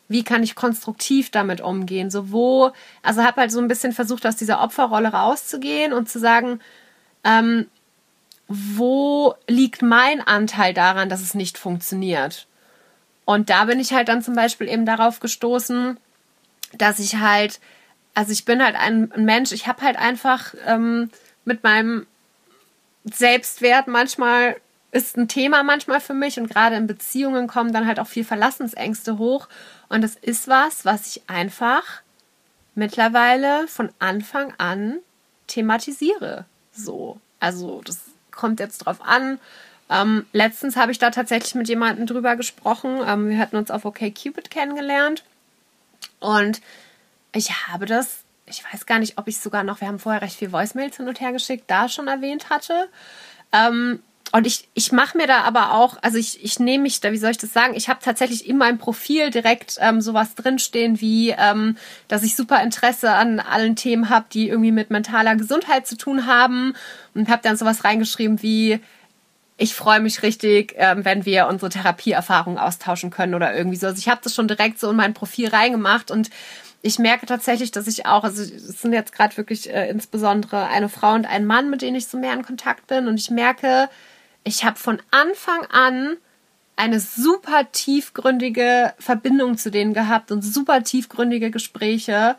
wie 0.07 0.23
kann 0.23 0.41
ich 0.41 0.55
konstruktiv 0.55 1.31
damit 1.31 1.59
umgehen? 1.59 2.09
So 2.09 2.31
wo, 2.31 2.71
also 3.03 3.23
habe 3.23 3.41
halt 3.41 3.51
so 3.51 3.59
ein 3.59 3.67
bisschen 3.67 3.91
versucht, 3.91 4.25
aus 4.25 4.37
dieser 4.37 4.61
Opferrolle 4.61 5.09
rauszugehen 5.09 5.91
und 5.91 6.09
zu 6.09 6.17
sagen, 6.17 6.61
ähm, 7.25 7.67
wo 8.47 9.35
liegt 9.47 9.81
mein 9.81 10.21
Anteil 10.21 10.73
daran, 10.73 11.09
dass 11.09 11.21
es 11.21 11.33
nicht 11.33 11.57
funktioniert? 11.57 12.47
Und 13.25 13.49
da 13.49 13.65
bin 13.65 13.81
ich 13.81 13.91
halt 13.91 14.07
dann 14.07 14.23
zum 14.23 14.33
Beispiel 14.33 14.69
eben 14.69 14.85
darauf 14.85 15.19
gestoßen, 15.19 15.97
dass 16.77 16.99
ich 16.99 17.17
halt 17.17 17.59
also 18.13 18.31
ich 18.31 18.45
bin 18.45 18.63
halt 18.63 18.75
ein, 18.75 19.11
Mensch, 19.15 19.51
ich 19.51 19.67
habe 19.67 19.81
halt 19.81 19.97
einfach 19.97 20.53
ähm, 20.65 21.09
mit 21.45 21.63
meinem 21.63 22.05
Selbstwert 23.05 23.87
manchmal 23.87 24.57
ist 24.91 25.17
ein 25.17 25.27
Thema 25.27 25.63
manchmal 25.63 26.01
für 26.01 26.15
mich 26.15 26.39
und 26.39 26.49
gerade 26.49 26.75
in 26.75 26.87
Beziehungen 26.87 27.47
kommen 27.47 27.71
dann 27.71 27.85
halt 27.85 27.99
auch 27.99 28.07
viel 28.07 28.25
Verlassensängste 28.25 29.17
hoch 29.17 29.47
und 29.87 30.01
das 30.01 30.15
ist 30.15 30.47
was, 30.47 30.83
was 30.83 31.07
ich 31.07 31.29
einfach 31.29 32.01
mittlerweile 32.75 33.67
von 33.67 33.89
Anfang 33.99 34.53
an 34.57 34.97
thematisiere. 35.47 36.45
So, 36.71 37.19
also 37.39 37.81
das 37.85 37.99
kommt 38.31 38.59
jetzt 38.59 38.79
drauf 38.79 39.01
an. 39.01 39.39
Ähm, 39.89 40.25
letztens 40.33 40.75
habe 40.75 40.91
ich 40.91 40.99
da 40.99 41.09
tatsächlich 41.09 41.55
mit 41.55 41.67
jemandem 41.67 42.05
drüber 42.05 42.35
gesprochen. 42.35 42.99
Ähm, 43.05 43.29
wir 43.29 43.37
hatten 43.39 43.57
uns 43.57 43.71
auf 43.71 43.85
OkCupid 43.85 44.49
kennengelernt 44.49 45.23
und 46.19 46.61
ich 47.33 47.67
habe 47.67 47.85
das, 47.85 48.19
ich 48.45 48.63
weiß 48.71 48.85
gar 48.85 48.99
nicht, 48.99 49.17
ob 49.17 49.27
ich 49.27 49.39
sogar 49.39 49.63
noch, 49.63 49.81
wir 49.81 49.87
haben 49.87 49.99
vorher 49.99 50.21
recht 50.21 50.37
viel 50.37 50.51
Voicemails 50.51 50.97
hin 50.97 51.07
und 51.07 51.19
her 51.19 51.31
geschickt, 51.31 51.65
da 51.67 51.89
schon 51.89 52.07
erwähnt 52.07 52.49
hatte. 52.49 52.89
Ähm, 53.51 54.01
und 54.31 54.45
ich, 54.45 54.67
ich 54.75 54.91
mache 54.91 55.17
mir 55.17 55.25
da 55.25 55.41
aber 55.41 55.73
auch, 55.73 55.97
also 56.03 56.17
ich, 56.17 56.43
ich 56.43 56.59
nehme 56.59 56.83
mich 56.83 57.01
da, 57.01 57.11
wie 57.11 57.17
soll 57.17 57.31
ich 57.31 57.39
das 57.39 57.51
sagen? 57.51 57.73
Ich 57.75 57.89
habe 57.89 57.99
tatsächlich 58.03 58.47
in 58.47 58.57
meinem 58.57 58.77
Profil 58.77 59.31
direkt 59.31 59.77
ähm, 59.79 60.01
sowas 60.01 60.35
drinstehen, 60.35 61.01
wie, 61.01 61.31
ähm, 61.31 61.77
dass 62.07 62.21
ich 62.21 62.35
super 62.35 62.61
Interesse 62.61 63.11
an 63.11 63.39
allen 63.39 63.75
Themen 63.75 64.09
habe, 64.09 64.27
die 64.31 64.49
irgendwie 64.49 64.71
mit 64.71 64.91
mentaler 64.91 65.35
Gesundheit 65.35 65.87
zu 65.87 65.97
tun 65.97 66.27
haben. 66.27 66.75
Und 67.15 67.27
habe 67.27 67.41
dann 67.41 67.57
sowas 67.57 67.83
reingeschrieben 67.83 68.43
wie, 68.43 68.79
ich 69.57 69.73
freue 69.73 69.99
mich 69.99 70.21
richtig, 70.21 70.75
ähm, 70.77 71.03
wenn 71.05 71.25
wir 71.25 71.47
unsere 71.47 71.69
Therapieerfahrungen 71.69 72.59
austauschen 72.59 73.09
können 73.09 73.33
oder 73.33 73.55
irgendwie 73.55 73.77
so. 73.77 73.87
Also 73.87 73.97
ich 73.97 74.09
habe 74.09 74.21
das 74.23 74.35
schon 74.35 74.47
direkt 74.47 74.79
so 74.79 74.91
in 74.91 74.95
mein 74.95 75.15
Profil 75.15 75.49
reingemacht 75.49 76.11
und 76.11 76.29
ich 76.81 76.99
merke 76.99 77.25
tatsächlich, 77.25 77.71
dass 77.71 77.87
ich 77.87 78.05
auch, 78.05 78.23
also 78.23 78.41
es 78.41 78.81
sind 78.81 78.93
jetzt 78.93 79.11
gerade 79.11 79.35
wirklich 79.37 79.69
äh, 79.69 79.89
insbesondere 79.89 80.67
eine 80.67 80.89
Frau 80.89 81.13
und 81.13 81.25
ein 81.25 81.45
Mann, 81.45 81.69
mit 81.69 81.81
denen 81.81 81.97
ich 81.97 82.07
so 82.07 82.17
mehr 82.17 82.33
in 82.33 82.45
Kontakt 82.45 82.87
bin. 82.87 83.07
Und 83.07 83.19
ich 83.19 83.29
merke, 83.29 83.89
ich 84.43 84.63
habe 84.63 84.77
von 84.77 85.01
Anfang 85.11 85.65
an 85.71 86.17
eine 86.77 87.01
super 87.01 87.69
tiefgründige 87.71 88.93
Verbindung 88.97 89.57
zu 89.57 89.69
denen 89.69 89.93
gehabt 89.93 90.31
und 90.31 90.41
super 90.41 90.81
tiefgründige 90.81 91.51
Gespräche. 91.51 92.37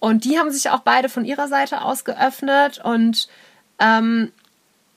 Und 0.00 0.24
die 0.24 0.38
haben 0.38 0.50
sich 0.50 0.70
auch 0.70 0.80
beide 0.80 1.08
von 1.08 1.24
ihrer 1.24 1.46
Seite 1.46 1.82
aus 1.82 2.04
geöffnet. 2.04 2.80
Und 2.82 3.28
ähm, 3.78 4.32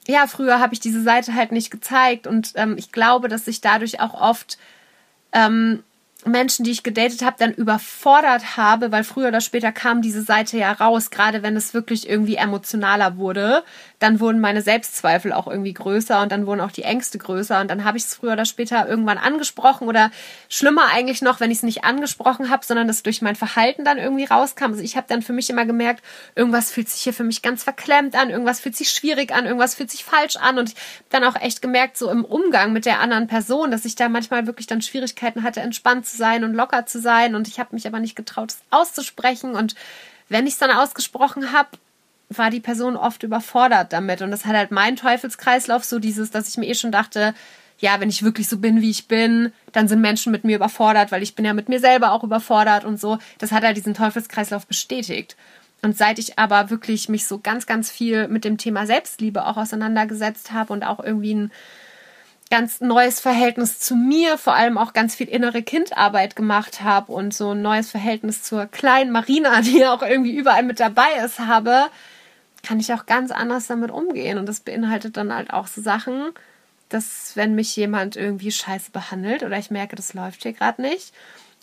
ja, 0.07 0.25
früher 0.25 0.59
habe 0.59 0.73
ich 0.73 0.79
diese 0.79 1.03
Seite 1.03 1.35
halt 1.35 1.51
nicht 1.51 1.69
gezeigt. 1.69 2.25
Und 2.25 2.53
ähm, 2.55 2.75
ich 2.79 2.91
glaube, 2.91 3.27
dass 3.27 3.45
sich 3.45 3.61
dadurch 3.61 3.99
auch 3.99 4.19
oft 4.19 4.57
ähm, 5.31 5.83
Menschen, 6.25 6.65
die 6.65 6.71
ich 6.71 6.83
gedatet 6.83 7.21
habe, 7.21 7.37
dann 7.39 7.53
überfordert 7.53 8.57
habe, 8.57 8.91
weil 8.91 9.03
früher 9.03 9.29
oder 9.29 9.39
später 9.39 9.71
kam 9.71 10.01
diese 10.01 10.21
Seite 10.21 10.57
ja 10.57 10.71
raus, 10.73 11.11
gerade 11.11 11.43
wenn 11.43 11.55
es 11.55 11.73
wirklich 11.73 12.09
irgendwie 12.09 12.35
emotionaler 12.35 13.17
wurde, 13.17 13.63
dann 13.99 14.19
wurden 14.19 14.39
meine 14.39 14.61
Selbstzweifel 14.61 15.33
auch 15.33 15.47
irgendwie 15.47 15.73
größer 15.73 16.21
und 16.21 16.31
dann 16.31 16.47
wurden 16.47 16.61
auch 16.61 16.71
die 16.71 16.83
Ängste 16.83 17.17
größer 17.17 17.59
und 17.59 17.69
dann 17.69 17.83
habe 17.83 17.97
ich 17.97 18.05
es 18.05 18.15
früher 18.15 18.33
oder 18.33 18.45
später 18.45 18.87
irgendwann 18.87 19.17
angesprochen 19.17 19.87
oder 19.87 20.09
schlimmer 20.47 20.85
eigentlich 20.91 21.21
noch, 21.21 21.39
wenn 21.39 21.51
ich 21.51 21.57
es 21.57 21.63
nicht 21.63 21.83
angesprochen 21.83 22.49
habe, 22.49 22.65
sondern 22.65 22.87
das 22.87 23.03
durch 23.03 23.21
mein 23.21 23.35
Verhalten 23.35 23.83
dann 23.83 23.97
irgendwie 23.97 24.23
rauskam. 24.23 24.71
Also 24.71 24.81
ich 24.81 24.95
habe 24.95 25.07
dann 25.09 25.21
für 25.21 25.33
mich 25.33 25.49
immer 25.49 25.65
gemerkt, 25.65 26.03
irgendwas 26.35 26.71
fühlt 26.71 26.89
sich 26.89 27.01
hier 27.01 27.13
für 27.13 27.25
mich 27.25 27.41
ganz 27.41 27.63
verklemmt 27.63 28.15
an, 28.15 28.29
irgendwas 28.29 28.61
fühlt 28.61 28.75
sich 28.75 28.89
schwierig 28.89 29.33
an, 29.33 29.45
irgendwas 29.45 29.75
fühlt 29.75 29.91
sich 29.91 30.05
falsch 30.05 30.37
an 30.37 30.57
und 30.57 30.73
dann 31.09 31.25
auch 31.25 31.35
echt 31.35 31.61
gemerkt, 31.61 31.97
so 31.97 32.09
im 32.09 32.23
Umgang 32.23 32.71
mit 32.71 32.85
der 32.85 33.01
anderen 33.01 33.27
Person, 33.27 33.69
dass 33.69 33.85
ich 33.85 33.95
da 33.95 34.07
manchmal 34.07 34.47
wirklich 34.47 34.67
dann 34.67 34.81
Schwierigkeiten 34.81 35.43
hatte, 35.43 35.59
entspannt 35.59 36.05
zu 36.05 36.15
sein 36.15 36.43
und 36.45 36.53
locker 36.53 36.85
zu 36.85 37.01
sein. 37.01 37.35
Und 37.35 37.47
ich 37.47 37.59
habe 37.59 37.75
mich 37.75 37.85
aber 37.85 37.99
nicht 37.99 38.15
getraut, 38.15 38.51
es 38.51 38.59
auszusprechen. 38.69 39.55
Und 39.55 39.75
wenn 40.29 40.47
ich 40.47 40.53
es 40.53 40.59
dann 40.59 40.71
ausgesprochen 40.71 41.51
habe, 41.51 41.69
war 42.29 42.49
die 42.49 42.59
Person 42.59 42.95
oft 42.95 43.23
überfordert 43.23 43.91
damit. 43.91 44.21
Und 44.21 44.31
das 44.31 44.45
hat 44.45 44.55
halt 44.55 44.71
mein 44.71 44.95
Teufelskreislauf, 44.95 45.83
so 45.83 45.99
dieses, 45.99 46.31
dass 46.31 46.47
ich 46.47 46.57
mir 46.57 46.67
eh 46.67 46.75
schon 46.75 46.91
dachte, 46.91 47.33
ja, 47.79 47.99
wenn 47.99 48.09
ich 48.09 48.23
wirklich 48.23 48.49
so 48.49 48.57
bin, 48.57 48.81
wie 48.81 48.89
ich 48.89 49.07
bin, 49.07 49.53
dann 49.71 49.87
sind 49.87 50.01
Menschen 50.01 50.31
mit 50.31 50.43
mir 50.43 50.57
überfordert, 50.57 51.11
weil 51.11 51.23
ich 51.23 51.35
bin 51.35 51.45
ja 51.45 51.53
mit 51.53 51.69
mir 51.69 51.79
selber 51.79 52.11
auch 52.11 52.23
überfordert 52.23 52.85
und 52.85 52.99
so. 52.99 53.17
Das 53.37 53.51
hat 53.51 53.63
halt 53.63 53.77
diesen 53.77 53.93
Teufelskreislauf 53.93 54.67
bestätigt. 54.67 55.37
Und 55.81 55.97
seit 55.97 56.19
ich 56.19 56.37
aber 56.37 56.69
wirklich 56.69 57.07
mich 57.07 57.25
so 57.25 57.39
ganz, 57.39 57.65
ganz 57.65 57.89
viel 57.89 58.27
mit 58.27 58.43
dem 58.43 58.57
Thema 58.57 58.85
Selbstliebe 58.85 59.45
auch 59.45 59.55
auseinandergesetzt 59.55 60.51
habe 60.51 60.73
und 60.73 60.83
auch 60.83 60.99
irgendwie 60.99 61.33
ein 61.33 61.51
ganz 62.49 62.81
neues 62.81 63.19
Verhältnis 63.19 63.79
zu 63.79 63.95
mir, 63.95 64.37
vor 64.37 64.55
allem 64.55 64.77
auch 64.77 64.93
ganz 64.93 65.15
viel 65.15 65.29
innere 65.29 65.61
Kindarbeit 65.61 66.35
gemacht 66.35 66.81
habe 66.81 67.11
und 67.11 67.33
so 67.33 67.51
ein 67.51 67.61
neues 67.61 67.91
Verhältnis 67.91 68.41
zur 68.41 68.65
kleinen 68.65 69.11
Marina, 69.11 69.61
die 69.61 69.85
auch 69.85 70.01
irgendwie 70.01 70.35
überall 70.35 70.63
mit 70.63 70.79
dabei 70.79 71.09
ist, 71.23 71.39
habe, 71.39 71.85
kann 72.63 72.79
ich 72.79 72.93
auch 72.93 73.05
ganz 73.05 73.31
anders 73.31 73.67
damit 73.67 73.91
umgehen. 73.91 74.37
Und 74.37 74.45
das 74.47 74.59
beinhaltet 74.59 75.17
dann 75.17 75.33
halt 75.33 75.51
auch 75.51 75.67
so 75.67 75.81
Sachen, 75.81 76.31
dass 76.89 77.31
wenn 77.35 77.55
mich 77.55 77.75
jemand 77.75 78.15
irgendwie 78.15 78.51
scheiße 78.51 78.91
behandelt 78.91 79.43
oder 79.43 79.57
ich 79.57 79.71
merke, 79.71 79.95
das 79.95 80.13
läuft 80.13 80.43
hier 80.43 80.53
gerade 80.53 80.81
nicht, 80.81 81.13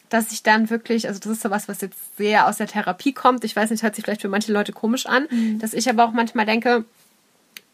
dass 0.09 0.31
ich 0.31 0.43
dann 0.43 0.71
wirklich, 0.71 1.09
also 1.09 1.19
das 1.19 1.33
ist 1.33 1.43
so 1.43 1.51
was, 1.51 1.69
was 1.69 1.81
jetzt 1.81 2.17
sehr 2.17 2.47
aus 2.47 2.59
der 2.59 2.69
Therapie 2.69 3.13
kommt. 3.13 3.45
Ich 3.45 3.57
weiß 3.57 3.71
nicht, 3.71 3.83
hört 3.83 3.97
sich 3.97 4.05
vielleicht 4.05 4.23
für 4.23 4.29
manche 4.29 4.53
Leute 4.53 4.73
komisch 4.73 5.07
an, 5.07 5.27
mhm. 5.31 5.59
dass 5.59 5.75
ich 5.75 5.91
aber 5.91 6.05
auch 6.05 6.13
manchmal 6.13 6.47
denke, 6.47 6.85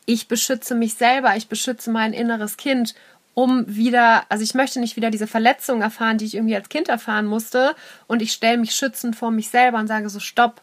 ich 0.06 0.28
beschütze 0.28 0.74
mich 0.74 0.94
selber, 0.94 1.36
ich 1.36 1.48
beschütze 1.48 1.90
mein 1.90 2.12
inneres 2.12 2.56
Kind, 2.56 2.94
um 3.34 3.64
wieder, 3.66 4.24
also 4.28 4.42
ich 4.44 4.54
möchte 4.54 4.80
nicht 4.80 4.96
wieder 4.96 5.10
diese 5.10 5.26
Verletzung 5.26 5.80
erfahren, 5.80 6.18
die 6.18 6.24
ich 6.24 6.34
irgendwie 6.34 6.56
als 6.56 6.68
Kind 6.68 6.88
erfahren 6.88 7.26
musste. 7.26 7.74
Und 8.06 8.20
ich 8.20 8.32
stelle 8.32 8.58
mich 8.58 8.74
schützend 8.74 9.16
vor 9.16 9.30
mich 9.30 9.48
selber 9.48 9.78
und 9.78 9.86
sage 9.86 10.08
so, 10.08 10.20
stopp, 10.20 10.60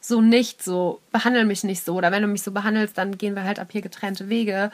so 0.00 0.20
nicht, 0.20 0.62
so, 0.62 1.00
behandle 1.12 1.44
mich 1.44 1.64
nicht 1.64 1.84
so. 1.84 1.94
Oder 1.94 2.10
wenn 2.10 2.22
du 2.22 2.28
mich 2.28 2.42
so 2.42 2.52
behandelst, 2.52 2.96
dann 2.98 3.18
gehen 3.18 3.34
wir 3.34 3.44
halt 3.44 3.58
ab 3.58 3.68
hier 3.70 3.82
getrennte 3.82 4.28
Wege. 4.28 4.70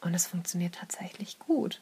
Und 0.00 0.14
es 0.14 0.26
funktioniert 0.26 0.74
tatsächlich 0.74 1.38
gut. 1.38 1.80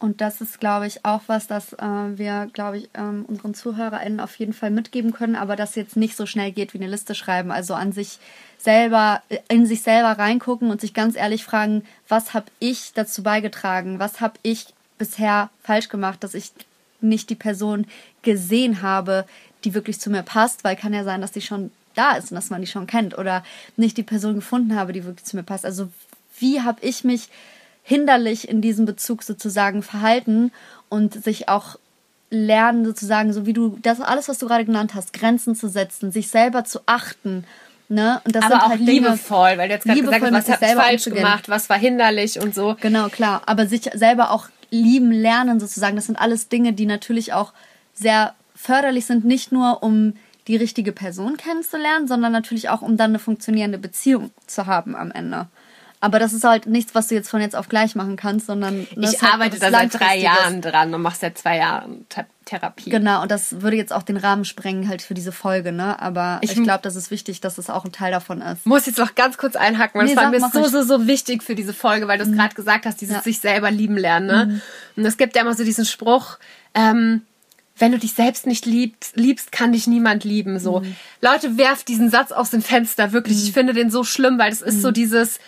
Und 0.00 0.20
das 0.20 0.40
ist, 0.40 0.60
glaube 0.60 0.86
ich, 0.86 1.04
auch 1.04 1.22
was, 1.28 1.46
das 1.46 1.72
äh, 1.74 2.18
wir, 2.18 2.48
glaube 2.52 2.78
ich, 2.78 2.90
ähm, 2.94 3.24
unseren 3.26 3.54
ZuhörerInnen 3.54 4.20
auf 4.20 4.36
jeden 4.36 4.52
Fall 4.52 4.70
mitgeben 4.70 5.12
können, 5.12 5.36
aber 5.36 5.56
das 5.56 5.76
jetzt 5.76 5.96
nicht 5.96 6.16
so 6.16 6.26
schnell 6.26 6.52
geht 6.52 6.74
wie 6.74 6.78
eine 6.78 6.88
Liste 6.88 7.14
schreiben. 7.14 7.50
Also 7.50 7.74
an 7.74 7.92
sich 7.92 8.18
selber, 8.58 9.22
in 9.48 9.66
sich 9.66 9.82
selber 9.82 10.18
reingucken 10.18 10.70
und 10.70 10.80
sich 10.80 10.94
ganz 10.94 11.16
ehrlich 11.16 11.44
fragen, 11.44 11.84
was 12.08 12.34
habe 12.34 12.46
ich 12.58 12.92
dazu 12.92 13.22
beigetragen? 13.22 13.98
Was 13.98 14.20
habe 14.20 14.34
ich 14.42 14.74
bisher 14.98 15.48
falsch 15.62 15.88
gemacht, 15.88 16.24
dass 16.24 16.34
ich 16.34 16.52
nicht 17.00 17.30
die 17.30 17.34
Person 17.34 17.86
gesehen 18.22 18.82
habe, 18.82 19.26
die 19.64 19.74
wirklich 19.74 20.00
zu 20.00 20.10
mir 20.10 20.22
passt, 20.22 20.64
weil 20.64 20.76
kann 20.76 20.92
ja 20.92 21.04
sein, 21.04 21.20
dass 21.20 21.32
die 21.32 21.40
schon 21.40 21.70
da 21.94 22.12
ist 22.12 22.30
und 22.30 22.36
dass 22.36 22.50
man 22.50 22.60
die 22.60 22.66
schon 22.66 22.86
kennt 22.86 23.16
oder 23.16 23.44
nicht 23.76 23.96
die 23.96 24.02
Person 24.02 24.34
gefunden 24.34 24.76
habe, 24.76 24.92
die 24.92 25.04
wirklich 25.04 25.24
zu 25.24 25.36
mir 25.36 25.42
passt. 25.42 25.64
Also 25.64 25.88
wie 26.38 26.60
habe 26.60 26.78
ich 26.82 27.04
mich 27.04 27.28
hinderlich 27.82 28.48
in 28.48 28.60
diesem 28.60 28.86
Bezug 28.86 29.22
sozusagen 29.22 29.82
verhalten 29.82 30.52
und 30.88 31.22
sich 31.22 31.48
auch 31.48 31.76
lernen 32.30 32.84
sozusagen, 32.84 33.32
so 33.32 33.46
wie 33.46 33.52
du 33.52 33.78
das 33.82 34.00
alles, 34.00 34.28
was 34.28 34.38
du 34.38 34.46
gerade 34.46 34.64
genannt 34.64 34.94
hast, 34.94 35.12
Grenzen 35.12 35.54
zu 35.54 35.68
setzen, 35.68 36.10
sich 36.10 36.28
selber 36.28 36.64
zu 36.64 36.80
achten. 36.86 37.44
Ne? 37.88 38.20
Und 38.24 38.34
das 38.34 38.44
aber 38.44 38.54
sind 38.54 38.62
auch 38.62 38.68
halt 38.70 38.80
liebevoll, 38.80 39.50
Dinge, 39.50 39.58
weil 39.58 39.68
du 39.68 39.74
jetzt 39.74 39.84
gerade 39.84 40.00
gesagt 40.00 40.24
hast, 40.24 40.32
was 40.32 40.48
habe 40.48 40.66
ich 40.66 40.72
falsch 40.72 41.04
gemacht, 41.04 41.48
was 41.48 41.68
war 41.68 41.78
hinderlich 41.78 42.40
und 42.40 42.54
so. 42.54 42.76
Genau, 42.80 43.08
klar. 43.08 43.42
Aber 43.46 43.66
sich 43.66 43.82
selber 43.92 44.30
auch 44.30 44.48
lieben 44.70 45.12
lernen 45.12 45.60
sozusagen, 45.60 45.94
das 45.94 46.06
sind 46.06 46.18
alles 46.18 46.48
Dinge, 46.48 46.72
die 46.72 46.86
natürlich 46.86 47.32
auch 47.34 47.52
sehr 47.92 48.34
förderlich 48.56 49.06
sind, 49.06 49.24
nicht 49.24 49.52
nur 49.52 49.82
um 49.82 50.14
die 50.48 50.56
richtige 50.56 50.92
Person 50.92 51.36
kennenzulernen, 51.36 52.06
sondern 52.06 52.32
natürlich 52.32 52.68
auch, 52.68 52.82
um 52.82 52.96
dann 52.96 53.12
eine 53.12 53.18
funktionierende 53.18 53.78
Beziehung 53.78 54.30
zu 54.46 54.66
haben 54.66 54.94
am 54.94 55.10
Ende. 55.10 55.48
Aber 56.04 56.18
das 56.18 56.34
ist 56.34 56.44
halt 56.44 56.66
nichts, 56.66 56.94
was 56.94 57.08
du 57.08 57.14
jetzt 57.14 57.30
von 57.30 57.40
jetzt 57.40 57.56
auf 57.56 57.70
gleich 57.70 57.94
machen 57.94 58.16
kannst, 58.16 58.44
sondern. 58.44 58.86
Ich 58.94 59.22
halt 59.22 59.34
arbeite 59.34 59.58
da 59.58 59.70
seit 59.70 59.98
drei 59.98 60.18
Jahren 60.18 60.60
dran 60.60 60.92
und 60.92 61.00
mache 61.00 61.16
seit 61.16 61.38
zwei 61.38 61.56
Jahren 61.56 62.04
Therapie. 62.44 62.90
Genau, 62.90 63.22
und 63.22 63.30
das 63.30 63.62
würde 63.62 63.78
jetzt 63.78 63.90
auch 63.90 64.02
den 64.02 64.18
Rahmen 64.18 64.44
sprengen 64.44 64.86
halt 64.86 65.00
für 65.00 65.14
diese 65.14 65.32
Folge, 65.32 65.72
ne? 65.72 65.98
Aber 66.02 66.40
ich, 66.42 66.52
ich 66.52 66.62
glaube, 66.62 66.80
das 66.82 66.94
ist 66.94 67.10
wichtig, 67.10 67.40
dass 67.40 67.56
es 67.56 67.70
auch 67.70 67.86
ein 67.86 67.92
Teil 67.92 68.12
davon 68.12 68.42
ist. 68.42 68.66
Muss 68.66 68.84
jetzt 68.84 68.98
noch 68.98 69.14
ganz 69.14 69.38
kurz 69.38 69.56
einhaken, 69.56 69.98
weil 69.98 70.08
nee, 70.08 70.14
das 70.14 70.24
war 70.24 70.30
mir 70.30 70.40
so, 70.40 70.68
so, 70.68 70.82
so 70.82 71.06
wichtig 71.06 71.42
für 71.42 71.54
diese 71.54 71.72
Folge, 71.72 72.06
weil 72.06 72.18
du 72.18 72.24
es 72.24 72.30
mhm. 72.30 72.36
gerade 72.36 72.54
gesagt 72.54 72.84
hast, 72.84 73.00
dieses 73.00 73.16
ja. 73.16 73.22
sich 73.22 73.40
selber 73.40 73.70
lieben 73.70 73.96
lernen, 73.96 74.26
ne? 74.26 74.46
Mhm. 74.46 74.60
Und 74.96 75.06
es 75.06 75.16
gibt 75.16 75.36
ja 75.36 75.40
immer 75.40 75.54
so 75.54 75.64
diesen 75.64 75.86
Spruch, 75.86 76.36
ähm, 76.74 77.22
wenn 77.76 77.92
du 77.92 77.98
dich 77.98 78.12
selbst 78.12 78.46
nicht 78.46 78.66
liebst, 78.66 79.16
liebst, 79.16 79.50
kann 79.50 79.72
dich 79.72 79.86
niemand 79.86 80.24
lieben. 80.24 80.58
So, 80.58 80.80
mhm. 80.80 80.96
Leute, 81.20 81.58
werft 81.58 81.88
diesen 81.88 82.08
Satz 82.08 82.30
aus 82.30 82.50
dem 82.50 82.62
Fenster, 82.62 83.12
wirklich. 83.12 83.42
Ich 83.42 83.50
mhm. 83.50 83.54
finde 83.54 83.72
den 83.72 83.90
so 83.90 84.04
schlimm, 84.04 84.38
weil 84.38 84.50
das 84.50 84.62
ist 84.62 84.80
so 84.80 84.88
mhm. 84.88 84.94
dieses, 84.94 85.40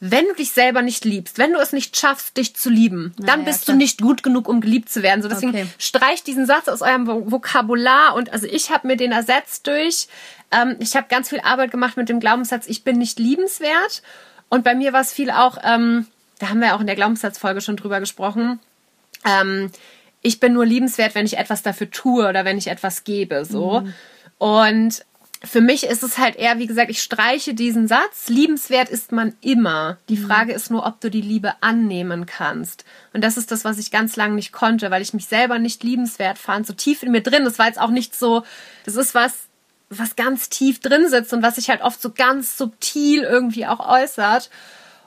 wenn 0.00 0.26
du 0.26 0.34
dich 0.34 0.52
selber 0.52 0.80
nicht 0.80 1.04
liebst, 1.04 1.38
wenn 1.38 1.52
du 1.52 1.58
es 1.58 1.72
nicht 1.72 1.96
schaffst, 1.96 2.36
dich 2.36 2.56
zu 2.56 2.70
lieben, 2.70 3.12
Na, 3.18 3.26
dann 3.26 3.40
ja, 3.40 3.46
bist 3.46 3.64
klar. 3.64 3.74
du 3.74 3.78
nicht 3.78 4.00
gut 4.00 4.22
genug, 4.22 4.48
um 4.48 4.60
geliebt 4.60 4.88
zu 4.88 5.02
werden. 5.02 5.22
So 5.22 5.28
deswegen 5.28 5.50
okay. 5.50 5.66
streicht 5.78 6.26
diesen 6.26 6.46
Satz 6.46 6.68
aus 6.68 6.80
eurem 6.80 7.06
Vokabular 7.06 8.14
und 8.14 8.32
also 8.32 8.46
ich 8.46 8.70
habe 8.70 8.86
mir 8.86 8.96
den 8.96 9.12
ersetzt 9.12 9.66
durch. 9.66 10.08
Ähm, 10.50 10.76
ich 10.78 10.96
habe 10.96 11.08
ganz 11.10 11.28
viel 11.28 11.40
Arbeit 11.40 11.70
gemacht 11.70 11.96
mit 11.96 12.08
dem 12.08 12.20
Glaubenssatz, 12.20 12.66
ich 12.66 12.84
bin 12.84 12.96
nicht 12.96 13.18
liebenswert. 13.18 14.02
Und 14.48 14.64
bei 14.64 14.74
mir 14.74 14.94
war 14.94 15.02
es 15.02 15.12
viel 15.12 15.30
auch, 15.30 15.58
ähm, 15.62 16.06
da 16.38 16.48
haben 16.48 16.60
wir 16.60 16.74
auch 16.74 16.80
in 16.80 16.86
der 16.86 16.96
Glaubenssatzfolge 16.96 17.60
schon 17.60 17.76
drüber 17.76 18.00
gesprochen. 18.00 18.60
Ähm, 19.26 19.70
ich 20.22 20.40
bin 20.40 20.52
nur 20.52 20.66
liebenswert, 20.66 21.14
wenn 21.14 21.26
ich 21.26 21.38
etwas 21.38 21.62
dafür 21.62 21.90
tue 21.90 22.28
oder 22.28 22.44
wenn 22.44 22.58
ich 22.58 22.68
etwas 22.68 23.04
gebe. 23.04 23.44
So. 23.44 23.80
Mhm. 23.80 23.94
Und 24.38 25.04
für 25.44 25.60
mich 25.60 25.84
ist 25.84 26.02
es 26.02 26.18
halt 26.18 26.36
eher, 26.36 26.58
wie 26.58 26.66
gesagt, 26.66 26.90
ich 26.90 27.00
streiche 27.00 27.54
diesen 27.54 27.86
Satz. 27.86 28.28
Liebenswert 28.28 28.88
ist 28.88 29.12
man 29.12 29.34
immer. 29.40 29.98
Die 30.08 30.16
mhm. 30.16 30.26
Frage 30.26 30.52
ist 30.52 30.70
nur, 30.70 30.84
ob 30.84 31.00
du 31.00 31.10
die 31.10 31.20
Liebe 31.20 31.52
annehmen 31.60 32.26
kannst. 32.26 32.84
Und 33.12 33.22
das 33.22 33.36
ist 33.36 33.52
das, 33.52 33.64
was 33.64 33.78
ich 33.78 33.92
ganz 33.92 34.16
lange 34.16 34.34
nicht 34.34 34.52
konnte, 34.52 34.90
weil 34.90 35.02
ich 35.02 35.14
mich 35.14 35.26
selber 35.26 35.60
nicht 35.60 35.84
liebenswert 35.84 36.38
fand, 36.38 36.66
so 36.66 36.72
tief 36.72 37.04
in 37.04 37.12
mir 37.12 37.22
drin. 37.22 37.44
Das 37.44 37.58
war 37.58 37.66
jetzt 37.66 37.80
auch 37.80 37.90
nicht 37.90 38.16
so, 38.16 38.42
das 38.84 38.96
ist 38.96 39.14
was, 39.14 39.44
was 39.90 40.16
ganz 40.16 40.48
tief 40.48 40.80
drin 40.80 41.08
sitzt 41.08 41.32
und 41.32 41.42
was 41.42 41.54
sich 41.54 41.70
halt 41.70 41.82
oft 41.82 42.02
so 42.02 42.10
ganz 42.10 42.58
subtil 42.58 43.22
irgendwie 43.22 43.66
auch 43.66 43.80
äußert. 43.80 44.50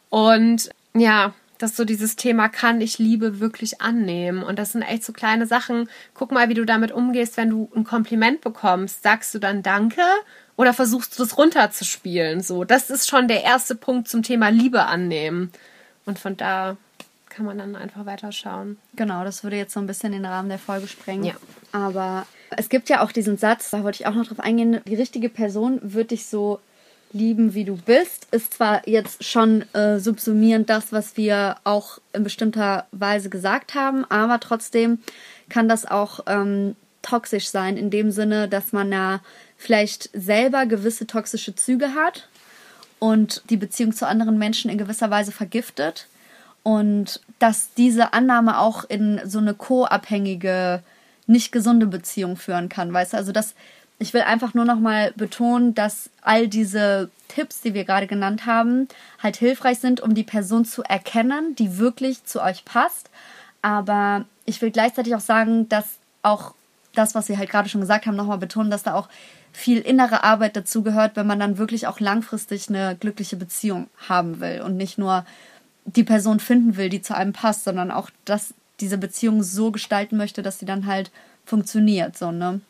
Und 0.10 0.70
ja, 0.94 1.34
dass 1.62 1.76
so 1.76 1.86
dieses 1.86 2.16
Thema 2.16 2.50
kann 2.50 2.82
ich 2.82 2.98
Liebe 3.00 3.40
wirklich 3.40 3.82
annehmen. 3.82 4.44
Und 4.44 4.60
das 4.60 4.72
sind 4.72 4.82
echt 4.82 5.04
so 5.04 5.14
kleine 5.14 5.48
Sachen. 5.48 5.90
Guck 6.14 6.32
mal, 6.32 6.50
wie 6.50 6.54
du 6.54 6.66
damit 6.66 6.92
umgehst, 6.92 7.38
wenn 7.38 7.50
du 7.50 7.70
ein 7.76 7.84
Kompliment 7.84 8.42
bekommst. 8.42 9.04
Sagst 9.04 9.34
du 9.34 9.40
dann 9.40 9.64
Danke 9.64 10.02
oder 10.56 10.74
versuchst 10.74 11.18
du 11.18 11.24
das 11.24 11.38
runterzuspielen? 11.38 12.42
So, 12.42 12.64
das 12.64 12.90
ist 12.90 13.10
schon 13.10 13.28
der 13.28 13.44
erste 13.44 13.76
Punkt 13.76 14.08
zum 14.08 14.24
Thema 14.24 14.50
Liebe 14.50 14.86
annehmen. 14.86 15.52
Und 16.06 16.20
von 16.20 16.38
da 16.38 16.78
kann 17.30 17.46
man 17.46 17.58
dann 17.58 17.76
einfach 17.76 18.06
weiterschauen. 18.06 18.78
Genau, 18.96 19.24
das 19.24 19.44
würde 19.44 19.56
jetzt 19.56 19.74
so 19.74 19.80
ein 19.80 19.88
bisschen 19.88 20.12
den 20.12 20.26
Rahmen 20.26 20.50
der 20.50 20.60
Folge 20.60 20.88
sprengen. 20.88 21.24
Ja. 21.24 21.34
Aber 21.72 22.26
es 22.50 22.70
gibt 22.70 22.90
ja 22.90 23.02
auch 23.02 23.12
diesen 23.12 23.38
Satz, 23.38 23.70
da 23.70 23.84
wollte 23.84 24.02
ich 24.02 24.08
auch 24.08 24.14
noch 24.14 24.28
drauf 24.28 24.40
eingehen, 24.40 24.82
die 24.86 24.96
richtige 24.96 25.30
Person 25.30 25.80
wird 25.82 26.12
dich 26.12 26.26
so 26.26 26.60
lieben, 27.14 27.54
wie 27.54 27.66
du 27.66 27.76
bist, 27.76 28.28
ist 28.32 28.54
zwar 28.54 28.88
jetzt 28.88 29.24
schon 29.24 29.64
äh, 29.74 30.00
subsumierend 30.00 30.70
das, 30.70 30.92
was 30.92 31.18
wir 31.18 31.58
auch 31.64 32.00
in 32.14 32.24
bestimmter 32.24 32.88
Weise 32.92 33.30
gesagt 33.30 33.76
haben, 33.76 34.06
aber 34.10 34.40
trotzdem 34.40 35.00
kann 35.50 35.68
das 35.68 35.86
auch 35.86 36.22
ähm, 36.28 36.76
toxisch 37.02 37.50
sein, 37.50 37.78
in 37.78 37.90
dem 37.90 38.12
Sinne, 38.12 38.48
dass 38.48 38.72
man 38.72 38.92
ja 38.92 39.22
vielleicht 39.58 40.10
selber 40.14 40.66
gewisse 40.66 41.08
toxische 41.08 41.56
Züge 41.56 41.94
hat 41.96 42.30
und 43.00 43.44
die 43.50 43.58
Beziehung 43.58 43.94
zu 43.94 44.08
anderen 44.08 44.38
Menschen 44.38 44.72
in 44.72 44.78
gewisser 44.78 45.10
Weise 45.10 45.32
vergiftet 45.32 46.08
und 46.64 47.22
dass 47.40 47.74
diese 47.74 48.14
Annahme 48.14 48.60
auch 48.60 48.84
in 48.84 49.20
so 49.26 49.40
eine 49.40 49.54
co-abhängige, 49.54 50.84
nicht 51.28 51.52
gesunde 51.52 51.88
Beziehung 51.88 52.36
führen 52.36 52.70
kann, 52.70 52.94
weißt 52.94 53.14
du? 53.14 53.18
Also 53.18 53.32
dass 53.32 53.56
ich 54.02 54.16
will 54.16 54.22
einfach 54.22 54.56
nur 54.56 54.66
noch 54.66 54.80
mal 54.80 55.14
betonen, 55.16 55.76
dass 55.76 56.10
all 56.24 56.48
diese 56.48 57.12
Tipps, 57.28 57.62
die 57.62 57.76
wir 57.76 57.86
gerade 57.86 58.08
genannt 58.08 58.48
haben, 58.48 58.88
halt 59.22 59.38
hilfreich 59.38 59.78
sind, 59.78 60.02
um 60.02 60.16
die 60.16 60.24
Person 60.24 60.66
zu 60.66 60.82
erkennen, 60.82 61.56
die 61.56 61.78
wirklich 61.78 62.24
zu 62.24 62.42
euch 62.42 62.66
passt. 62.66 63.12
Aber 63.62 64.26
ich 64.46 64.60
will 64.60 64.72
gleichzeitig 64.72 65.14
auch 65.14 65.22
sagen, 65.22 65.70
dass 65.70 66.00
auch 66.24 66.56
das, 66.96 67.14
was 67.14 67.28
Sie 67.28 67.38
halt 67.38 67.52
gerade 67.52 67.70
schon 67.70 67.82
gesagt 67.82 68.08
haben, 68.08 68.16
nochmal 68.16 68.40
betonen, 68.40 68.72
dass 68.72 68.82
da 68.82 68.96
auch 68.96 69.08
viel 69.54 69.78
innere 69.78 70.24
Arbeit 70.24 70.56
dazu 70.56 70.82
gehört, 70.82 71.16
wenn 71.16 71.28
man 71.28 71.40
dann 71.40 71.60
wirklich 71.60 71.86
auch 71.86 72.00
langfristig 72.00 72.70
eine 72.70 72.96
glückliche 73.00 73.36
Beziehung 73.36 73.88
haben 74.10 74.40
will 74.40 74.62
und 74.62 74.78
nicht 74.78 74.98
nur 74.98 75.26
die 75.86 76.04
Person 76.04 76.40
finden 76.40 76.76
will, 76.76 76.90
die 76.90 77.04
zu 77.04 77.16
einem 77.16 77.34
passt, 77.34 77.66
sondern 77.66 77.92
auch, 77.92 78.10
dass 78.26 78.56
diese 78.80 78.98
Beziehung 78.98 79.44
so 79.44 79.70
gestalten 79.72 80.18
möchte, 80.18 80.42
dass 80.42 80.58
sie 80.58 80.66
dann 80.66 80.88
halt 80.88 81.12
funktioniert, 81.46 82.18
so, 82.18 82.32
ne? 82.32 82.62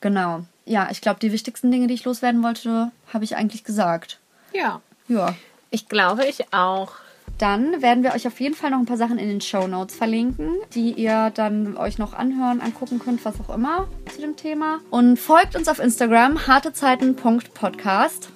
Genau. 0.00 0.44
Ja, 0.64 0.88
ich 0.90 1.00
glaube, 1.00 1.20
die 1.20 1.32
wichtigsten 1.32 1.70
Dinge, 1.70 1.86
die 1.86 1.94
ich 1.94 2.04
loswerden 2.04 2.42
wollte, 2.42 2.92
habe 3.12 3.24
ich 3.24 3.36
eigentlich 3.36 3.64
gesagt. 3.64 4.18
Ja. 4.52 4.80
Ja. 5.08 5.34
Ich 5.70 5.88
glaube, 5.88 6.24
ich 6.26 6.52
auch. 6.52 6.92
Dann 7.38 7.82
werden 7.82 8.04
wir 8.04 8.12
euch 8.12 8.26
auf 8.26 8.38
jeden 8.40 8.54
Fall 8.54 8.70
noch 8.70 8.78
ein 8.78 8.86
paar 8.86 8.96
Sachen 8.96 9.18
in 9.18 9.28
den 9.28 9.40
Show 9.40 9.66
Notes 9.66 9.96
verlinken, 9.96 10.50
die 10.74 10.92
ihr 10.92 11.30
dann 11.34 11.76
euch 11.76 11.98
noch 11.98 12.12
anhören, 12.12 12.60
angucken 12.60 12.98
könnt, 12.98 13.24
was 13.24 13.40
auch 13.40 13.52
immer 13.54 13.88
zu 14.14 14.20
dem 14.20 14.36
Thema. 14.36 14.78
Und 14.90 15.18
folgt 15.18 15.56
uns 15.56 15.68
auf 15.68 15.78
Instagram, 15.78 16.46
hartezeiten.podcast. 16.46 18.28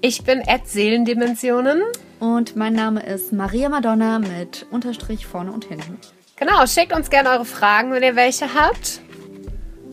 Ich 0.00 0.24
bin 0.24 0.42
at 0.46 0.66
Seelendimensionen. 0.66 1.82
Und 2.20 2.56
mein 2.56 2.72
Name 2.72 3.00
ist 3.04 3.32
Maria 3.32 3.68
Madonna 3.68 4.18
mit 4.18 4.66
Unterstrich 4.72 5.26
vorne 5.26 5.52
und 5.52 5.66
hinten. 5.66 5.98
Genau, 6.36 6.66
schickt 6.66 6.92
uns 6.92 7.10
gerne 7.10 7.30
eure 7.30 7.44
Fragen, 7.44 7.92
wenn 7.92 8.02
ihr 8.02 8.16
welche 8.16 8.54
habt. 8.54 9.00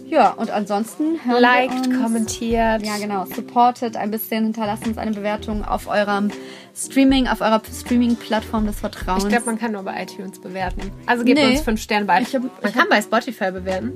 Ja, 0.07 0.29
und 0.31 0.51
ansonsten 0.51 1.19
hören 1.25 1.41
Liked, 1.41 1.73
wir 1.85 1.91
uns. 1.93 2.01
kommentiert. 2.03 2.85
Ja, 2.85 2.97
genau. 2.99 3.25
Supportet 3.25 3.97
ein 3.97 4.11
bisschen, 4.11 4.43
hinterlasst 4.45 4.85
uns 4.87 4.97
eine 4.97 5.11
Bewertung 5.11 5.65
auf 5.65 5.87
eurem 5.87 6.29
Streaming, 6.75 7.27
auf 7.27 7.41
eurer 7.41 7.61
Streaming-Plattform 7.73 8.67
des 8.67 8.79
Vertrauens. 8.79 9.23
Ich 9.23 9.29
glaube, 9.29 9.45
man 9.47 9.57
kann 9.57 9.71
nur 9.71 9.81
bei 9.83 10.03
iTunes 10.03 10.39
bewerten. 10.39 10.91
Also 11.07 11.23
gebt 11.25 11.39
Nee. 11.39 11.51
uns 11.51 11.61
fünf 11.61 11.81
Sterne 11.81 12.05
bei. 12.05 12.21
Ich 12.21 12.35
hab- 12.35 12.43
man 12.43 12.51
ich 12.63 12.73
kann 12.73 12.83
hab- 12.83 12.89
bei 12.89 13.01
Spotify 13.01 13.51
bewerten. 13.51 13.93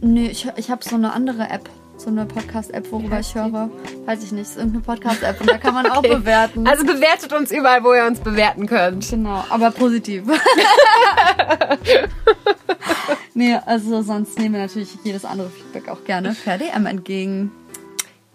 Nee, 0.00 0.28
ich, 0.28 0.48
ich 0.56 0.70
habe 0.70 0.82
so 0.82 0.96
eine 0.96 1.12
andere 1.12 1.42
App. 1.50 1.68
So 1.98 2.08
eine 2.08 2.24
Podcast-App, 2.24 2.90
worüber 2.90 3.20
ich 3.20 3.34
höre. 3.34 3.68
Weiß 4.06 4.24
ich 4.24 4.32
nicht. 4.32 4.44
Ist 4.48 4.56
irgendeine 4.56 4.82
Podcast-App 4.82 5.38
und 5.42 5.50
da 5.50 5.58
kann 5.58 5.74
man 5.74 5.84
auch 5.90 6.00
bewerten. 6.00 6.66
Also 6.66 6.86
bewertet 6.86 7.34
uns 7.34 7.52
überall, 7.52 7.84
wo 7.84 7.92
ihr 7.92 8.06
uns 8.06 8.18
bewerten 8.20 8.66
könnt. 8.66 9.10
Genau, 9.10 9.44
aber 9.50 9.70
positiv. 9.70 10.22
nee, 13.40 13.58
also 13.66 14.02
sonst 14.02 14.38
nehmen 14.38 14.54
wir 14.54 14.60
natürlich 14.60 14.96
jedes 15.02 15.24
andere 15.24 15.48
Feedback 15.50 15.88
auch 15.88 16.04
gerne 16.04 16.36
per 16.44 16.58
DM 16.58 16.86
entgegen. 16.86 17.50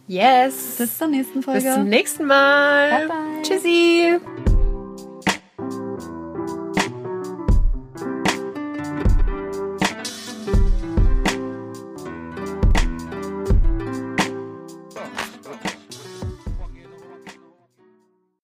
Yes. 0.07 0.75
Bis 0.77 0.97
zur 0.97 1.07
nächsten 1.07 1.41
Folge. 1.41 1.61
Bis 1.61 1.73
zum 1.73 1.87
nächsten 1.87 2.25
Mal. 2.25 2.89
Bye, 2.89 3.07
bye. 3.07 3.41
Tschüssi. 3.43 4.19